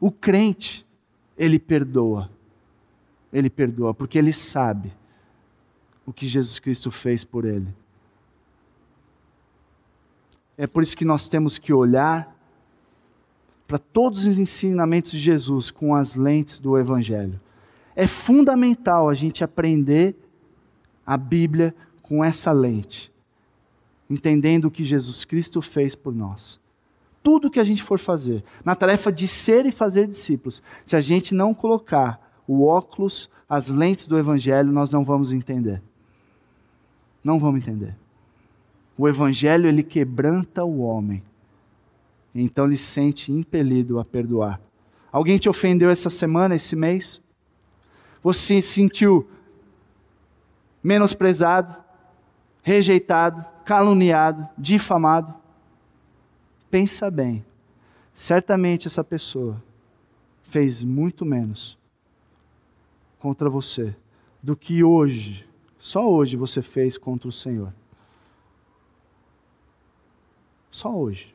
O 0.00 0.10
crente, 0.10 0.84
ele 1.38 1.60
perdoa. 1.60 2.28
Ele 3.32 3.48
perdoa 3.48 3.94
porque 3.94 4.18
ele 4.18 4.32
sabe 4.32 4.92
o 6.04 6.12
que 6.12 6.26
Jesus 6.26 6.58
Cristo 6.58 6.90
fez 6.90 7.22
por 7.22 7.44
ele. 7.44 7.72
É 10.58 10.66
por 10.66 10.82
isso 10.82 10.96
que 10.96 11.04
nós 11.04 11.28
temos 11.28 11.58
que 11.58 11.72
olhar 11.72 12.36
para 13.68 13.78
todos 13.78 14.26
os 14.26 14.36
ensinamentos 14.36 15.12
de 15.12 15.20
Jesus 15.20 15.70
com 15.70 15.94
as 15.94 16.16
lentes 16.16 16.58
do 16.58 16.76
Evangelho. 16.76 17.40
É 17.94 18.08
fundamental 18.08 19.08
a 19.08 19.14
gente 19.14 19.44
aprender 19.44 20.25
a 21.06 21.16
Bíblia 21.16 21.74
com 22.02 22.24
essa 22.24 22.52
lente, 22.52 23.12
entendendo 24.10 24.66
o 24.66 24.70
que 24.70 24.84
Jesus 24.84 25.24
Cristo 25.24 25.62
fez 25.62 25.94
por 25.94 26.14
nós 26.14 26.60
tudo 27.26 27.50
que 27.50 27.58
a 27.58 27.64
gente 27.64 27.82
for 27.82 27.98
fazer, 27.98 28.44
na 28.64 28.76
tarefa 28.76 29.10
de 29.10 29.26
ser 29.26 29.66
e 29.66 29.72
fazer 29.72 30.06
discípulos, 30.06 30.62
se 30.84 30.94
a 30.94 31.00
gente 31.00 31.34
não 31.34 31.52
colocar 31.52 32.20
o 32.46 32.64
óculos, 32.64 33.28
as 33.48 33.68
lentes 33.68 34.06
do 34.06 34.16
Evangelho, 34.16 34.70
nós 34.70 34.92
não 34.92 35.02
vamos 35.02 35.32
entender. 35.32 35.82
Não 37.24 37.40
vamos 37.40 37.60
entender. 37.60 37.96
O 38.96 39.08
Evangelho, 39.08 39.68
ele 39.68 39.82
quebranta 39.82 40.64
o 40.64 40.78
homem. 40.78 41.20
Então 42.32 42.66
ele 42.66 42.76
se 42.76 42.84
sente 42.84 43.32
impelido 43.32 43.98
a 43.98 44.04
perdoar. 44.04 44.60
Alguém 45.10 45.36
te 45.36 45.48
ofendeu 45.48 45.90
essa 45.90 46.08
semana, 46.08 46.54
esse 46.54 46.76
mês? 46.76 47.20
Você 48.22 48.62
se 48.62 48.68
sentiu 48.68 49.28
menosprezado, 50.86 51.74
rejeitado, 52.62 53.44
caluniado, 53.64 54.48
difamado? 54.56 55.34
pensa 56.70 57.10
bem, 57.10 57.44
certamente 58.12 58.86
essa 58.86 59.02
pessoa 59.02 59.62
fez 60.42 60.84
muito 60.84 61.24
menos 61.24 61.78
contra 63.18 63.48
você 63.48 63.96
do 64.42 64.56
que 64.56 64.84
hoje, 64.84 65.48
só 65.78 66.06
hoje 66.06 66.36
você 66.36 66.62
fez 66.62 66.98
contra 66.98 67.28
o 67.28 67.32
Senhor. 67.32 67.72
Só 70.70 70.94
hoje. 70.94 71.34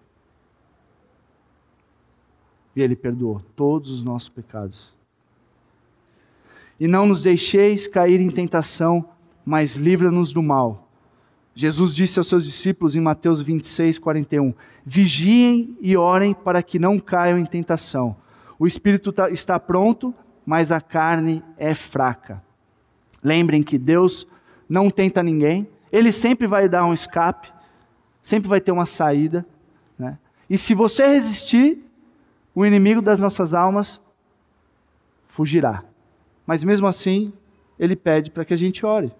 E 2.76 2.82
Ele 2.82 2.96
perdoou 2.96 3.42
todos 3.56 3.90
os 3.90 4.04
nossos 4.04 4.30
pecados. 4.30 4.96
E 6.80 6.88
não 6.88 7.08
nos 7.08 7.24
deixeis 7.24 7.88
cair 7.88 8.20
em 8.20 8.30
tentação, 8.30 9.10
mas 9.46 9.76
livra-nos 9.76 10.32
do 10.32 10.42
mal 10.42 10.92
Jesus 11.54 11.94
disse 11.94 12.18
aos 12.18 12.28
seus 12.28 12.46
discípulos 12.46 12.96
em 12.96 13.02
Mateus 13.02 13.42
26, 13.42 14.00
41: 14.00 14.54
Vigiem 14.86 15.78
e 15.82 15.98
orem 15.98 16.34
para 16.34 16.64
que 16.64 16.80
não 16.80 16.98
caiam 17.00 17.38
em 17.38 17.46
tentação. 17.46 18.16
O 18.58 18.66
espírito 18.66 19.12
tá, 19.12 19.30
está 19.30 19.60
pronto, 19.60 20.14
mas 20.46 20.72
a 20.72 20.80
carne 20.80 21.44
é 21.58 21.76
fraca. 21.76 22.42
Lembrem 23.24 23.64
que 23.64 23.78
Deus 23.78 24.26
não 24.68 24.90
tenta 24.90 25.22
ninguém, 25.22 25.68
Ele 25.92 26.12
sempre 26.12 26.48
vai 26.48 26.70
dar 26.70 26.86
um 26.86 26.94
escape, 26.94 27.52
sempre 28.22 28.48
vai 28.48 28.62
ter 28.62 28.72
uma 28.72 28.86
saída. 28.86 29.46
Né? 30.00 30.18
E 30.50 30.58
se 30.58 30.74
você 30.74 31.06
resistir, 31.06 31.80
o 32.56 32.66
inimigo 32.66 33.02
das 33.02 33.20
nossas 33.20 33.54
almas 33.54 34.02
fugirá. 35.28 35.84
Mas 36.46 36.64
mesmo 36.64 36.88
assim, 36.88 37.34
Ele 37.78 37.96
pede 37.96 38.32
para 38.32 38.46
que 38.46 38.54
a 38.54 38.58
gente 38.58 38.86
ore. 38.86 39.12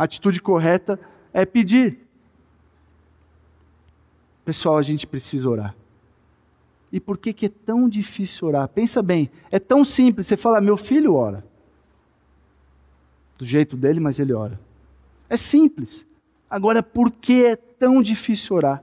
A 0.00 0.04
atitude 0.04 0.40
correta 0.40 0.98
é 1.30 1.44
pedir. 1.44 1.98
Pessoal, 4.46 4.78
a 4.78 4.82
gente 4.82 5.06
precisa 5.06 5.46
orar. 5.46 5.76
E 6.90 6.98
por 6.98 7.18
que, 7.18 7.34
que 7.34 7.44
é 7.44 7.48
tão 7.50 7.86
difícil 7.86 8.48
orar? 8.48 8.66
Pensa 8.66 9.02
bem, 9.02 9.30
é 9.50 9.58
tão 9.58 9.84
simples. 9.84 10.26
Você 10.26 10.38
fala, 10.38 10.58
meu 10.58 10.74
filho 10.74 11.16
ora. 11.16 11.44
Do 13.36 13.44
jeito 13.44 13.76
dele, 13.76 14.00
mas 14.00 14.18
ele 14.18 14.32
ora. 14.32 14.58
É 15.28 15.36
simples. 15.36 16.06
Agora, 16.48 16.82
por 16.82 17.10
que 17.10 17.44
é 17.44 17.54
tão 17.54 18.02
difícil 18.02 18.56
orar? 18.56 18.82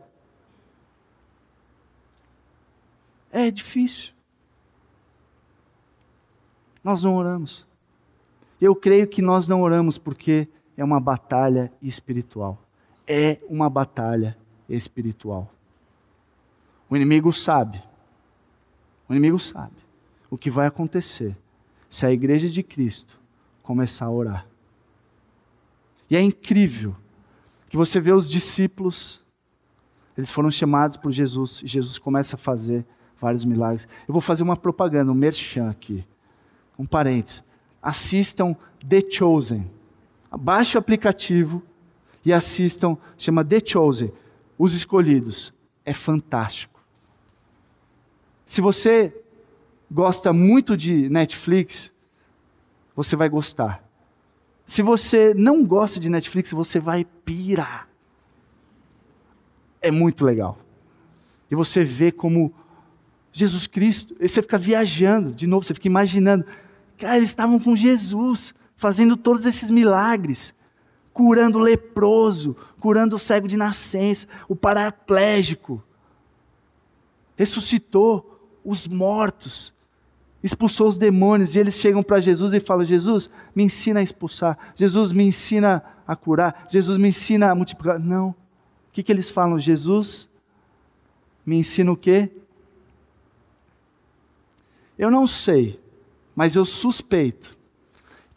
É 3.32 3.50
difícil. 3.50 4.14
Nós 6.84 7.02
não 7.02 7.16
oramos. 7.16 7.66
Eu 8.62 8.76
creio 8.76 9.08
que 9.08 9.24
nós 9.24 9.48
não 9.48 9.64
oramos 9.64 9.98
porque 9.98 10.48
é 10.78 10.84
uma 10.84 11.00
batalha 11.00 11.72
espiritual. 11.82 12.62
É 13.08 13.40
uma 13.50 13.70
batalha 13.70 14.38
espiritual. 14.70 15.52
O 16.90 16.96
inimigo 16.96 17.34
sabe. 17.34 17.84
O 19.10 19.14
inimigo 19.14 19.40
sabe 19.40 19.76
o 20.30 20.38
que 20.38 20.50
vai 20.50 20.68
acontecer 20.68 21.36
se 21.90 22.06
a 22.06 22.12
igreja 22.12 22.50
de 22.50 22.62
Cristo 22.62 23.20
começar 23.64 24.06
a 24.06 24.12
orar. 24.12 24.48
E 26.10 26.16
é 26.16 26.22
incrível 26.22 26.96
que 27.70 27.78
você 27.78 28.00
vê 28.00 28.12
os 28.12 28.30
discípulos, 28.30 29.24
eles 30.18 30.32
foram 30.32 30.50
chamados 30.50 30.96
por 30.98 31.12
Jesus, 31.12 31.62
e 31.64 31.68
Jesus 31.68 31.98
começa 31.98 32.36
a 32.36 32.40
fazer 32.40 32.86
vários 33.20 33.44
milagres. 33.44 33.88
Eu 34.08 34.12
vou 34.14 34.22
fazer 34.22 34.44
uma 34.44 34.56
propaganda, 34.56 35.12
um 35.12 35.16
merchan 35.16 35.70
aqui. 35.70 36.06
Um 36.78 36.86
parênteses. 36.86 37.44
Assistam 37.82 38.56
The 38.88 39.02
Chosen. 39.10 39.70
Baixe 40.38 40.78
o 40.78 40.80
aplicativo 40.80 41.64
e 42.24 42.32
assistam, 42.32 42.98
chama 43.18 43.44
The 43.44 43.60
Chosen, 43.66 44.12
Os 44.58 44.74
Escolhidos. 44.74 45.54
É 45.84 45.94
fantástico. 45.94 46.80
Se 48.46 48.62
você 48.62 49.14
gosta 49.92 50.32
muito 50.32 50.78
de 50.78 51.10
Netflix, 51.10 51.94
você 52.96 53.16
vai 53.16 53.30
gostar. 53.30 53.84
Se 54.66 54.82
você 54.82 55.34
não 55.34 55.66
gosta 55.66 56.00
de 56.00 56.10
Netflix, 56.10 56.52
você 56.52 56.80
vai 56.80 57.06
pirar. 57.06 57.88
É 59.82 59.90
muito 59.90 60.26
legal. 60.26 60.60
E 61.50 61.56
você 61.56 61.84
vê 61.84 62.12
como 62.12 62.54
Jesus 63.32 63.68
Cristo, 63.68 64.16
e 64.20 64.28
você 64.28 64.42
fica 64.42 64.58
viajando, 64.58 65.32
de 65.32 65.48
novo, 65.48 65.66
você 65.66 65.74
fica 65.74 65.88
imaginando. 65.88 66.46
Cara, 66.98 67.18
eles 67.18 67.30
estavam 67.30 67.60
com 67.60 67.76
Jesus, 67.76 68.54
fazendo 68.78 69.18
todos 69.18 69.46
esses 69.46 69.70
milagres, 69.70 70.54
curando 71.12 71.58
o 71.58 71.62
leproso, 71.62 72.56
curando 72.80 73.16
o 73.16 73.20
cego 73.20 73.48
de 73.48 73.58
nascença, 73.58 74.28
o 74.48 74.56
paraplégico. 74.56 75.84
Ressuscitou 77.36 78.40
os 78.64 78.88
mortos, 78.88 79.74
expulsou 80.44 80.88
os 80.88 80.98
demônios, 80.98 81.56
e 81.56 81.60
eles 81.60 81.80
chegam 81.80 82.04
para 82.04 82.20
Jesus 82.20 82.54
e 82.54 82.60
falam: 82.60 82.86
Jesus, 82.86 83.30
me 83.54 83.64
ensina 83.64 84.00
a 84.00 84.04
expulsar, 84.04 84.58
Jesus, 84.76 85.12
me 85.12 85.26
ensina 85.26 85.84
a 86.08 86.16
curar, 86.16 86.68
Jesus, 86.70 86.98
me 86.98 87.10
ensina 87.10 87.52
a 87.52 87.56
multiplicar. 87.56 88.00
Não. 88.00 88.30
O 88.30 88.36
que, 88.92 89.04
que 89.04 89.12
eles 89.12 89.30
falam? 89.30 89.60
Jesus, 89.60 90.30
me 91.46 91.58
ensina 91.58 91.92
o 91.92 91.98
quê? 91.98 92.32
Eu 94.98 95.12
não 95.12 95.28
sei, 95.28 95.80
mas 96.36 96.56
eu 96.56 96.66
suspeito 96.66 97.57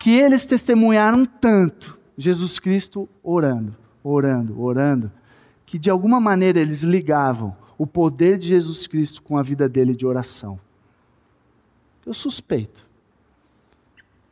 que 0.00 0.18
eles 0.18 0.46
testemunharam 0.46 1.26
tanto 1.26 1.98
Jesus 2.16 2.58
Cristo 2.58 3.06
orando, 3.22 3.76
orando, 4.02 4.58
orando, 4.58 5.12
que 5.66 5.78
de 5.78 5.90
alguma 5.90 6.18
maneira 6.18 6.58
eles 6.58 6.82
ligavam 6.82 7.54
o 7.76 7.86
poder 7.86 8.38
de 8.38 8.48
Jesus 8.48 8.86
Cristo 8.86 9.20
com 9.20 9.36
a 9.36 9.42
vida 9.42 9.68
dele 9.68 9.94
de 9.94 10.06
oração. 10.06 10.58
Eu 12.04 12.14
suspeito. 12.14 12.86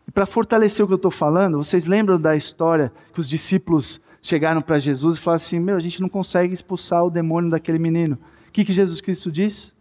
E 0.07 0.11
para 0.11 0.25
fortalecer 0.25 0.83
o 0.83 0.89
que 0.89 0.95
eu 0.95 0.97
estou 0.97 1.11
falando, 1.11 1.59
vocês 1.59 1.85
lembram 1.85 2.19
da 2.19 2.35
história 2.35 2.91
que 3.13 3.21
os 3.21 3.29
discípulos 3.29 4.01
chegaram 4.23 4.63
para 4.63 4.79
Jesus 4.79 5.17
e 5.17 5.21
falaram 5.21 5.37
assim: 5.37 5.61
Meu, 5.61 5.77
a 5.77 5.81
gente 5.81 6.01
não 6.01 6.09
consegue 6.09 6.55
expulsar 6.55 7.05
o 7.05 7.11
demônio 7.11 7.51
daquele 7.51 7.79
menino. 7.79 8.19
O 8.49 8.53
que, 8.53 8.65
que 8.65 8.73
Jesus 8.73 9.03
Cristo 9.03 9.31
diz? 9.31 9.75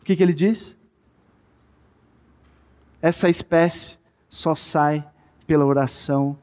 O 0.00 0.04
que, 0.04 0.16
que 0.16 0.22
ele 0.22 0.34
diz? 0.34 0.75
Essa 3.06 3.28
espécie 3.28 3.98
só 4.28 4.52
sai 4.56 5.06
pela 5.46 5.64
oração 5.64 6.36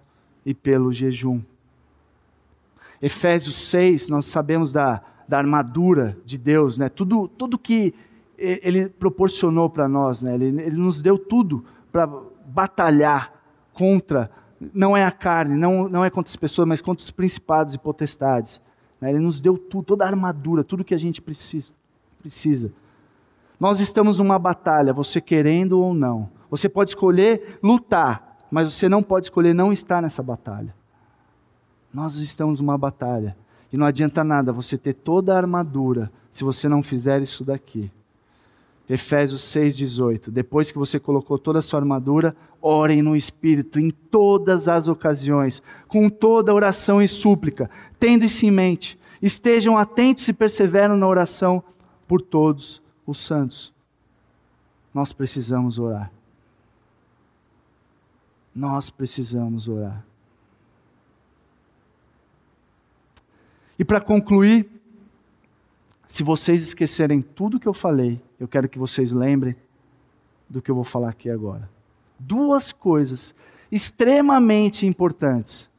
e 0.45 0.53
pelo 0.53 0.93
jejum. 0.93 1.41
Efésios 3.01 3.57
6, 3.67 4.07
nós 4.07 4.23
sabemos 4.23 4.71
da, 4.71 5.01
da 5.27 5.39
armadura 5.39 6.17
de 6.25 6.37
Deus, 6.37 6.77
né? 6.77 6.87
tudo, 6.87 7.27
tudo 7.27 7.57
que 7.57 7.93
Ele 8.37 8.87
proporcionou 8.87 9.69
para 9.69 9.89
nós, 9.89 10.23
né? 10.23 10.35
ele, 10.35 10.45
ele 10.61 10.77
nos 10.77 11.01
deu 11.01 11.17
tudo 11.17 11.65
para 11.91 12.09
batalhar 12.45 13.33
contra, 13.73 14.31
não 14.73 14.95
é 14.95 15.03
a 15.03 15.11
carne, 15.11 15.57
não, 15.57 15.89
não 15.89 16.05
é 16.05 16.09
contra 16.09 16.29
as 16.29 16.37
pessoas, 16.37 16.65
mas 16.65 16.81
contra 16.81 17.03
os 17.03 17.11
principados 17.11 17.73
e 17.73 17.77
potestades. 17.77 18.61
Né? 19.01 19.09
Ele 19.09 19.19
nos 19.19 19.41
deu 19.41 19.57
tudo, 19.57 19.83
toda 19.83 20.05
a 20.05 20.07
armadura, 20.07 20.63
tudo 20.63 20.85
que 20.85 20.93
a 20.93 20.97
gente 20.97 21.21
precisa. 21.21 21.73
precisa. 22.21 22.71
Nós 23.59 23.81
estamos 23.81 24.17
numa 24.17 24.39
batalha, 24.39 24.93
você 24.93 25.19
querendo 25.19 25.81
ou 25.81 25.93
não. 25.93 26.29
Você 26.53 26.69
pode 26.69 26.91
escolher 26.91 27.57
lutar, 27.63 28.45
mas 28.51 28.71
você 28.71 28.87
não 28.87 29.01
pode 29.01 29.25
escolher 29.25 29.55
não 29.55 29.73
estar 29.73 30.03
nessa 30.03 30.21
batalha. 30.21 30.71
Nós 31.91 32.17
estamos 32.17 32.59
numa 32.59 32.77
batalha. 32.77 33.35
E 33.71 33.77
não 33.77 33.87
adianta 33.87 34.23
nada 34.23 34.53
você 34.53 34.77
ter 34.77 34.93
toda 34.93 35.33
a 35.33 35.37
armadura 35.37 36.11
se 36.29 36.43
você 36.43 36.69
não 36.69 36.83
fizer 36.83 37.23
isso 37.23 37.43
daqui. 37.43 37.91
Efésios 38.87 39.41
6,18. 39.41 40.29
Depois 40.29 40.71
que 40.71 40.77
você 40.77 40.99
colocou 40.99 41.39
toda 41.39 41.57
a 41.57 41.61
sua 41.63 41.79
armadura, 41.79 42.35
orem 42.61 43.01
no 43.01 43.15
Espírito 43.15 43.79
em 43.79 43.89
todas 43.89 44.67
as 44.67 44.87
ocasiões, 44.87 45.59
com 45.87 46.07
toda 46.07 46.53
oração 46.53 47.01
e 47.01 47.07
súplica, 47.07 47.67
tendo 47.99 48.25
isso 48.25 48.45
em 48.45 48.51
mente. 48.51 48.99
Estejam 49.19 49.75
atentos 49.75 50.27
e 50.27 50.33
perseveram 50.33 50.95
na 50.95 51.07
oração 51.07 51.63
por 52.07 52.21
todos 52.21 52.79
os 53.07 53.19
santos. 53.19 53.73
Nós 54.93 55.11
precisamos 55.11 55.79
orar. 55.79 56.11
Nós 58.55 58.89
precisamos 58.89 59.67
orar. 59.67 60.05
E 63.77 63.83
para 63.83 63.99
concluir, 63.99 64.69
se 66.07 66.23
vocês 66.23 66.61
esquecerem 66.61 67.21
tudo 67.21 67.59
que 67.59 67.67
eu 67.67 67.73
falei, 67.73 68.21
eu 68.39 68.47
quero 68.47 68.69
que 68.69 68.77
vocês 68.77 69.11
lembrem 69.11 69.55
do 70.47 70.61
que 70.61 70.69
eu 70.69 70.75
vou 70.75 70.83
falar 70.83 71.09
aqui 71.09 71.29
agora. 71.29 71.69
Duas 72.19 72.71
coisas 72.71 73.33
extremamente 73.71 74.85
importantes 74.85 75.69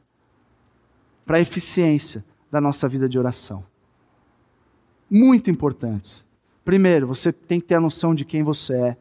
para 1.25 1.37
a 1.37 1.41
eficiência 1.41 2.23
da 2.51 2.59
nossa 2.59 2.87
vida 2.87 3.07
de 3.07 3.17
oração. 3.17 3.65
Muito 5.09 5.49
importantes. 5.49 6.27
Primeiro, 6.63 7.07
você 7.07 7.31
tem 7.31 7.59
que 7.59 7.67
ter 7.67 7.75
a 7.75 7.81
noção 7.81 8.13
de 8.13 8.25
quem 8.25 8.43
você 8.43 8.73
é 8.73 8.97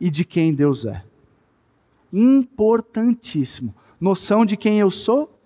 e 0.00 0.10
de 0.10 0.24
quem 0.24 0.54
Deus 0.54 0.84
é. 0.84 1.04
Importantíssimo. 2.12 3.74
Noção 4.00 4.44
de 4.44 4.56
quem 4.56 4.78
eu 4.78 4.90
sou 4.90 5.38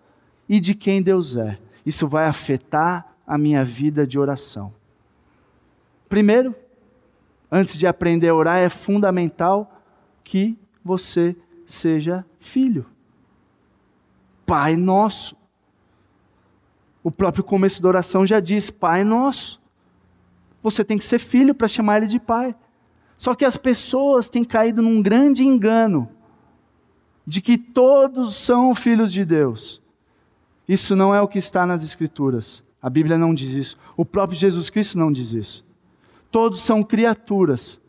e 0.49 0.61
de 0.61 0.75
quem 0.75 1.03
Deus 1.03 1.37
é. 1.37 1.59
Isso 1.85 2.09
vai 2.09 2.27
afetar 2.27 3.15
a 3.27 3.39
minha 3.39 3.65
vida 3.65 4.07
de 4.07 4.19
oração. 4.19 4.73
Primeiro, 6.09 6.55
antes 7.51 7.77
de 7.77 7.87
aprender 7.87 8.29
a 8.29 8.35
orar, 8.35 8.59
é 8.59 8.69
fundamental 8.69 9.81
que 10.25 10.59
você 10.85 11.37
seja 11.65 12.25
filho. 12.39 12.87
Pai 14.45 14.77
nosso. 14.77 15.37
O 17.03 17.11
próprio 17.11 17.45
começo 17.45 17.81
da 17.81 17.89
oração 17.89 18.27
já 18.27 18.41
diz: 18.41 18.71
Pai 18.71 19.05
nosso. 19.05 19.61
Você 20.63 20.85
tem 20.85 20.99
que 20.99 21.05
ser 21.05 21.19
filho 21.19 21.55
para 21.55 21.69
chamar 21.69 21.99
ele 21.99 22.07
de 22.07 22.19
pai. 22.19 22.55
Só 23.17 23.35
que 23.35 23.45
as 23.45 23.57
pessoas 23.57 24.29
têm 24.29 24.45
caído 24.45 24.83
num 24.83 25.01
grande 25.01 25.45
engano 25.45 26.09
de 27.31 27.41
que 27.41 27.57
todos 27.57 28.35
são 28.35 28.75
filhos 28.75 29.13
de 29.13 29.25
Deus. 29.25 29.81
Isso 30.69 30.97
não 30.97 31.15
é 31.15 31.23
o 31.23 31.29
que 31.29 31.39
está 31.39 31.65
nas 31.65 31.85
Escrituras. 31.85 32.61
A 32.83 32.91
Bíblia 32.91 33.17
não 33.17 33.33
diz 33.33 33.51
isso. 33.51 33.79
O 33.97 34.05
próprio 34.05 34.37
Jesus 34.37 34.69
Cristo 34.69 34.99
não 34.99 35.13
diz 35.13 35.33
isso. 35.33 35.65
Todos 36.29 36.59
são 36.59 36.83
criaturas. 36.83 37.81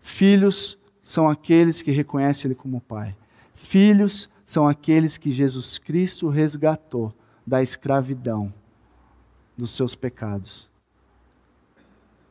Filhos 0.00 0.76
são 1.04 1.28
aqueles 1.28 1.82
que 1.82 1.92
reconhecem 1.92 2.48
Ele 2.48 2.56
como 2.56 2.80
Pai. 2.80 3.16
Filhos 3.54 4.28
são 4.44 4.66
aqueles 4.66 5.16
que 5.16 5.30
Jesus 5.30 5.78
Cristo 5.78 6.28
resgatou 6.28 7.14
da 7.46 7.62
escravidão, 7.62 8.52
dos 9.56 9.70
seus 9.70 9.94
pecados. 9.94 10.68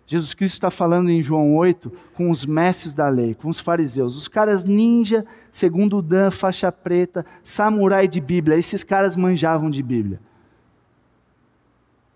Jesus 0.10 0.34
Cristo 0.34 0.56
está 0.56 0.72
falando 0.72 1.12
em 1.12 1.22
João 1.22 1.56
8 1.56 1.92
com 2.16 2.32
os 2.32 2.44
mestres 2.44 2.96
da 2.96 3.08
lei, 3.08 3.36
com 3.36 3.48
os 3.48 3.60
fariseus, 3.60 4.18
os 4.18 4.28
caras 4.28 4.66
ninja, 4.66 5.24
segundo 5.52 6.02
Dan, 6.02 6.32
faixa 6.32 6.72
preta, 6.72 7.24
samurai 7.44 8.08
de 8.08 8.20
Bíblia. 8.20 8.58
Esses 8.58 8.84
caras 8.84 9.16
manjavam 9.16 9.70
de 9.70 9.84
Bíblia. 9.84 10.20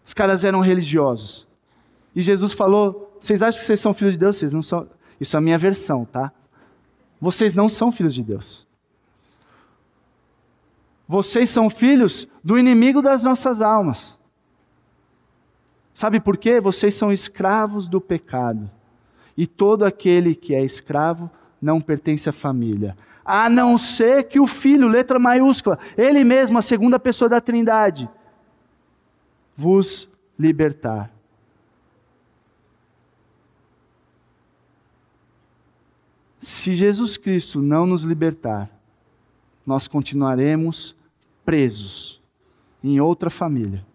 Os 0.04 0.12
caras 0.12 0.44
eram 0.44 0.60
religiosos. 0.60 1.48
E 2.16 2.22
Jesus 2.22 2.52
falou 2.52 3.14
vocês 3.20 3.44
acham 3.44 3.60
que 3.60 3.66
vocês 3.66 3.80
são 3.80 3.94
filhos 3.94 4.16
de 4.16 4.20
Deus? 4.20 4.38
Vocês 4.38 4.54
não 4.54 4.64
são. 4.64 4.90
Isso 5.22 5.36
é 5.36 5.38
a 5.38 5.42
minha 5.42 5.58
versão, 5.58 6.04
tá? 6.04 6.34
Vocês 7.22 7.54
não 7.54 7.70
são 7.70 7.92
filhos 7.92 8.14
de 8.14 8.24
Deus. 8.24 8.66
Vocês 11.08 11.52
são 11.52 11.70
filhos 11.70 12.28
do 12.44 12.58
inimigo 12.58 13.04
das 13.04 13.22
nossas 13.22 13.62
almas. 13.62 14.20
Sabe 15.94 16.20
por 16.20 16.38
quê? 16.38 16.60
Vocês 16.60 16.96
são 16.96 17.12
escravos 17.12 17.88
do 17.88 18.02
pecado. 18.02 18.70
E 19.38 19.46
todo 19.46 19.86
aquele 19.86 20.36
que 20.36 20.54
é 20.54 20.64
escravo 20.64 21.30
não 21.62 21.80
pertence 21.80 22.28
à 22.30 22.34
família. 22.34 22.98
A 23.24 23.50
não 23.50 23.78
ser 23.78 24.28
que 24.28 24.40
o 24.40 24.48
filho, 24.48 24.88
letra 24.88 25.18
maiúscula, 25.18 25.80
ele 25.98 26.24
mesmo, 26.24 26.58
a 26.58 26.62
segunda 26.62 27.00
pessoa 27.00 27.30
da 27.30 27.40
Trindade, 27.40 28.10
vos 29.56 30.10
libertar. 30.38 31.12
Se 36.38 36.74
Jesus 36.74 37.16
Cristo 37.16 37.62
não 37.62 37.86
nos 37.86 38.04
libertar, 38.04 38.70
nós 39.66 39.88
continuaremos 39.88 40.94
presos 41.46 42.22
em 42.84 43.00
outra 43.00 43.30
família. 43.30 43.86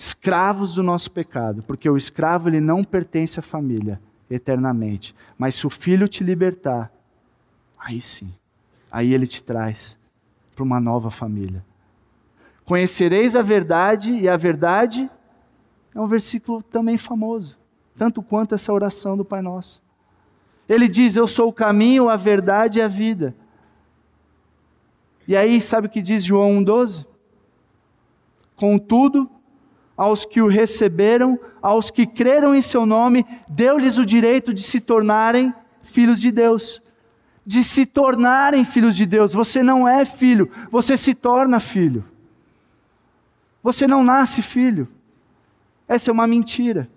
Escravos 0.00 0.72
do 0.72 0.82
nosso 0.82 1.10
pecado, 1.10 1.62
porque 1.62 1.86
o 1.86 1.94
escravo 1.94 2.48
ele 2.48 2.58
não 2.58 2.82
pertence 2.82 3.38
à 3.38 3.42
família 3.42 4.00
eternamente, 4.30 5.14
mas 5.36 5.56
se 5.56 5.66
o 5.66 5.70
filho 5.70 6.08
te 6.08 6.24
libertar, 6.24 6.90
aí 7.78 8.00
sim, 8.00 8.32
aí 8.90 9.12
ele 9.12 9.26
te 9.26 9.42
traz 9.42 9.98
para 10.54 10.64
uma 10.64 10.80
nova 10.80 11.10
família. 11.10 11.62
Conhecereis 12.64 13.36
a 13.36 13.42
verdade, 13.42 14.12
e 14.12 14.26
a 14.26 14.38
verdade 14.38 15.10
é 15.94 16.00
um 16.00 16.08
versículo 16.08 16.62
também 16.62 16.96
famoso, 16.96 17.58
tanto 17.94 18.22
quanto 18.22 18.54
essa 18.54 18.72
oração 18.72 19.18
do 19.18 19.24
Pai 19.24 19.42
Nosso. 19.42 19.82
Ele 20.66 20.88
diz: 20.88 21.14
Eu 21.14 21.28
sou 21.28 21.48
o 21.48 21.52
caminho, 21.52 22.08
a 22.08 22.16
verdade 22.16 22.78
e 22.78 22.82
a 22.82 22.88
vida. 22.88 23.36
E 25.28 25.36
aí, 25.36 25.60
sabe 25.60 25.88
o 25.88 25.90
que 25.90 26.00
diz 26.00 26.24
João 26.24 26.64
1,12? 26.64 27.04
Contudo, 28.56 29.30
aos 30.00 30.24
que 30.24 30.40
o 30.40 30.48
receberam, 30.48 31.38
aos 31.60 31.90
que 31.90 32.06
creram 32.06 32.54
em 32.54 32.62
seu 32.62 32.86
nome, 32.86 33.22
deu-lhes 33.46 33.98
o 33.98 34.06
direito 34.06 34.54
de 34.54 34.62
se 34.62 34.80
tornarem 34.80 35.54
filhos 35.82 36.18
de 36.18 36.30
Deus. 36.30 36.80
De 37.44 37.62
se 37.62 37.84
tornarem 37.84 38.64
filhos 38.64 38.96
de 38.96 39.04
Deus. 39.04 39.34
Você 39.34 39.62
não 39.62 39.86
é 39.86 40.06
filho, 40.06 40.50
você 40.70 40.96
se 40.96 41.12
torna 41.12 41.60
filho. 41.60 42.02
Você 43.62 43.86
não 43.86 44.02
nasce 44.02 44.40
filho. 44.40 44.88
Essa 45.86 46.10
é 46.10 46.12
uma 46.14 46.26
mentira. 46.26 46.88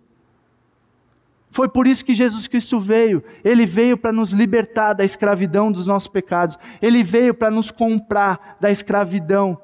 Foi 1.51 1.67
por 1.67 1.85
isso 1.87 2.05
que 2.05 2.13
Jesus 2.13 2.47
Cristo 2.47 2.79
veio. 2.79 3.21
Ele 3.43 3.65
veio 3.65 3.97
para 3.97 4.13
nos 4.13 4.31
libertar 4.31 4.93
da 4.93 5.03
escravidão 5.03 5.73
dos 5.73 5.85
nossos 5.85 6.07
pecados. 6.07 6.57
Ele 6.81 7.03
veio 7.03 7.33
para 7.33 7.51
nos 7.51 7.69
comprar 7.69 8.55
da 8.61 8.71
escravidão 8.71 9.59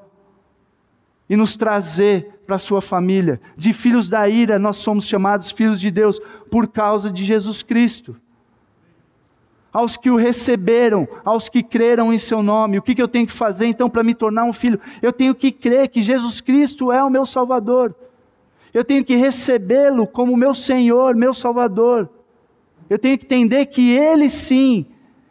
e 1.30 1.36
nos 1.36 1.56
trazer 1.56 2.40
para 2.44 2.56
a 2.56 2.58
sua 2.58 2.82
família. 2.82 3.40
De 3.56 3.72
filhos 3.72 4.08
da 4.08 4.28
ira, 4.28 4.58
nós 4.58 4.78
somos 4.78 5.06
chamados 5.06 5.52
filhos 5.52 5.80
de 5.80 5.88
Deus 5.88 6.20
por 6.50 6.66
causa 6.66 7.08
de 7.08 7.24
Jesus 7.24 7.62
Cristo. 7.62 8.16
Aos 9.72 9.96
que 9.96 10.10
o 10.10 10.16
receberam, 10.16 11.06
aos 11.24 11.48
que 11.48 11.62
creram 11.62 12.12
em 12.12 12.18
seu 12.18 12.42
nome, 12.42 12.76
o 12.76 12.82
que, 12.82 12.96
que 12.96 13.00
eu 13.00 13.06
tenho 13.06 13.28
que 13.28 13.32
fazer 13.32 13.66
então 13.66 13.88
para 13.88 14.02
me 14.02 14.12
tornar 14.12 14.42
um 14.42 14.52
filho? 14.52 14.80
Eu 15.00 15.12
tenho 15.12 15.32
que 15.32 15.52
crer 15.52 15.88
que 15.88 16.02
Jesus 16.02 16.40
Cristo 16.40 16.90
é 16.90 17.00
o 17.04 17.08
meu 17.08 17.24
Salvador. 17.24 17.94
Eu 18.74 18.84
tenho 18.84 19.04
que 19.04 19.14
recebê-lo 19.14 20.08
como 20.08 20.36
meu 20.36 20.52
Senhor, 20.52 21.14
meu 21.14 21.32
Salvador. 21.32 22.10
Eu 22.88 22.98
tenho 22.98 23.16
que 23.16 23.24
entender 23.24 23.66
que 23.66 23.92
Ele 23.92 24.28
sim 24.28 24.84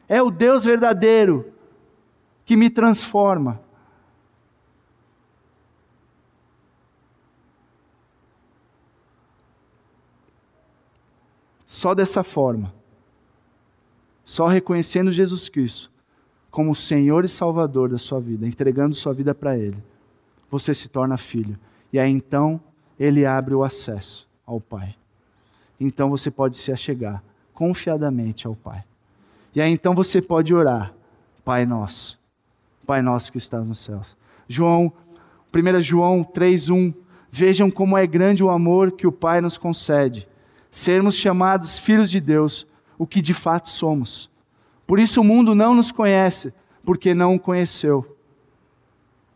é 0.07 0.23
o 0.23 0.31
Deus 0.31 0.63
verdadeiro 0.63 1.51
que 2.45 2.55
me 2.55 2.69
transforma. 2.69 3.59
Só 11.79 11.95
dessa 11.95 12.23
forma, 12.23 12.73
só 14.25 14.47
reconhecendo 14.47 15.13
Jesus 15.13 15.47
Cristo 15.47 15.89
como 16.51 16.75
Senhor 16.75 17.23
e 17.23 17.29
Salvador 17.29 17.87
da 17.87 17.97
sua 17.97 18.19
vida, 18.19 18.45
entregando 18.45 18.93
sua 18.93 19.13
vida 19.13 19.33
para 19.33 19.57
Ele, 19.57 19.81
você 20.51 20.73
se 20.73 20.89
torna 20.89 21.15
filho. 21.15 21.57
E 21.93 21.97
aí 21.97 22.11
então 22.11 22.59
ele 22.99 23.25
abre 23.25 23.55
o 23.55 23.63
acesso 23.63 24.27
ao 24.45 24.59
Pai. 24.59 24.93
Então 25.79 26.09
você 26.09 26.29
pode 26.29 26.57
se 26.57 26.69
achegar 26.69 27.23
confiadamente 27.53 28.45
ao 28.45 28.57
Pai. 28.57 28.83
E 29.55 29.61
aí 29.61 29.71
então 29.71 29.95
você 29.95 30.21
pode 30.21 30.53
orar, 30.53 30.93
Pai 31.45 31.65
nosso, 31.65 32.19
Pai 32.85 33.01
nosso 33.01 33.31
que 33.31 33.37
estás 33.37 33.69
nos 33.69 33.79
céus. 33.79 34.17
João, 34.49 34.91
1 35.55 35.79
João 35.79 36.25
3:1 36.25 36.93
Vejam 37.31 37.71
como 37.71 37.97
é 37.97 38.05
grande 38.05 38.43
o 38.43 38.49
amor 38.49 38.91
que 38.91 39.07
o 39.07 39.13
Pai 39.13 39.39
nos 39.39 39.57
concede, 39.57 40.27
sermos 40.71 41.15
chamados 41.15 41.77
filhos 41.77 42.09
de 42.09 42.19
Deus, 42.19 42.67
o 42.97 43.07
que 43.07 43.21
de 43.21 43.33
fato 43.33 43.69
somos. 43.69 44.29
Por 44.85 44.99
isso 44.99 45.21
o 45.21 45.23
mundo 45.23 45.53
não 45.53 45.73
nos 45.73 45.91
conhece, 45.91 46.53
porque 46.83 47.13
não 47.13 47.35
o 47.35 47.39
conheceu. 47.39 48.17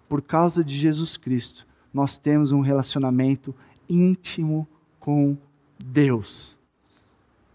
Por 0.09 0.21
causa 0.21 0.63
de 0.63 0.77
Jesus 0.77 1.17
Cristo, 1.17 1.67
nós 1.93 2.17
temos 2.17 2.51
um 2.51 2.61
relacionamento 2.61 3.55
íntimo 3.89 4.67
com 4.99 5.37
Deus. 5.83 6.57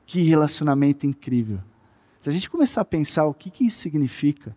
Que 0.07 0.22
relacionamento 0.22 1.07
incrível. 1.07 1.61
Se 2.20 2.29
a 2.29 2.33
gente 2.33 2.49
começar 2.49 2.81
a 2.81 2.85
pensar 2.85 3.26
o 3.26 3.35
que, 3.35 3.51
que 3.51 3.64
isso 3.66 3.79
significa, 3.79 4.57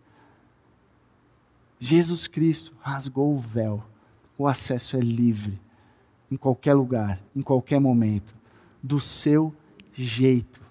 Jesus 1.80 2.28
Cristo 2.28 2.74
rasgou 2.80 3.34
o 3.34 3.40
véu, 3.40 3.84
o 4.38 4.48
acesso 4.48 4.96
é 4.96 5.00
livre, 5.00 5.60
em 6.32 6.36
qualquer 6.36 6.74
lugar, 6.74 7.22
em 7.36 7.42
qualquer 7.42 7.80
momento, 7.80 8.36
do 8.82 9.00
seu 9.00 9.54
jeito. 9.94 10.62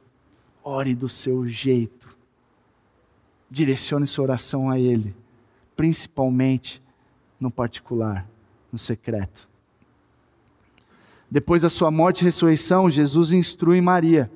Ore 0.63 0.95
do 0.95 1.09
seu 1.09 1.49
jeito. 1.49 2.09
Direcione 3.51 4.07
sua 4.07 4.25
oração 4.25 4.71
a 4.71 4.79
Ele, 4.79 5.15
principalmente 5.77 6.83
no 7.39 7.51
particular 7.51 8.27
no 8.73 8.79
secreto. 8.79 9.49
Depois 11.31 11.63
da 11.63 11.69
sua 11.69 11.91
morte 11.91 12.21
e 12.21 12.25
ressurreição, 12.25 12.91
Jesus 12.91 13.33
instrui 13.33 13.81
Maria. 13.81 14.31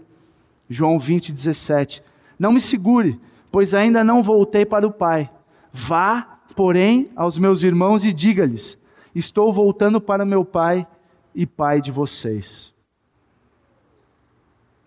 João 0.68 0.98
20, 0.98 1.32
17. 1.32 2.02
Não 2.38 2.52
me 2.52 2.60
segure, 2.60 3.20
pois 3.50 3.74
ainda 3.74 4.02
não 4.02 4.22
voltei 4.22 4.64
para 4.64 4.86
o 4.86 4.92
Pai. 4.92 5.30
Vá, 5.72 6.40
porém, 6.54 7.10
aos 7.16 7.38
meus 7.38 7.62
irmãos 7.62 8.04
e 8.04 8.12
diga-lhes: 8.12 8.78
Estou 9.14 9.52
voltando 9.52 10.00
para 10.00 10.24
meu 10.24 10.44
Pai 10.44 10.86
e 11.34 11.46
Pai 11.46 11.80
de 11.80 11.90
vocês. 11.90 12.73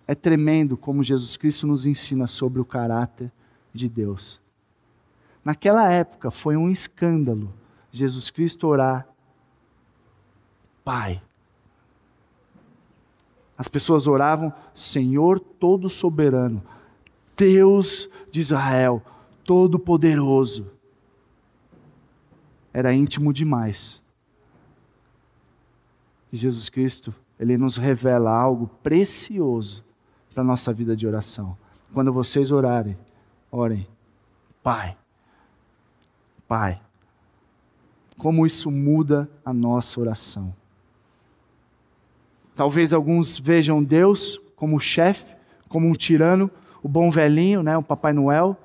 É 0.07 0.15
tremendo 0.15 0.77
como 0.77 1.03
Jesus 1.03 1.35
Cristo 1.35 1.67
nos 1.67 1.85
ensina 1.85 2.25
sobre 2.27 2.61
o 2.61 2.65
caráter 2.65 3.29
de 3.73 3.89
Deus. 3.89 4.41
Naquela 5.43 5.91
época 5.91 6.31
foi 6.31 6.55
um 6.55 6.69
escândalo 6.69 7.53
Jesus 7.91 8.29
Cristo 8.29 8.67
orar 8.67 9.07
Pai. 10.83 11.21
As 13.57 13.67
pessoas 13.67 14.07
oravam, 14.07 14.53
Senhor 14.73 15.39
todo 15.39 15.89
soberano, 15.89 16.63
Deus 17.35 18.09
de 18.31 18.39
Israel, 18.39 19.03
todo 19.43 19.77
poderoso. 19.79 20.71
Era 22.71 22.93
íntimo 22.93 23.33
demais. 23.33 24.01
E 26.31 26.37
Jesus 26.37 26.69
Cristo, 26.69 27.13
ele 27.37 27.57
nos 27.57 27.75
revela 27.75 28.31
algo 28.31 28.67
precioso 28.81 29.83
para 30.37 30.43
a 30.43 30.45
nossa 30.45 30.71
vida 30.71 30.95
de 30.95 31.07
oração. 31.07 31.57
Quando 31.91 32.13
vocês 32.13 32.51
orarem, 32.51 32.95
orem, 33.51 33.87
Pai, 34.61 34.95
Pai. 36.47 36.79
Como 38.19 38.45
isso 38.45 38.69
muda 38.69 39.27
a 39.43 39.51
nossa 39.51 39.99
oração. 39.99 40.53
Talvez 42.53 42.93
alguns 42.93 43.39
vejam 43.39 43.83
Deus 43.83 44.39
como 44.55 44.79
chefe, 44.79 45.35
como 45.67 45.87
um 45.87 45.93
tirano, 45.93 46.51
o 46.83 46.87
bom 46.87 47.09
velhinho, 47.09 47.63
né, 47.63 47.75
o 47.75 47.81
Papai 47.81 48.13
Noel, 48.13 48.55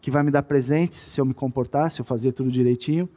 que 0.00 0.10
vai 0.10 0.24
me 0.24 0.32
dar 0.32 0.42
presentes 0.42 0.98
se 0.98 1.20
eu 1.20 1.24
me 1.24 1.32
comportar, 1.32 1.92
se 1.92 2.00
eu 2.00 2.04
fazer 2.04 2.32
tudo 2.32 2.50
direitinho. 2.50 3.08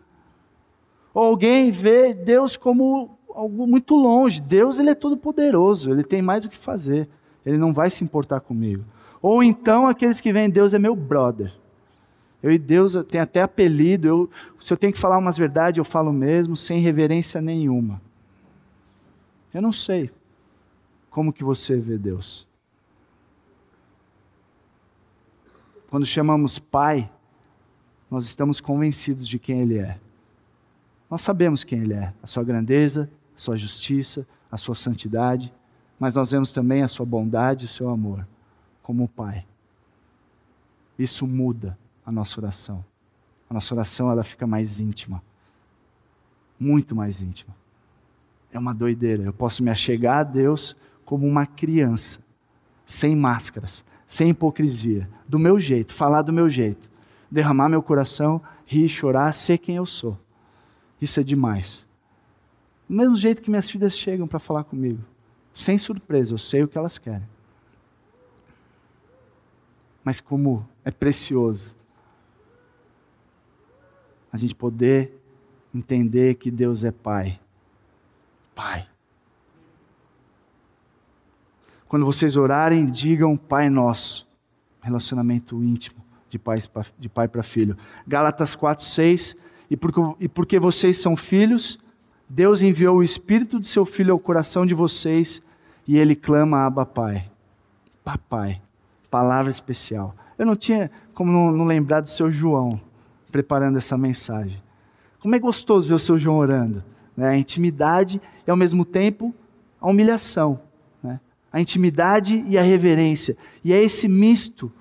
Ou 1.16 1.24
alguém 1.24 1.72
vê 1.72 2.14
Deus 2.14 2.57
como 2.57 3.18
algo 3.34 3.66
muito 3.66 3.95
longe. 3.95 4.39
Deus 4.39 4.78
ele 4.78 4.91
é 4.91 4.95
todo 4.95 5.18
poderoso, 5.18 5.89
ele 5.89 6.03
tem 6.03 6.22
mais 6.22 6.45
o 6.45 6.49
que 6.49 6.57
fazer. 6.57 7.09
Ele 7.46 7.58
não 7.58 7.74
vai 7.74 7.89
se 7.89 8.04
importar 8.04 8.39
comigo. 8.39 8.84
Ou 9.22 9.44
então 9.44 9.88
aqueles 9.88 10.20
que 10.20 10.34
veem 10.34 10.50
Deus 10.50 10.74
é 10.74 10.80
meu 10.80 10.96
brother. 10.96 11.54
Eu 12.41 12.52
e 12.52 12.58
Deus 12.58 12.94
tem 13.08 13.22
até 13.22 13.41
apelido. 13.41 14.08
Eu, 14.08 14.30
se 14.62 14.74
eu 14.74 14.78
tenho 14.78 14.91
que 14.91 15.00
falar 15.00 15.18
umas 15.18 15.38
verdades, 15.38 15.78
eu 15.78 15.86
falo 15.86 16.12
mesmo, 16.12 16.58
sem 16.58 16.80
reverência 16.80 17.41
nenhuma. 17.41 18.02
Eu 19.54 19.62
não 19.62 19.72
sei. 19.72 20.12
Como 21.10 21.32
que 21.32 21.44
você 21.44 21.78
vê 21.78 21.98
Deus? 21.98 22.48
Quando 25.89 26.06
chamamos 26.06 26.58
Pai, 26.60 27.10
nós 28.10 28.26
estamos 28.26 28.60
convencidos 28.60 29.28
de 29.28 29.39
quem 29.39 29.62
Ele 29.62 29.78
é. 29.78 30.00
Nós 31.10 31.22
sabemos 31.22 31.64
quem 31.64 31.80
Ele 31.80 31.94
é, 31.94 32.14
a 32.22 32.28
sua 32.28 32.44
grandeza, 32.44 33.10
a 33.36 33.39
sua 33.39 33.56
justiça, 33.56 34.28
a 34.52 34.58
sua 34.58 34.76
santidade, 34.76 35.54
mas 36.00 36.16
nós 36.16 36.32
vemos 36.32 36.52
também 36.52 36.84
a 36.84 36.88
sua 36.88 37.06
bondade 37.06 37.66
e 37.66 37.68
seu 37.68 37.89
amor 37.89 38.28
como 38.82 39.08
Pai. 39.08 39.46
Isso 41.00 41.26
muda 41.26 41.78
a 42.06 42.12
nossa 42.12 42.39
oração. 42.39 42.84
A 43.50 43.54
nossa 43.54 43.74
oração 43.74 44.12
ela 44.12 44.24
fica 44.24 44.46
mais 44.46 44.80
íntima, 44.80 45.24
muito 46.60 46.96
mais 46.96 47.22
íntima. 47.22 47.56
É 48.52 48.60
uma 48.60 48.74
doideira. 48.74 49.24
Eu 49.24 49.34
posso 49.34 49.64
me 49.64 49.72
achegar 49.72 50.20
a 50.20 50.24
Deus 50.24 50.76
como 51.06 51.28
uma 51.28 51.46
criança, 51.46 52.20
sem 52.86 53.16
máscaras, 53.16 53.84
sem 54.06 54.30
hipocrisia, 54.30 55.10
do 55.28 55.39
meu 55.39 55.60
jeito, 55.60 55.94
falar 55.94 56.22
do 56.22 56.34
meu 56.34 56.50
jeito, 56.50 56.89
derramar 57.32 57.70
meu 57.70 57.82
coração, 57.82 58.41
rir, 58.66 58.88
chorar, 58.88 59.34
ser 59.34 59.58
quem 59.58 59.78
eu 59.78 59.86
sou. 59.86 60.18
Isso 61.02 61.20
é 61.20 61.24
demais. 61.24 61.88
Do 62.88 62.96
mesmo 62.96 63.16
jeito 63.16 63.41
que 63.41 63.50
minhas 63.50 63.70
filhas 63.70 63.98
chegam 63.98 64.28
para 64.28 64.39
falar 64.39 64.64
comigo, 64.64 65.04
sem 65.54 65.78
surpresa, 65.78 66.34
eu 66.34 66.38
sei 66.38 66.64
o 66.64 66.68
que 66.68 66.78
elas 66.78 66.97
querem. 66.97 67.28
Mas 70.04 70.20
como 70.20 70.68
é 70.84 70.91
precioso 70.91 71.76
a 74.32 74.38
gente 74.38 74.56
poder 74.56 75.22
entender 75.74 76.36
que 76.36 76.49
Deus 76.49 76.84
é 76.84 76.91
Pai. 76.91 77.39
Pai. 78.56 78.88
Quando 81.88 82.06
vocês 82.06 82.36
orarem, 82.36 82.86
digam 82.86 83.38
Pai 83.38 83.70
Nosso. 83.70 84.28
Relacionamento 84.82 85.64
íntimo 85.64 86.04
de 86.34 86.39
pai, 87.10 87.28
para 87.28 87.43
filho. 87.43 87.78
Gálatas 88.08 88.56
4, 88.56 88.84
6. 88.84 89.36
E 89.70 89.78
porque, 89.78 90.01
e 90.20 90.28
porque 90.28 90.60
vocês 90.60 90.97
são 90.97 91.16
filhos, 91.16 91.80
Deus 92.34 92.64
enviou 92.64 92.98
o 92.98 93.04
Espírito 93.04 93.60
de 93.60 93.68
seu 93.68 93.86
Filho 93.86 94.12
ao 94.12 94.18
coração 94.18 94.66
de 94.66 94.74
vocês 94.74 95.40
e 95.88 96.00
ele 96.00 96.16
clama 96.16 96.66
Abba 96.66 96.84
Pai. 96.84 97.30
Papai. 98.04 98.60
Palavra 99.08 99.52
especial. 99.52 100.16
Eu 100.36 100.48
não 100.48 100.56
tinha 100.56 100.90
como 101.14 101.32
não, 101.32 101.52
não 101.52 101.64
lembrar 101.64 102.02
do 102.02 102.10
seu 102.10 102.32
João 102.32 102.82
preparando 103.32 103.78
essa 103.78 103.96
mensagem. 103.96 104.60
Como 105.20 105.36
é 105.36 105.40
gostoso 105.40 105.88
ver 105.88 105.94
o 105.94 106.00
seu 106.00 106.18
João 106.18 106.38
orando. 106.38 106.84
Né? 107.16 107.30
A 107.30 107.38
intimidade 107.38 108.20
e, 108.48 108.50
ao 108.50 108.58
mesmo 108.58 108.84
tempo, 108.84 109.32
a 109.80 109.88
humilhação. 109.88 110.60
Né? 111.04 111.20
A 111.52 111.62
intimidade 111.62 112.44
e 112.48 112.58
a 112.58 112.64
reverência. 112.64 113.38
E 113.64 113.72
é 113.72 113.80
esse 113.80 114.08
misto. 114.08 114.72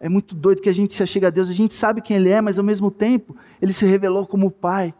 É 0.00 0.08
muito 0.08 0.34
doido 0.34 0.62
que 0.62 0.70
a 0.70 0.74
gente 0.74 0.94
se 0.94 1.02
achega 1.02 1.26
a 1.26 1.30
Deus, 1.30 1.50
a 1.50 1.54
gente 1.54 1.74
sabe 1.74 2.00
quem 2.00 2.16
Ele 2.16 2.30
é, 2.30 2.40
mas 2.40 2.58
ao 2.58 2.64
mesmo 2.64 2.90
tempo 2.90 3.36
Ele 3.60 3.74
se 3.74 3.84
revelou 3.84 4.26
como 4.26 4.50
Pai. 4.50 4.94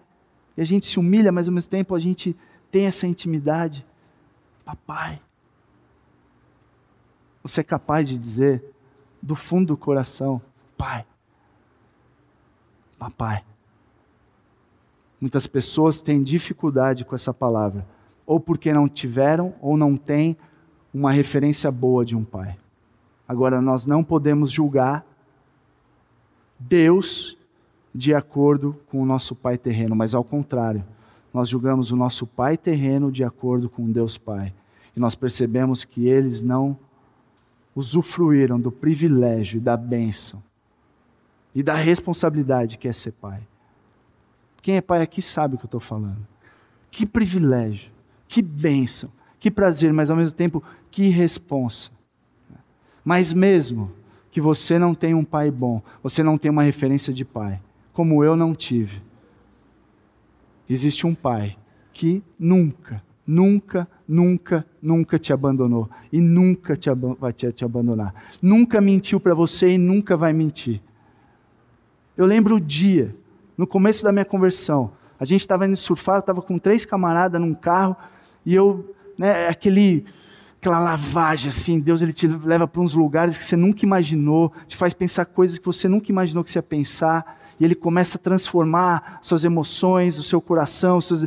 E 0.59 0.61
a 0.61 0.65
gente 0.65 0.87
se 0.87 0.99
humilha, 0.99 1.31
mas 1.31 1.47
ao 1.47 1.55
mesmo 1.55 1.71
tempo 1.71 1.95
a 1.95 2.01
gente 2.01 2.37
tem 2.69 2.87
essa 2.87 3.07
intimidade. 3.07 3.87
Papai. 4.65 5.23
Você 7.45 7.61
é 7.61 7.65
capaz 7.65 8.09
de 8.09 8.19
dizer 8.19 8.65
do 9.23 9.37
fundo 9.37 9.69
do 9.69 9.77
coração: 9.77 10.43
Pai. 10.77 11.07
Papai. 12.99 13.45
Muitas 15.21 15.47
pessoas 15.47 16.03
têm 16.03 16.25
dificuldade 16.25 17.05
com 17.05 17.15
essa 17.15 17.33
palavra, 17.33 17.87
ou 18.27 18.41
porque 18.41 18.73
não 18.73 18.89
tiveram 18.89 19.55
ou 19.61 19.77
não 19.77 19.97
têm 19.97 20.37
uma 20.93 21.13
referência 21.13 21.71
boa 21.71 22.05
de 22.05 22.17
um 22.17 22.25
pai. 22.25 22.59
Agora, 23.29 23.63
nós 23.63 23.87
não 23.87 24.03
podemos 24.03 24.51
julgar 24.51 25.07
Deus 26.59 27.38
de 27.99 28.15
acordo 28.15 28.77
com 28.87 29.03
o 29.03 29.05
nosso 29.05 29.35
pai 29.35 29.59
terreno, 29.59 29.97
mas 29.97 30.15
ao 30.15 30.23
contrário, 30.23 30.85
nós 31.35 31.49
julgamos 31.49 31.91
o 31.91 31.97
nosso 31.97 32.29
pai 32.29 32.57
terreno 32.57 33.11
de 33.11 33.25
acordo 33.25 33.69
com 33.69 33.91
Deus 33.91 34.17
Pai. 34.17 34.55
E 34.97 35.01
nós 35.01 35.17
percebemos 35.17 35.85
que 35.85 36.07
eles 36.07 36.45
não 36.45 36.79
usufruíram 37.75 38.61
do 38.61 38.71
privilégio 38.71 39.57
e 39.57 39.61
da 39.61 39.77
bênção 39.77 40.41
e 41.53 41.61
da 41.61 41.75
responsabilidade 41.75 42.79
que 42.79 42.87
é 42.87 42.93
ser 42.93 43.11
pai. 43.11 43.41
Quem 44.63 44.77
é 44.77 44.81
pai 44.81 45.03
aqui 45.03 45.21
sabe 45.21 45.57
o 45.57 45.59
que 45.59 45.65
eu 45.65 45.69
estou 45.69 45.81
falando. 45.81 46.25
Que 46.93 47.05
privilégio, 47.05 47.91
que 48.29 48.41
bênção, 48.41 49.11
que 49.41 49.51
prazer, 49.51 49.93
mas 49.93 50.09
ao 50.09 50.17
mesmo 50.17 50.37
tempo 50.37 50.63
que 50.89 51.09
responsa. 51.09 51.91
Mas 53.05 53.33
mesmo 53.33 53.91
que 54.31 54.41
você 54.41 54.79
não 54.79 54.95
tenha 54.95 55.17
um 55.17 55.25
pai 55.25 55.51
bom, 55.51 55.83
você 56.01 56.23
não 56.23 56.39
tem 56.39 56.49
uma 56.49 56.63
referência 56.63 57.13
de 57.13 57.25
pai, 57.25 57.61
como 57.99 58.23
eu 58.23 58.37
não 58.37 58.55
tive, 58.55 59.03
existe 60.71 61.05
um 61.05 61.17
pai 61.17 61.59
que 61.93 62.23
nunca, 62.39 63.03
nunca, 63.27 63.89
nunca, 64.07 64.65
nunca 64.81 65.19
te 65.19 65.33
abandonou 65.33 65.91
e 66.13 66.21
nunca 66.21 66.77
te 66.77 66.89
vai 67.19 67.33
te, 67.33 67.51
te 67.51 67.65
abandonar. 67.65 68.15
Nunca 68.41 68.81
mentiu 68.81 69.19
para 69.19 69.35
você 69.35 69.71
e 69.71 69.79
nunca 69.79 70.17
vai 70.17 70.33
mentir. 70.33 70.81
Eu 72.17 72.25
lembro 72.25 72.55
o 72.55 72.61
dia, 72.61 73.17
no 73.57 73.67
começo 73.67 74.05
da 74.05 74.13
minha 74.13 74.25
conversão, 74.25 74.93
a 75.19 75.25
gente 75.25 75.41
estava 75.41 75.67
indo 75.67 75.77
surfar, 75.77 76.19
eu 76.19 76.21
estava 76.21 76.41
com 76.41 76.57
três 76.57 76.85
camaradas 76.85 77.41
num 77.41 77.53
carro 77.53 77.97
e 78.47 78.55
eu, 78.55 78.95
né, 79.19 79.49
aquele 79.49 80.05
aquela 80.61 80.79
lavagem 80.79 81.49
assim, 81.49 81.81
Deus 81.81 82.01
ele 82.01 82.13
te 82.13 82.29
leva 82.29 82.69
para 82.69 82.81
uns 82.81 82.95
lugares 82.95 83.37
que 83.37 83.43
você 83.43 83.57
nunca 83.57 83.85
imaginou, 83.85 84.53
te 84.69 84.77
faz 84.77 84.95
pensar 84.95 85.25
coisas 85.27 85.59
que 85.59 85.67
você 85.67 85.89
nunca 85.89 86.13
imaginou 86.13 86.45
que 86.45 86.51
você 86.53 86.59
ia 86.59 86.63
pensar, 86.63 87.38
e 87.59 87.65
ele 87.65 87.75
começa 87.75 88.19
a 88.19 88.21
transformar 88.21 89.19
suas 89.23 89.45
emoções, 89.45 90.19
o 90.19 90.23
seu 90.23 90.41
coração, 90.41 91.01
seus... 91.01 91.27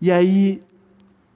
e 0.00 0.10
aí 0.10 0.60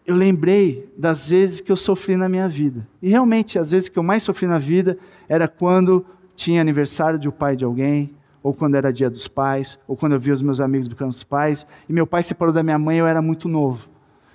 eu 0.06 0.16
lembrei 0.16 0.90
das 0.96 1.30
vezes 1.30 1.60
que 1.60 1.70
eu 1.70 1.76
sofri 1.76 2.16
na 2.16 2.28
minha 2.28 2.48
vida. 2.48 2.86
E 3.02 3.10
realmente, 3.10 3.58
as 3.58 3.72
vezes 3.72 3.88
que 3.88 3.98
eu 3.98 4.02
mais 4.02 4.22
sofri 4.22 4.46
na 4.46 4.58
vida 4.58 4.98
era 5.28 5.46
quando 5.46 6.04
tinha 6.34 6.60
aniversário 6.60 7.18
de 7.18 7.28
um 7.28 7.32
pai 7.32 7.54
de 7.54 7.64
alguém, 7.64 8.10
ou 8.42 8.54
quando 8.54 8.76
era 8.76 8.92
dia 8.92 9.10
dos 9.10 9.28
pais, 9.28 9.78
ou 9.86 9.96
quando 9.96 10.12
eu 10.12 10.20
via 10.20 10.32
os 10.32 10.40
meus 10.40 10.60
amigos 10.60 10.88
brincando 10.88 11.10
os 11.10 11.24
pais, 11.24 11.66
e 11.86 11.92
meu 11.92 12.06
pai 12.06 12.22
separou 12.22 12.54
da 12.54 12.62
minha 12.62 12.78
mãe, 12.78 12.96
eu 12.96 13.06
era 13.06 13.20
muito 13.20 13.48
novo. 13.48 13.88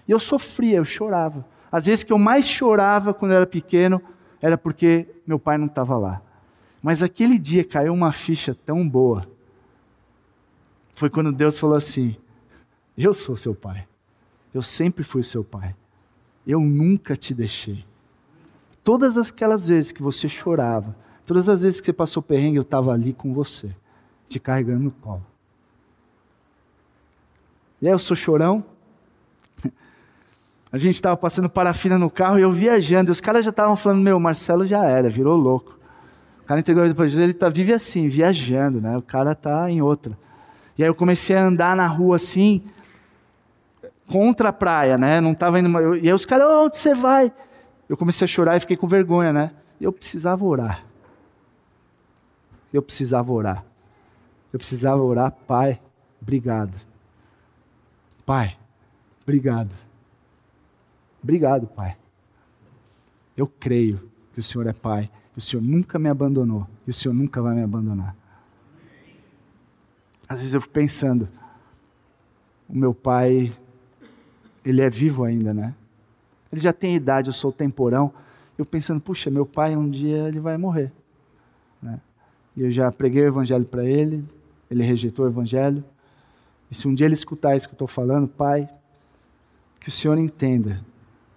E 0.08 0.12
eu 0.12 0.20
sofria, 0.20 0.78
eu 0.78 0.86
chorava. 0.86 1.44
Às 1.72 1.88
vezes 1.88 2.04
que 2.04 2.14
eu 2.14 2.20
mais 2.20 2.48
chorava 2.48 3.14
quando 3.14 3.32
eu 3.32 3.38
era 3.38 3.48
pequeno 3.48 4.00
era 4.40 4.58
porque 4.58 5.08
meu 5.26 5.40
pai 5.40 5.58
não 5.58 5.66
estava 5.66 5.98
lá. 5.98 6.22
Mas 6.84 7.02
aquele 7.02 7.40
dia 7.40 7.64
caiu 7.64 7.94
uma 7.94 8.12
ficha 8.12 8.54
tão 8.54 8.88
boa. 8.88 9.26
Foi 10.94 11.10
quando 11.10 11.32
Deus 11.32 11.60
falou 11.60 11.76
assim: 11.76 12.16
Eu 12.98 13.14
sou 13.14 13.36
seu 13.36 13.56
pai. 13.56 13.88
Eu 14.54 14.62
sempre 14.62 15.04
fui 15.04 15.24
seu 15.24 15.44
pai. 15.44 15.76
Eu 16.46 16.60
nunca 16.60 17.16
te 17.16 17.34
deixei. 17.34 17.86
Todas 18.84 19.18
aquelas 19.18 19.68
vezes 19.68 19.92
que 19.92 20.04
você 20.04 20.28
chorava, 20.28 20.96
todas 21.26 21.48
as 21.48 21.64
vezes 21.64 21.80
que 21.80 21.86
você 21.86 21.94
passou 21.94 22.22
perrengue, 22.22 22.58
eu 22.58 22.64
estava 22.64 22.92
ali 22.92 23.14
com 23.14 23.34
você, 23.34 23.74
te 24.28 24.40
carregando 24.40 24.84
no 24.84 24.92
colo. 24.92 25.26
E 27.82 27.88
aí 27.88 27.94
eu 27.94 28.00
sou 28.00 28.16
chorão, 28.16 28.64
a 30.72 30.78
gente 30.78 30.96
estava 30.96 31.16
passando 31.16 31.50
parafina 31.50 31.98
no 31.98 32.10
carro 32.10 32.38
e 32.38 32.42
eu 32.42 32.52
viajando. 32.52 33.10
E 33.10 33.14
os 33.14 33.22
caras 33.22 33.44
já 33.44 33.52
estavam 33.52 33.76
falando: 33.76 34.02
Meu, 34.02 34.20
Marcelo 34.20 34.68
já 34.68 34.86
era, 34.86 35.10
virou 35.10 35.38
louco. 35.38 35.80
O 36.42 36.46
cara 36.46 36.60
entregou 36.60 36.86
depois 36.86 37.12
Jesus, 37.12 37.24
ele 37.24 37.34
tá, 37.34 37.48
vive 37.48 37.72
assim, 37.72 38.10
viajando, 38.10 38.82
né? 38.82 38.98
O 38.98 39.02
cara 39.02 39.34
tá 39.34 39.72
em 39.72 39.82
outra. 39.82 40.18
E 40.78 40.84
aí 40.84 40.90
eu 40.90 40.96
comecei 40.96 41.36
a 41.36 41.44
andar 41.44 41.76
na 41.76 41.88
rua 41.88 42.16
assim, 42.16 42.64
contra 44.08 44.50
a 44.50 44.54
praia, 44.54 44.98
né? 44.98 45.22
Não 45.22 45.34
tava 45.36 45.60
indo. 45.60 45.78
Eu, 45.78 45.96
e 45.96 46.08
aí 46.08 46.14
os 46.14 46.26
caras: 46.26 46.48
Onde 46.48 46.78
você 46.78 46.94
vai? 46.96 47.32
Eu 47.88 47.98
comecei 47.98 48.26
a 48.26 48.28
chorar 48.28 48.58
e 48.58 48.60
fiquei 48.60 48.78
com 48.78 48.88
vergonha, 48.88 49.32
né? 49.32 49.52
Eu 49.80 49.92
precisava 49.92 50.44
orar. 50.46 50.84
Eu 52.72 52.82
precisava 52.82 53.32
orar. 53.32 53.64
Eu 54.52 54.60
precisava 54.60 55.02
orar, 55.02 55.32
Pai, 55.48 55.80
obrigado. 56.22 56.74
Pai, 58.26 58.56
obrigado 59.24 59.84
Obrigado, 61.24 61.68
Pai. 61.68 61.96
Eu 63.36 63.48
creio 63.48 64.12
que 64.34 64.42
o 64.42 64.44
Senhor 64.44 64.68
é 64.68 64.74
Pai, 64.74 65.10
que 65.32 65.40
o 65.40 65.42
Senhor 65.42 65.64
nunca 65.64 65.98
me 65.98 66.10
abandonou 66.10 66.68
e 66.86 66.92
o 66.92 66.94
Senhor 66.94 67.14
nunca 67.14 67.42
vai 67.42 67.56
me 67.56 67.64
abandonar. 67.64 68.14
Às 70.34 70.40
vezes 70.40 70.56
eu 70.56 70.62
fico 70.62 70.74
pensando, 70.74 71.30
o 72.68 72.76
meu 72.76 72.92
pai, 72.92 73.54
ele 74.66 74.82
é 74.82 74.90
vivo 74.90 75.24
ainda, 75.24 75.54
né? 75.54 75.76
Ele 76.52 76.60
já 76.60 76.74
tem 76.74 76.96
idade, 76.96 77.30
eu 77.30 77.34
sou 77.34 77.52
temporão. 77.52 78.12
Eu 78.58 78.66
pensando, 78.66 79.00
puxa, 79.00 79.30
meu 79.30 79.46
pai 79.46 79.78
um 79.78 79.88
dia 79.88 80.28
ele 80.28 80.40
vai 80.40 80.58
morrer. 80.58 80.92
Né? 81.80 82.02
E 82.58 82.64
eu 82.64 82.72
já 82.72 82.92
preguei 82.92 83.22
o 83.22 83.28
evangelho 83.28 83.64
para 83.64 83.86
ele, 83.86 84.26
ele 84.72 84.82
rejeitou 84.82 85.24
o 85.24 85.28
evangelho. 85.30 85.84
E 86.72 86.74
se 86.74 86.88
um 86.88 86.96
dia 86.96 87.06
ele 87.06 87.14
escutar 87.14 87.56
isso 87.56 87.68
que 87.68 87.74
eu 87.74 87.76
estou 87.76 87.88
falando, 87.88 88.28
pai, 88.28 88.68
que 89.80 89.90
o 89.90 89.92
Senhor 89.92 90.18
entenda 90.18 90.84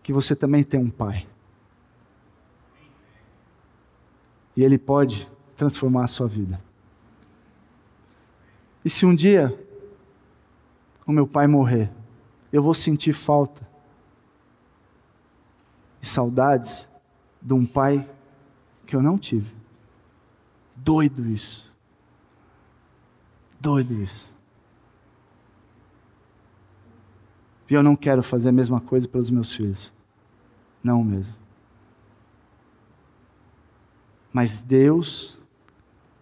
que 0.02 0.10
você 0.10 0.34
também 0.34 0.64
tem 0.64 0.80
um 0.80 0.88
pai. 0.88 1.26
E 4.56 4.64
ele 4.64 4.78
pode 4.78 5.30
transformar 5.54 6.04
a 6.04 6.08
sua 6.08 6.26
vida. 6.26 6.64
E 8.86 8.88
se 8.88 9.04
um 9.04 9.16
dia 9.16 9.52
o 11.04 11.10
meu 11.10 11.26
pai 11.26 11.48
morrer, 11.48 11.90
eu 12.52 12.62
vou 12.62 12.72
sentir 12.72 13.12
falta 13.12 13.68
e 16.00 16.06
saudades 16.06 16.88
de 17.42 17.52
um 17.52 17.66
pai 17.66 18.08
que 18.86 18.94
eu 18.94 19.02
não 19.02 19.18
tive. 19.18 19.52
Doido 20.76 21.26
isso. 21.28 21.74
Doido 23.58 23.92
isso. 24.00 24.32
E 27.68 27.74
eu 27.74 27.82
não 27.82 27.96
quero 27.96 28.22
fazer 28.22 28.50
a 28.50 28.52
mesma 28.52 28.80
coisa 28.80 29.08
pelos 29.08 29.30
meus 29.30 29.52
filhos. 29.52 29.92
Não 30.80 31.02
mesmo. 31.02 31.36
Mas 34.32 34.62
Deus, 34.62 35.42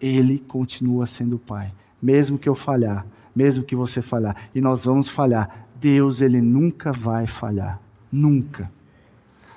Ele 0.01 0.39
continua 0.39 1.07
sendo 1.07 1.39
Pai. 1.39 1.71
Mesmo 2.05 2.39
que 2.39 2.47
eu 2.47 2.55
falhar, 2.55 3.07
mesmo 3.35 3.65
que 3.65 3.75
você 3.75 4.03
falhar, 4.03 4.37
e 4.55 4.61
nós 4.61 4.85
vamos 4.85 5.09
falhar, 5.09 5.67
Deus, 5.81 6.21
Ele 6.21 6.39
nunca 6.39 6.93
vai 6.93 7.27
falhar. 7.27 7.81
Nunca. 8.13 8.71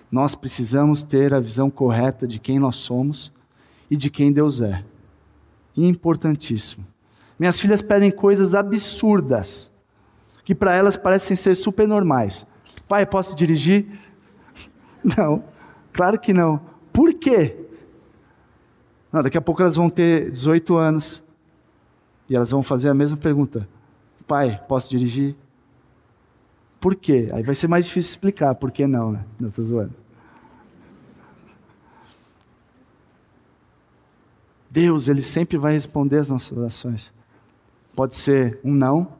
Nós 0.09 0.33
precisamos 0.33 1.03
ter 1.03 1.33
a 1.33 1.41
visão 1.41 1.69
correta 1.69 2.25
de 2.25 2.39
quem 2.39 2.57
nós 2.57 2.77
somos 2.77 3.33
e 3.91 3.97
de 3.97 4.09
quem 4.09 4.31
Deus 4.31 4.61
é. 4.61 4.81
Importantíssimo. 5.75 6.87
Minhas 7.37 7.59
filhas 7.59 7.81
pedem 7.81 8.11
coisas 8.11 8.55
absurdas. 8.55 9.69
que 10.45 10.55
para 10.55 10.73
elas 10.73 10.95
parecem 10.95 11.35
ser 11.35 11.53
super 11.53 11.85
normais. 11.85 12.47
Pai, 12.87 13.05
posso 13.05 13.35
dirigir? 13.35 13.87
Não, 15.03 15.43
claro 15.91 16.17
que 16.17 16.31
não. 16.31 16.61
Por 16.93 17.13
quê? 17.13 17.57
Não, 19.11 19.21
daqui 19.21 19.37
a 19.37 19.41
pouco 19.41 19.61
elas 19.61 19.75
vão 19.75 19.89
ter 19.89 20.31
18 20.31 20.77
anos 20.77 21.26
e 22.29 22.35
elas 22.35 22.51
vão 22.51 22.61
fazer 22.61 22.89
a 22.89 22.93
mesma 22.93 23.17
pergunta: 23.17 23.67
Pai, 24.27 24.61
posso 24.67 24.89
dirigir? 24.89 25.35
Por 26.79 26.95
quê? 26.95 27.29
Aí 27.33 27.43
vai 27.43 27.55
ser 27.55 27.67
mais 27.67 27.85
difícil 27.85 28.11
explicar 28.11 28.55
por 28.55 28.71
que 28.71 28.85
não, 28.85 29.11
né? 29.11 29.25
Não 29.39 29.49
estou 29.49 29.63
zoando. 29.63 29.93
Deus, 34.69 35.07
Ele 35.07 35.21
sempre 35.21 35.57
vai 35.57 35.73
responder 35.73 36.19
as 36.19 36.29
nossas 36.29 36.55
orações. 36.55 37.13
Pode 37.95 38.15
ser 38.15 38.59
um 38.63 38.73
não, 38.73 39.11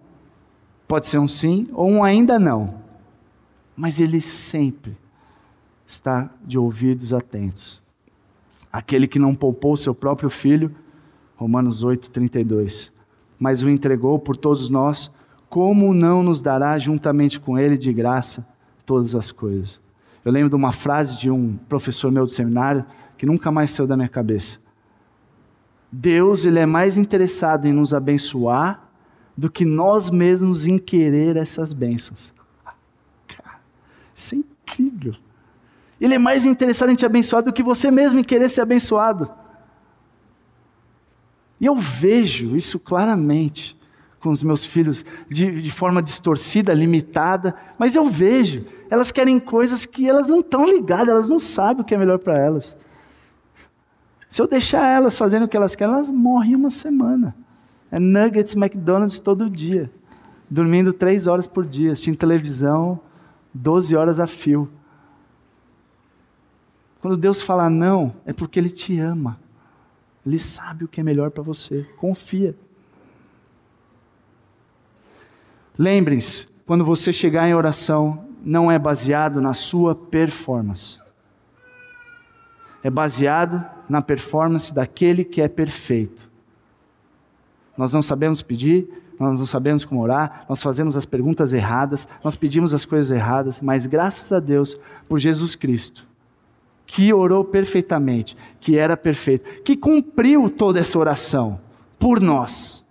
pode 0.87 1.07
ser 1.07 1.17
um 1.17 1.27
sim 1.27 1.67
ou 1.73 1.89
um 1.89 2.03
ainda 2.03 2.37
não. 2.37 2.79
Mas 3.75 3.99
Ele 3.99 4.21
sempre 4.21 4.95
está 5.85 6.29
de 6.43 6.59
ouvidos 6.59 7.13
atentos. 7.13 7.81
Aquele 8.71 9.07
que 9.07 9.17
não 9.17 9.33
poupou 9.33 9.75
seu 9.75 9.95
próprio 9.95 10.29
filho, 10.29 10.75
Romanos 11.35 11.83
8, 11.83 12.11
32, 12.11 12.91
mas 13.39 13.63
o 13.63 13.69
entregou 13.69 14.17
por 14.19 14.35
todos 14.35 14.69
nós, 14.69 15.11
como 15.49 15.93
não 15.93 16.23
nos 16.23 16.41
dará 16.41 16.77
juntamente 16.77 17.39
com 17.39 17.57
ele 17.57 17.77
de 17.77 17.93
graça 17.93 18.47
todas 18.85 19.15
as 19.15 19.31
coisas? 19.31 19.79
Eu 20.25 20.31
lembro 20.31 20.49
de 20.49 20.55
uma 20.55 20.71
frase 20.71 21.17
de 21.17 21.31
um 21.31 21.57
professor 21.69 22.11
meu 22.11 22.25
do 22.25 22.31
seminário 22.31 22.85
que 23.17 23.25
nunca 23.25 23.49
mais 23.49 23.71
saiu 23.71 23.87
da 23.87 23.95
minha 23.95 24.09
cabeça. 24.09 24.59
Deus 25.91 26.45
ele 26.45 26.59
é 26.59 26.65
mais 26.65 26.97
interessado 26.97 27.65
em 27.65 27.71
nos 27.71 27.93
abençoar 27.93 28.89
do 29.37 29.49
que 29.49 29.63
nós 29.63 30.09
mesmos 30.09 30.65
em 30.65 30.77
querer 30.77 31.37
essas 31.37 31.71
bênçãos. 31.71 32.33
Isso 34.13 34.35
é 34.35 34.37
incrível. 34.39 35.15
Ele 36.01 36.15
é 36.15 36.19
mais 36.19 36.43
interessado 36.43 36.91
em 36.91 36.95
te 36.95 37.05
abençoar 37.05 37.43
do 37.43 37.53
que 37.53 37.63
você 37.63 37.89
mesmo 37.89 38.19
em 38.19 38.23
querer 38.23 38.49
ser 38.49 38.61
abençoado. 38.61 39.31
E 41.59 41.65
eu 41.65 41.75
vejo 41.75 42.55
isso 42.55 42.79
claramente 42.79 43.77
com 44.19 44.29
os 44.29 44.43
meus 44.43 44.65
filhos 44.65 45.05
de, 45.29 45.61
de, 45.61 45.71
forma 45.71 46.01
distorcida, 46.01 46.73
limitada, 46.73 47.55
mas 47.77 47.95
eu 47.95 48.09
vejo, 48.09 48.65
elas 48.89 49.11
querem 49.11 49.39
coisas 49.39 49.85
que 49.85 50.07
elas 50.07 50.29
não 50.29 50.39
estão 50.39 50.65
ligadas, 50.65 51.09
elas 51.09 51.29
não 51.29 51.39
sabem 51.39 51.81
o 51.81 51.85
que 51.85 51.95
é 51.95 51.97
melhor 51.97 52.19
para 52.19 52.37
elas. 52.37 52.77
Se 54.29 54.41
eu 54.41 54.47
deixar 54.47 54.85
elas 54.85 55.17
fazendo 55.17 55.43
o 55.43 55.47
que 55.47 55.55
elas 55.55 55.75
querem, 55.75 55.93
elas 55.93 56.11
morrem 56.11 56.55
uma 56.55 56.69
semana. 56.69 57.35
É 57.91 57.99
nuggets, 57.99 58.55
McDonald's 58.55 59.19
todo 59.19 59.49
dia. 59.49 59.89
Dormindo 60.49 60.91
três 60.91 61.27
horas 61.27 61.47
por 61.47 61.65
dia, 61.65 61.91
assistindo 61.91 62.17
televisão, 62.17 62.99
12 63.53 63.95
horas 63.95 64.19
a 64.19 64.27
fio. 64.27 64.69
Quando 67.01 67.15
Deus 67.15 67.41
fala 67.41 67.69
não, 67.69 68.13
é 68.25 68.33
porque 68.33 68.59
Ele 68.59 68.69
te 68.69 68.99
ama. 68.99 69.39
Ele 70.27 70.37
sabe 70.37 70.83
o 70.83 70.87
que 70.89 70.99
é 70.99 71.03
melhor 71.03 71.31
para 71.31 71.41
você. 71.41 71.83
Confia. 71.95 72.53
Lembrem-se, 75.77 76.49
quando 76.65 76.83
você 76.83 77.13
chegar 77.13 77.47
em 77.47 77.53
oração, 77.53 78.25
não 78.43 78.69
é 78.69 78.77
baseado 78.77 79.39
na 79.39 79.53
sua 79.53 79.95
performance. 79.95 81.01
É 82.83 82.89
baseado 82.89 83.63
na 83.87 84.01
performance 84.01 84.73
daquele 84.73 85.23
que 85.23 85.41
é 85.41 85.47
perfeito. 85.47 86.29
Nós 87.77 87.93
não 87.93 88.01
sabemos 88.01 88.41
pedir, 88.41 88.89
nós 89.19 89.39
não 89.39 89.45
sabemos 89.45 89.85
como 89.85 90.01
orar, 90.01 90.45
nós 90.49 90.61
fazemos 90.61 90.97
as 90.97 91.05
perguntas 91.05 91.53
erradas, 91.53 92.07
nós 92.23 92.35
pedimos 92.35 92.73
as 92.73 92.85
coisas 92.85 93.11
erradas, 93.11 93.61
mas 93.61 93.85
graças 93.85 94.31
a 94.31 94.39
Deus 94.39 94.77
por 95.07 95.19
Jesus 95.19 95.55
Cristo, 95.55 96.06
que 96.87 97.13
orou 97.13 97.43
perfeitamente, 97.43 98.35
que 98.61 98.77
era 98.77 98.95
perfeito, 98.95 99.61
que 99.61 99.75
cumpriu 99.75 100.49
toda 100.49 100.79
essa 100.79 100.97
oração 100.97 101.59
por 101.99 102.21
nós. 102.21 102.83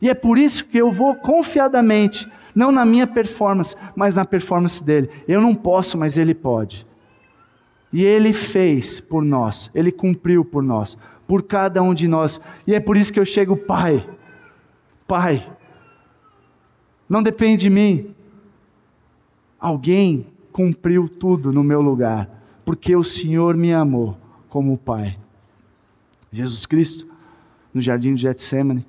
E 0.00 0.08
é 0.08 0.14
por 0.14 0.38
isso 0.38 0.64
que 0.64 0.78
eu 0.78 0.90
vou 0.90 1.14
confiadamente, 1.14 2.26
não 2.54 2.72
na 2.72 2.84
minha 2.84 3.06
performance, 3.06 3.76
mas 3.94 4.16
na 4.16 4.24
performance 4.24 4.82
dele. 4.82 5.10
Eu 5.28 5.42
não 5.42 5.54
posso, 5.54 5.98
mas 5.98 6.16
ele 6.16 6.34
pode. 6.34 6.86
E 7.92 8.02
ele 8.02 8.32
fez 8.32 8.98
por 8.98 9.22
nós, 9.22 9.70
ele 9.74 9.92
cumpriu 9.92 10.44
por 10.44 10.62
nós, 10.62 10.96
por 11.28 11.42
cada 11.42 11.82
um 11.82 11.92
de 11.92 12.08
nós. 12.08 12.40
E 12.66 12.74
é 12.74 12.80
por 12.80 12.96
isso 12.96 13.12
que 13.12 13.20
eu 13.20 13.24
chego, 13.26 13.56
Pai, 13.56 14.04
Pai, 15.06 15.46
não 17.08 17.22
depende 17.22 17.64
de 17.64 17.70
mim. 17.70 18.14
Alguém 19.60 20.26
cumpriu 20.50 21.08
tudo 21.08 21.52
no 21.52 21.62
meu 21.62 21.82
lugar 21.82 22.33
porque 22.64 22.96
o 22.96 23.04
Senhor 23.04 23.56
me 23.56 23.72
amou 23.72 24.16
como 24.48 24.78
Pai. 24.78 25.18
Jesus 26.32 26.66
Cristo, 26.66 27.08
no 27.72 27.80
jardim 27.80 28.14
de 28.14 28.22
Getsemane, 28.22 28.86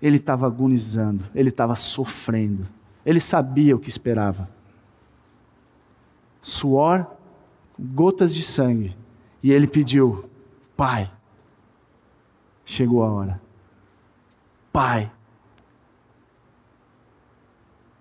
ele 0.00 0.16
estava 0.16 0.46
agonizando, 0.46 1.24
ele 1.34 1.50
estava 1.50 1.76
sofrendo, 1.76 2.66
ele 3.06 3.20
sabia 3.20 3.76
o 3.76 3.78
que 3.78 3.88
esperava. 3.88 4.50
Suor, 6.40 7.06
gotas 7.78 8.34
de 8.34 8.42
sangue, 8.42 8.96
e 9.42 9.52
ele 9.52 9.68
pediu: 9.68 10.28
Pai, 10.76 11.10
chegou 12.64 13.04
a 13.04 13.10
hora. 13.10 13.40
Pai, 14.72 15.12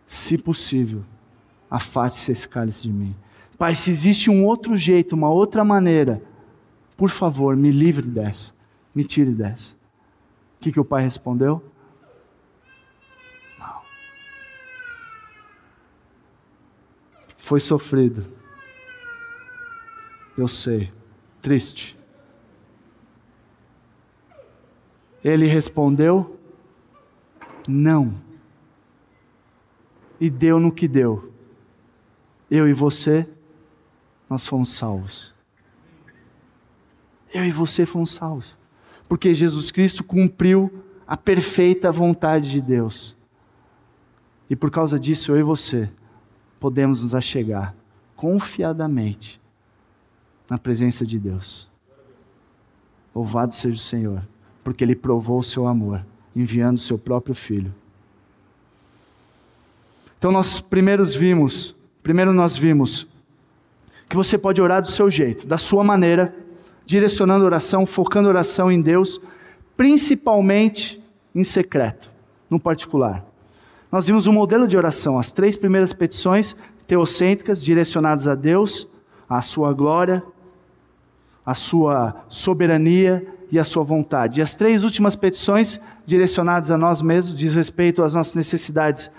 se 0.07 0.37
possível, 0.37 1.05
afaste 1.71 2.29
esse 2.33 2.45
cálice 2.49 2.83
de 2.83 2.91
mim. 2.91 3.15
Pai, 3.57 3.75
se 3.75 3.89
existe 3.89 4.29
um 4.29 4.45
outro 4.45 4.75
jeito, 4.75 5.13
uma 5.13 5.29
outra 5.29 5.63
maneira, 5.63 6.21
por 6.97 7.09
favor, 7.09 7.55
me 7.55 7.71
livre 7.71 8.05
dessa, 8.05 8.53
me 8.93 9.05
tire 9.05 9.31
dessa. 9.31 9.75
O 10.57 10.59
que, 10.59 10.71
que 10.73 10.79
o 10.79 10.85
pai 10.85 11.01
respondeu? 11.01 11.63
Não. 13.57 13.81
Foi 17.37 17.61
sofrido. 17.61 18.25
Eu 20.37 20.47
sei. 20.47 20.91
Triste. 21.41 21.97
Ele 25.23 25.45
respondeu: 25.45 26.39
Não. 27.67 28.13
E 30.19 30.29
deu 30.29 30.59
no 30.59 30.71
que 30.71 30.87
deu 30.87 31.30
eu 32.51 32.67
e 32.67 32.73
você, 32.73 33.25
nós 34.29 34.45
fomos 34.45 34.69
salvos. 34.69 35.33
Eu 37.33 37.45
e 37.45 37.51
você 37.51 37.85
fomos 37.85 38.11
salvos. 38.11 38.57
Porque 39.07 39.33
Jesus 39.33 39.71
Cristo 39.71 40.03
cumpriu 40.03 40.83
a 41.07 41.15
perfeita 41.15 41.89
vontade 41.89 42.51
de 42.51 42.59
Deus. 42.59 43.15
E 44.49 44.55
por 44.55 44.69
causa 44.69 44.99
disso, 44.99 45.31
eu 45.31 45.39
e 45.39 45.43
você 45.43 45.89
podemos 46.59 47.03
nos 47.03 47.15
achegar 47.15 47.73
confiadamente 48.17 49.39
na 50.49 50.57
presença 50.57 51.05
de 51.05 51.17
Deus. 51.17 51.69
Louvado 53.15 53.53
seja 53.53 53.77
o 53.77 53.79
Senhor, 53.79 54.27
porque 54.61 54.83
Ele 54.83 54.95
provou 54.95 55.39
o 55.39 55.43
seu 55.43 55.67
amor, 55.67 56.05
enviando 56.35 56.75
o 56.75 56.81
seu 56.81 56.99
próprio 56.99 57.33
Filho. 57.33 57.73
Então, 60.17 60.31
nós 60.31 60.59
primeiros 60.59 61.15
vimos 61.15 61.75
Primeiro 62.03 62.33
nós 62.33 62.57
vimos 62.57 63.07
que 64.09 64.15
você 64.15 64.37
pode 64.37 64.61
orar 64.61 64.81
do 64.81 64.89
seu 64.89 65.09
jeito, 65.09 65.47
da 65.47 65.57
sua 65.57 65.83
maneira, 65.83 66.35
direcionando 66.85 67.45
oração, 67.45 67.85
focando 67.85 68.27
oração 68.27 68.71
em 68.71 68.81
Deus, 68.81 69.21
principalmente 69.77 71.01
em 71.33 71.43
secreto, 71.43 72.09
no 72.49 72.59
particular. 72.59 73.25
Nós 73.91 74.07
vimos 74.07 74.27
um 74.27 74.33
modelo 74.33 74.67
de 74.67 74.75
oração, 74.75 75.17
as 75.17 75.31
três 75.31 75.55
primeiras 75.55 75.93
petições 75.93 76.55
teocêntricas 76.87 77.63
direcionadas 77.63 78.27
a 78.27 78.35
Deus, 78.35 78.87
à 79.29 79.41
sua 79.41 79.71
glória, 79.71 80.23
à 81.45 81.53
sua 81.53 82.23
soberania 82.27 83.25
e 83.51 83.59
à 83.59 83.63
sua 83.63 83.83
vontade. 83.83 84.39
E 84.39 84.41
as 84.43 84.55
três 84.55 84.83
últimas 84.83 85.15
petições 85.15 85.79
direcionadas 86.05 86.71
a 86.71 86.77
nós 86.77 87.01
mesmos, 87.01 87.35
diz 87.35 87.53
respeito 87.53 88.03
às 88.03 88.13
nossas 88.13 88.35
necessidades 88.35 89.11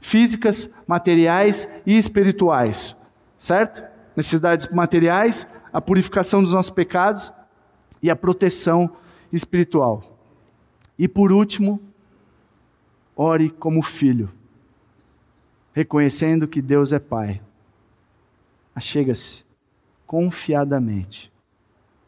físicas, 0.00 0.70
materiais 0.86 1.68
e 1.84 1.96
espirituais, 1.96 2.96
certo? 3.38 3.82
Necessidades 4.16 4.68
materiais, 4.68 5.46
a 5.72 5.80
purificação 5.80 6.42
dos 6.42 6.52
nossos 6.52 6.70
pecados 6.70 7.32
e 8.02 8.10
a 8.10 8.16
proteção 8.16 8.96
espiritual. 9.32 10.02
E 10.98 11.06
por 11.06 11.32
último, 11.32 11.80
ore 13.14 13.50
como 13.50 13.82
filho, 13.82 14.30
reconhecendo 15.72 16.48
que 16.48 16.62
Deus 16.62 16.92
é 16.92 16.98
Pai. 16.98 17.42
Achega-se 18.74 19.44
confiadamente. 20.06 21.32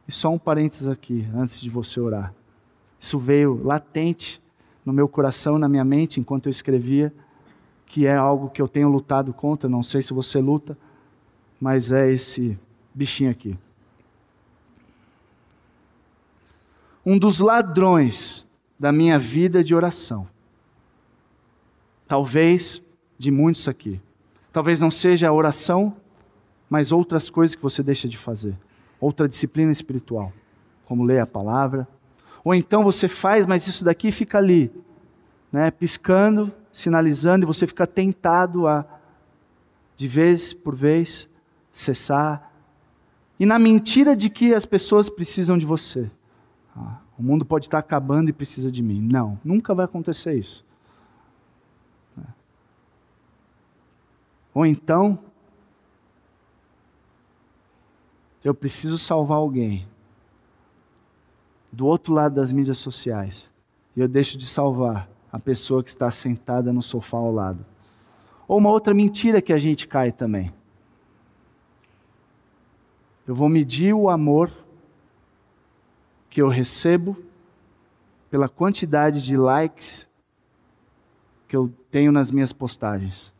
E 0.06 0.12
só 0.12 0.30
um 0.30 0.38
parênteses 0.38 0.88
aqui, 0.88 1.28
antes 1.34 1.60
de 1.60 1.68
você 1.68 2.00
orar. 2.00 2.32
Isso 2.98 3.18
veio 3.18 3.62
latente 3.62 4.42
no 4.84 4.92
meu 4.92 5.06
coração, 5.06 5.58
na 5.58 5.68
minha 5.68 5.84
mente, 5.84 6.18
enquanto 6.18 6.46
eu 6.46 6.50
escrevia, 6.50 7.12
que 7.88 8.06
é 8.06 8.14
algo 8.14 8.50
que 8.50 8.60
eu 8.60 8.68
tenho 8.68 8.88
lutado 8.88 9.32
contra, 9.32 9.68
não 9.68 9.82
sei 9.82 10.02
se 10.02 10.12
você 10.12 10.38
luta, 10.38 10.76
mas 11.58 11.90
é 11.90 12.12
esse 12.12 12.58
bichinho 12.94 13.30
aqui. 13.30 13.58
Um 17.04 17.18
dos 17.18 17.40
ladrões 17.40 18.46
da 18.78 18.92
minha 18.92 19.18
vida 19.18 19.64
de 19.64 19.74
oração. 19.74 20.28
Talvez 22.06 22.82
de 23.18 23.30
muitos 23.30 23.66
aqui. 23.66 23.98
Talvez 24.52 24.80
não 24.80 24.90
seja 24.90 25.28
a 25.28 25.32
oração, 25.32 25.96
mas 26.68 26.92
outras 26.92 27.30
coisas 27.30 27.56
que 27.56 27.62
você 27.62 27.82
deixa 27.82 28.06
de 28.06 28.18
fazer. 28.18 28.54
Outra 29.00 29.26
disciplina 29.26 29.72
espiritual, 29.72 30.30
como 30.84 31.04
ler 31.04 31.20
a 31.20 31.26
palavra. 31.26 31.88
Ou 32.44 32.54
então 32.54 32.84
você 32.84 33.08
faz, 33.08 33.46
mas 33.46 33.66
isso 33.66 33.82
daqui 33.82 34.12
fica 34.12 34.36
ali, 34.36 34.70
né, 35.50 35.70
piscando, 35.70 36.52
sinalizando, 36.78 37.44
e 37.44 37.46
você 37.46 37.66
fica 37.66 37.86
tentado 37.86 38.66
a, 38.66 38.84
de 39.96 40.06
vez 40.06 40.52
por 40.52 40.74
vez, 40.74 41.28
cessar. 41.72 42.52
E 43.38 43.44
na 43.44 43.58
mentira 43.58 44.14
de 44.14 44.30
que 44.30 44.54
as 44.54 44.64
pessoas 44.64 45.10
precisam 45.10 45.58
de 45.58 45.66
você. 45.66 46.10
Ah, 46.76 46.98
o 47.18 47.22
mundo 47.22 47.44
pode 47.44 47.66
estar 47.66 47.78
acabando 47.78 48.30
e 48.30 48.32
precisa 48.32 48.70
de 48.70 48.82
mim. 48.82 49.00
Não, 49.00 49.38
nunca 49.44 49.74
vai 49.74 49.84
acontecer 49.84 50.34
isso. 50.34 50.64
Ou 54.54 54.64
então, 54.64 55.18
eu 58.42 58.54
preciso 58.54 58.98
salvar 58.98 59.38
alguém 59.38 59.86
do 61.70 61.86
outro 61.86 62.14
lado 62.14 62.34
das 62.34 62.50
mídias 62.50 62.78
sociais 62.78 63.52
e 63.94 64.00
eu 64.00 64.08
deixo 64.08 64.38
de 64.38 64.46
salvar 64.46 65.08
a 65.30 65.38
pessoa 65.38 65.82
que 65.82 65.90
está 65.90 66.10
sentada 66.10 66.72
no 66.72 66.82
sofá 66.82 67.18
ao 67.18 67.32
lado. 67.32 67.64
Ou 68.46 68.58
uma 68.58 68.70
outra 68.70 68.94
mentira 68.94 69.42
que 69.42 69.52
a 69.52 69.58
gente 69.58 69.86
cai 69.86 70.10
também. 70.10 70.52
Eu 73.26 73.34
vou 73.34 73.48
medir 73.48 73.92
o 73.92 74.08
amor 74.08 74.50
que 76.30 76.40
eu 76.40 76.48
recebo 76.48 77.16
pela 78.30 78.48
quantidade 78.48 79.22
de 79.22 79.36
likes 79.36 80.08
que 81.46 81.56
eu 81.56 81.72
tenho 81.90 82.12
nas 82.12 82.30
minhas 82.30 82.52
postagens 82.52 83.34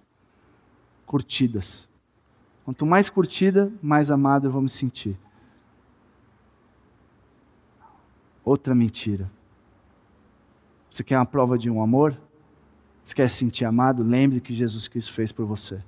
curtidas. 1.07 1.89
Quanto 2.65 2.85
mais 2.85 3.09
curtida, 3.09 3.73
mais 3.81 4.11
amado 4.11 4.47
eu 4.47 4.51
vou 4.51 4.61
me 4.61 4.69
sentir. 4.69 5.19
Outra 8.45 8.75
mentira. 8.75 9.31
Você 10.99 11.05
quer 11.05 11.17
uma 11.17 11.25
prova 11.25 11.57
de 11.57 11.71
um 11.71 11.81
amor? 11.81 12.21
Você 13.05 13.15
quer 13.15 13.31
se 13.31 13.37
sentir 13.37 13.65
amado? 13.65 14.03
Lembre 14.03 14.41
que 14.41 14.53
Jesus 14.53 14.89
Cristo 14.89 15.13
fez 15.13 15.31
por 15.31 15.47
você. 15.47 15.81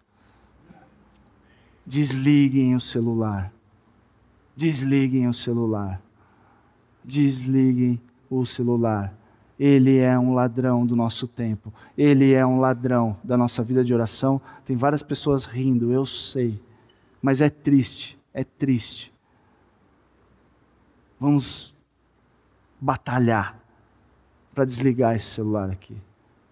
Desliguem 1.85 2.77
o 2.77 2.81
celular. 2.81 3.53
Desliguem 4.55 5.27
o 5.27 5.35
celular. 5.35 6.01
Desliguem 7.05 8.01
o 8.31 8.47
celular. 8.47 9.13
Ele 9.59 9.99
é 9.99 10.17
um 10.17 10.33
ladrão 10.33 10.87
do 10.87 10.95
nosso 10.95 11.27
tempo. 11.27 11.75
Ele 11.99 12.33
é 12.33 12.47
um 12.47 12.61
ladrão 12.61 13.17
da 13.25 13.37
nossa 13.37 13.65
vida 13.65 13.83
de 13.83 13.93
oração. 13.93 14.41
Tem 14.65 14.77
várias 14.77 15.03
pessoas 15.03 15.45
rindo, 15.45 15.91
eu 15.91 16.07
sei. 16.07 16.63
Mas 17.21 17.41
é 17.41 17.51
triste, 17.51 18.17
é 18.33 18.45
triste. 18.45 19.13
Vamos 21.19 21.75
batalhar 22.81 23.60
para 24.61 24.67
desligar 24.67 25.17
esse 25.17 25.25
celular 25.25 25.71
aqui. 25.71 25.97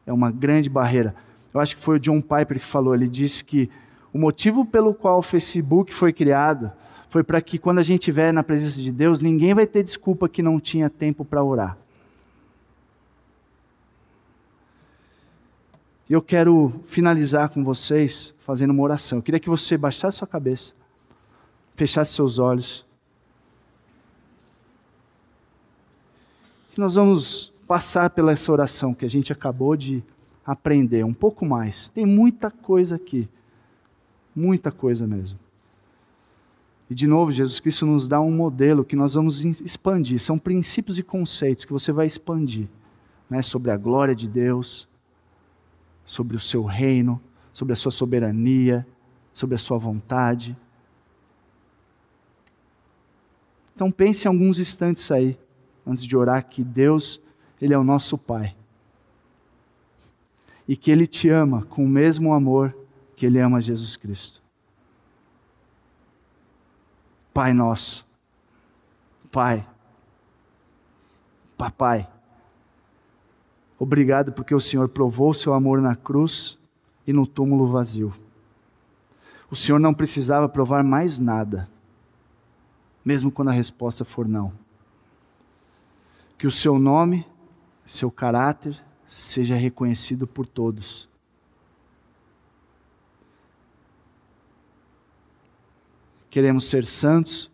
É 0.07 0.13
uma 0.13 0.31
grande 0.31 0.71
barreira. 0.71 1.15
Eu 1.53 1.61
acho 1.61 1.77
que 1.77 1.83
foi 1.83 1.97
o 1.97 2.01
John 2.01 2.23
Piper 2.23 2.59
que 2.59 2.65
falou. 2.65 2.95
Ele 2.95 3.07
disse 3.07 3.45
que 3.45 3.69
o 4.15 4.19
motivo 4.19 4.65
pelo 4.65 4.95
qual 4.95 5.19
o 5.19 5.23
Facebook 5.23 5.93
foi 5.93 6.11
criado 6.11 6.73
foi 7.11 7.23
para 7.23 7.39
que 7.43 7.59
quando 7.59 7.81
a 7.81 7.83
gente 7.83 8.01
estiver 8.01 8.33
na 8.33 8.43
presença 8.43 8.81
de 8.81 8.91
Deus, 8.91 9.21
ninguém 9.21 9.53
vai 9.53 9.67
ter 9.67 9.83
desculpa 9.83 10.27
que 10.27 10.43
não 10.43 10.59
tinha 10.59 10.89
tempo 10.89 11.23
para 11.23 11.45
orar. 11.45 11.77
E 16.09 16.15
eu 16.15 16.23
quero 16.23 16.81
finalizar 16.87 17.51
com 17.51 17.63
vocês 17.63 18.35
fazendo 18.39 18.71
uma 18.71 18.83
oração. 18.83 19.19
Eu 19.19 19.23
queria 19.23 19.39
que 19.39 19.51
você 19.51 19.77
baixasse 19.77 20.17
sua 20.17 20.27
cabeça, 20.27 20.73
fechasse 21.77 22.15
seus 22.15 22.39
olhos. 22.39 22.87
E 26.75 26.81
nós 26.81 26.95
vamos 26.95 27.53
passar 27.69 28.09
pela 28.11 28.33
essa 28.33 28.51
oração 28.51 28.95
que 28.95 29.05
a 29.05 29.11
gente 29.11 29.31
acabou 29.31 29.77
de 29.77 30.03
aprender 30.45 31.05
um 31.05 31.13
pouco 31.13 31.45
mais. 31.45 31.91
Tem 31.91 32.07
muita 32.07 32.51
coisa 32.51 32.97
aqui. 32.97 33.29
Muita 34.35 34.73
coisa 34.73 35.07
mesmo. 35.07 35.39
E 36.89 36.95
de 36.95 37.07
novo, 37.07 37.31
Jesus 37.31 37.61
Cristo 37.61 37.85
nos 37.85 38.09
dá 38.09 38.19
um 38.19 38.31
modelo 38.31 38.83
que 38.83 38.97
nós 38.97 39.13
vamos 39.13 39.45
expandir. 39.45 40.19
São 40.19 40.39
princípios 40.39 40.99
e 40.99 41.03
conceitos 41.03 41.67
que 41.67 41.73
você 41.73 41.93
vai 41.93 42.07
expandir 42.07 42.67
né, 43.29 43.43
sobre 43.43 43.71
a 43.71 43.77
glória 43.77 44.15
de 44.15 44.27
Deus, 44.27 44.89
sobre 46.07 46.35
o 46.35 46.41
seu 46.41 46.65
reino, 46.65 47.21
sobre 47.53 47.75
a 47.75 47.77
sua 47.77 47.93
soberania, 47.93 48.87
sobre 49.35 49.55
a 49.55 49.59
sua 49.59 49.77
vontade. 49.77 50.57
Então 53.75 53.93
pense 53.93 54.27
em 54.27 54.29
alguns 54.29 54.59
instantes 54.59 55.11
aí, 55.13 55.39
antes 55.87 56.07
de 56.07 56.17
orar, 56.17 56.49
que 56.49 56.65
Deus, 56.65 57.21
Ele 57.61 57.75
é 57.75 57.79
o 57.79 57.85
nosso 57.85 58.17
Pai. 58.17 58.57
E 60.67 60.77
que 60.77 60.91
Ele 60.91 61.07
te 61.07 61.29
ama 61.29 61.65
com 61.65 61.85
o 61.85 61.89
mesmo 61.89 62.33
amor 62.33 62.77
que 63.17 63.27
Ele 63.27 63.41
ama 63.41 63.61
Jesus 63.61 63.97
Cristo. 63.97 64.43
Pai 67.33 67.53
nosso, 67.53 68.07
Pai, 69.31 69.67
Papai, 71.57 72.09
Obrigado 73.79 74.33
porque 74.33 74.55
o 74.55 74.61
Senhor 74.61 74.89
provou 74.89 75.31
o 75.31 75.35
seu 75.35 75.55
amor 75.55 75.81
na 75.81 75.95
cruz 75.95 76.59
e 77.07 77.13
no 77.13 77.25
túmulo 77.25 77.69
vazio. 77.69 78.13
O 79.51 79.55
Senhor 79.55 79.79
não 79.79 79.95
precisava 79.95 80.49
provar 80.49 80.83
mais 80.83 81.21
nada, 81.21 81.69
mesmo 83.05 83.31
quando 83.31 83.49
a 83.49 83.53
resposta 83.53 84.05
for 84.05 84.27
não. 84.27 84.53
Que 86.37 86.47
o 86.47 86.51
seu 86.51 86.79
nome, 86.79 87.25
seu 87.89 88.11
caráter, 88.11 88.79
seja 89.07 89.57
reconhecido 89.57 90.27
por 90.27 90.47
todos. 90.47 91.09
Queremos 96.29 96.65
ser 96.65 96.85
santos 96.85 97.51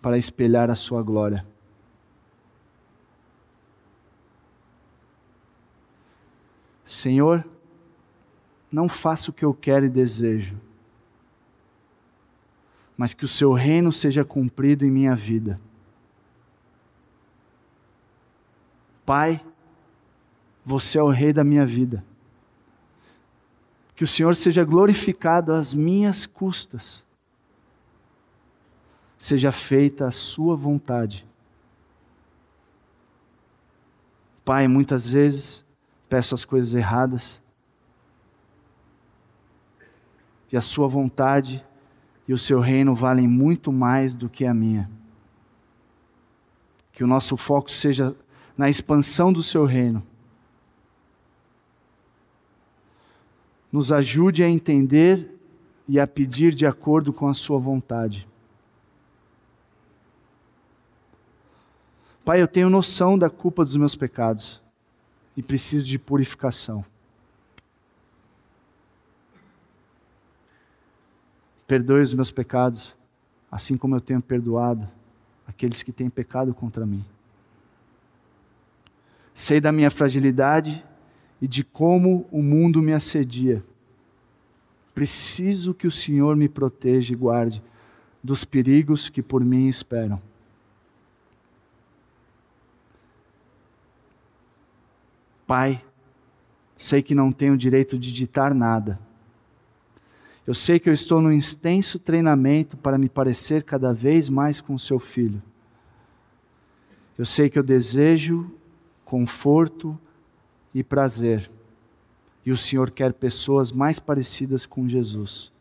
para 0.00 0.16
espelhar 0.16 0.70
a 0.70 0.74
sua 0.74 1.02
glória. 1.02 1.46
Senhor, 6.86 7.46
não 8.70 8.88
faça 8.88 9.30
o 9.30 9.34
que 9.34 9.44
eu 9.44 9.52
quero 9.52 9.84
e 9.84 9.90
desejo, 9.90 10.58
mas 12.96 13.12
que 13.12 13.24
o 13.24 13.28
seu 13.28 13.52
reino 13.52 13.92
seja 13.92 14.24
cumprido 14.24 14.86
em 14.86 14.90
minha 14.90 15.14
vida. 15.14 15.60
Pai, 19.12 19.44
você 20.64 20.98
é 20.98 21.02
o 21.02 21.10
rei 21.10 21.34
da 21.34 21.44
minha 21.44 21.66
vida. 21.66 22.02
Que 23.94 24.04
o 24.04 24.06
Senhor 24.06 24.34
seja 24.34 24.64
glorificado 24.64 25.52
às 25.52 25.74
minhas 25.74 26.24
custas. 26.24 27.04
Seja 29.18 29.52
feita 29.52 30.06
a 30.06 30.10
sua 30.10 30.56
vontade. 30.56 31.28
Pai, 34.46 34.66
muitas 34.66 35.12
vezes 35.12 35.62
peço 36.08 36.34
as 36.34 36.46
coisas 36.46 36.72
erradas. 36.72 37.42
E 40.50 40.56
a 40.56 40.62
sua 40.62 40.88
vontade 40.88 41.62
e 42.26 42.32
o 42.32 42.38
seu 42.38 42.60
reino 42.60 42.94
valem 42.94 43.28
muito 43.28 43.70
mais 43.70 44.14
do 44.14 44.26
que 44.26 44.46
a 44.46 44.54
minha. 44.54 44.90
Que 46.92 47.04
o 47.04 47.06
nosso 47.06 47.36
foco 47.36 47.70
seja 47.70 48.16
na 48.62 48.70
expansão 48.70 49.32
do 49.32 49.42
seu 49.42 49.64
reino. 49.64 50.06
Nos 53.72 53.90
ajude 53.90 54.44
a 54.44 54.48
entender 54.48 55.36
e 55.88 55.98
a 55.98 56.06
pedir 56.06 56.54
de 56.54 56.64
acordo 56.64 57.12
com 57.12 57.26
a 57.26 57.34
sua 57.34 57.58
vontade. 57.58 58.24
Pai, 62.24 62.40
eu 62.40 62.46
tenho 62.46 62.70
noção 62.70 63.18
da 63.18 63.28
culpa 63.28 63.64
dos 63.64 63.74
meus 63.74 63.96
pecados 63.96 64.62
e 65.36 65.42
preciso 65.42 65.88
de 65.88 65.98
purificação. 65.98 66.84
Perdoe 71.66 72.00
os 72.00 72.14
meus 72.14 72.30
pecados, 72.30 72.96
assim 73.50 73.76
como 73.76 73.96
eu 73.96 74.00
tenho 74.00 74.22
perdoado 74.22 74.88
aqueles 75.48 75.82
que 75.82 75.90
têm 75.90 76.08
pecado 76.08 76.54
contra 76.54 76.86
mim. 76.86 77.04
Sei 79.34 79.60
da 79.60 79.72
minha 79.72 79.90
fragilidade 79.90 80.84
e 81.40 81.48
de 81.48 81.64
como 81.64 82.26
o 82.30 82.42
mundo 82.42 82.80
me 82.82 82.92
assedia. 82.92 83.64
Preciso 84.94 85.72
que 85.72 85.86
o 85.86 85.90
Senhor 85.90 86.36
me 86.36 86.48
proteja 86.48 87.12
e 87.12 87.16
guarde 87.16 87.62
dos 88.22 88.44
perigos 88.44 89.08
que 89.08 89.22
por 89.22 89.44
mim 89.44 89.68
esperam. 89.68 90.20
Pai, 95.46 95.84
sei 96.76 97.02
que 97.02 97.14
não 97.14 97.32
tenho 97.32 97.56
direito 97.56 97.98
de 97.98 98.12
ditar 98.12 98.54
nada. 98.54 98.98
Eu 100.46 100.54
sei 100.54 100.78
que 100.78 100.88
eu 100.88 100.92
estou 100.92 101.20
num 101.20 101.32
extenso 101.32 101.98
treinamento 101.98 102.76
para 102.76 102.98
me 102.98 103.08
parecer 103.08 103.62
cada 103.62 103.92
vez 103.92 104.28
mais 104.28 104.60
com 104.60 104.74
o 104.74 104.78
seu 104.78 104.98
filho. 104.98 105.42
Eu 107.16 107.24
sei 107.24 107.48
que 107.48 107.58
eu 107.58 107.62
desejo 107.62 108.50
conforto 109.12 110.00
e 110.72 110.82
prazer. 110.82 111.50
E 112.46 112.50
o 112.50 112.56
Senhor 112.56 112.90
quer 112.90 113.12
pessoas 113.12 113.70
mais 113.70 114.00
parecidas 114.00 114.64
com 114.64 114.88
Jesus. 114.88 115.52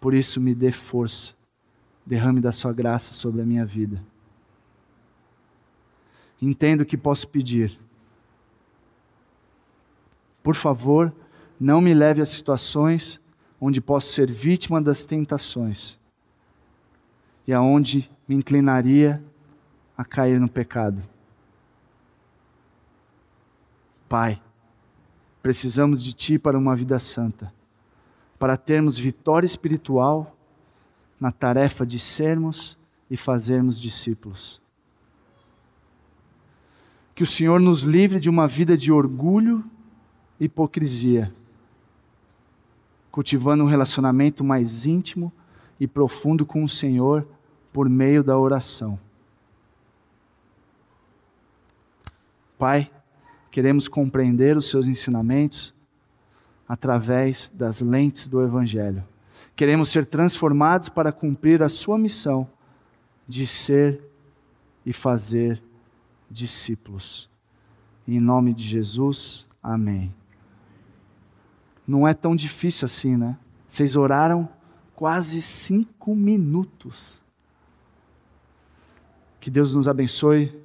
Por 0.00 0.14
isso, 0.14 0.40
me 0.40 0.54
dê 0.54 0.70
força, 0.70 1.34
derrame 2.06 2.40
da 2.40 2.52
Sua 2.52 2.72
graça 2.72 3.12
sobre 3.12 3.42
a 3.42 3.44
minha 3.44 3.66
vida. 3.66 4.00
Entendo 6.40 6.84
que 6.84 6.96
posso 6.96 7.26
pedir. 7.26 7.76
Por 10.40 10.54
favor, 10.54 11.12
não 11.58 11.80
me 11.80 11.92
leve 11.94 12.20
a 12.22 12.24
situações 12.24 13.20
onde 13.60 13.80
posso 13.80 14.12
ser 14.12 14.30
vítima 14.30 14.80
das 14.80 15.04
tentações 15.04 15.98
e 17.44 17.52
aonde 17.52 18.08
me 18.28 18.36
inclinaria 18.36 19.20
a 19.98 20.04
cair 20.04 20.38
no 20.38 20.48
pecado. 20.48 21.10
Pai, 24.12 24.42
precisamos 25.42 26.02
de 26.02 26.12
Ti 26.12 26.38
para 26.38 26.58
uma 26.58 26.76
vida 26.76 26.98
santa, 26.98 27.50
para 28.38 28.58
termos 28.58 28.98
vitória 28.98 29.46
espiritual 29.46 30.36
na 31.18 31.32
tarefa 31.32 31.86
de 31.86 31.98
sermos 31.98 32.76
e 33.10 33.16
fazermos 33.16 33.80
discípulos. 33.80 34.60
Que 37.14 37.22
o 37.22 37.26
Senhor 37.26 37.58
nos 37.58 37.84
livre 37.84 38.20
de 38.20 38.28
uma 38.28 38.46
vida 38.46 38.76
de 38.76 38.92
orgulho 38.92 39.64
e 40.38 40.44
hipocrisia, 40.44 41.32
cultivando 43.10 43.64
um 43.64 43.66
relacionamento 43.66 44.44
mais 44.44 44.84
íntimo 44.84 45.32
e 45.80 45.86
profundo 45.86 46.44
com 46.44 46.62
o 46.62 46.68
Senhor 46.68 47.26
por 47.72 47.88
meio 47.88 48.22
da 48.22 48.36
oração. 48.36 49.00
Pai, 52.58 52.90
queremos 53.52 53.86
compreender 53.86 54.56
os 54.56 54.70
seus 54.70 54.86
ensinamentos 54.88 55.74
através 56.66 57.52
das 57.54 57.82
lentes 57.82 58.26
do 58.26 58.42
Evangelho. 58.42 59.04
Queremos 59.54 59.90
ser 59.90 60.06
transformados 60.06 60.88
para 60.88 61.12
cumprir 61.12 61.62
a 61.62 61.68
sua 61.68 61.98
missão 61.98 62.48
de 63.28 63.46
ser 63.46 64.02
e 64.86 64.92
fazer 64.92 65.62
discípulos. 66.30 67.28
Em 68.08 68.18
nome 68.18 68.54
de 68.54 68.64
Jesus, 68.64 69.46
amém. 69.62 70.12
Não 71.86 72.08
é 72.08 72.14
tão 72.14 72.34
difícil 72.34 72.86
assim, 72.86 73.18
né? 73.18 73.36
Vocês 73.66 73.96
oraram 73.96 74.48
quase 74.96 75.42
cinco 75.42 76.16
minutos. 76.16 77.20
Que 79.38 79.50
Deus 79.50 79.74
nos 79.74 79.86
abençoe, 79.86 80.58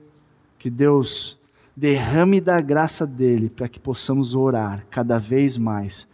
que 0.58 0.70
Deus 0.70 1.37
derrame 1.78 2.42
da 2.42 2.60
graça 2.60 3.06
dele 3.06 3.52
para 3.52 3.70
que 3.70 3.80
possamos 3.80 4.34
orar 4.34 4.84
cada 4.90 5.20
vez 5.20 5.60
mais. 5.60 6.08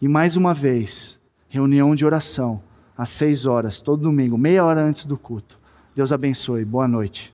E 0.00 0.08
mais 0.08 0.38
uma 0.38 0.54
vez, 0.54 1.20
reunião 1.50 1.94
de 1.94 2.06
oração 2.06 2.62
às 2.96 3.10
seis 3.10 3.44
horas, 3.44 3.82
todo 3.82 4.04
domingo, 4.04 4.38
meia 4.38 4.64
hora 4.64 4.80
antes 4.80 5.04
do 5.04 5.18
culto. 5.18 5.60
Deus 5.94 6.12
abençoe. 6.12 6.64
Boa 6.64 6.88
noite. 6.88 7.30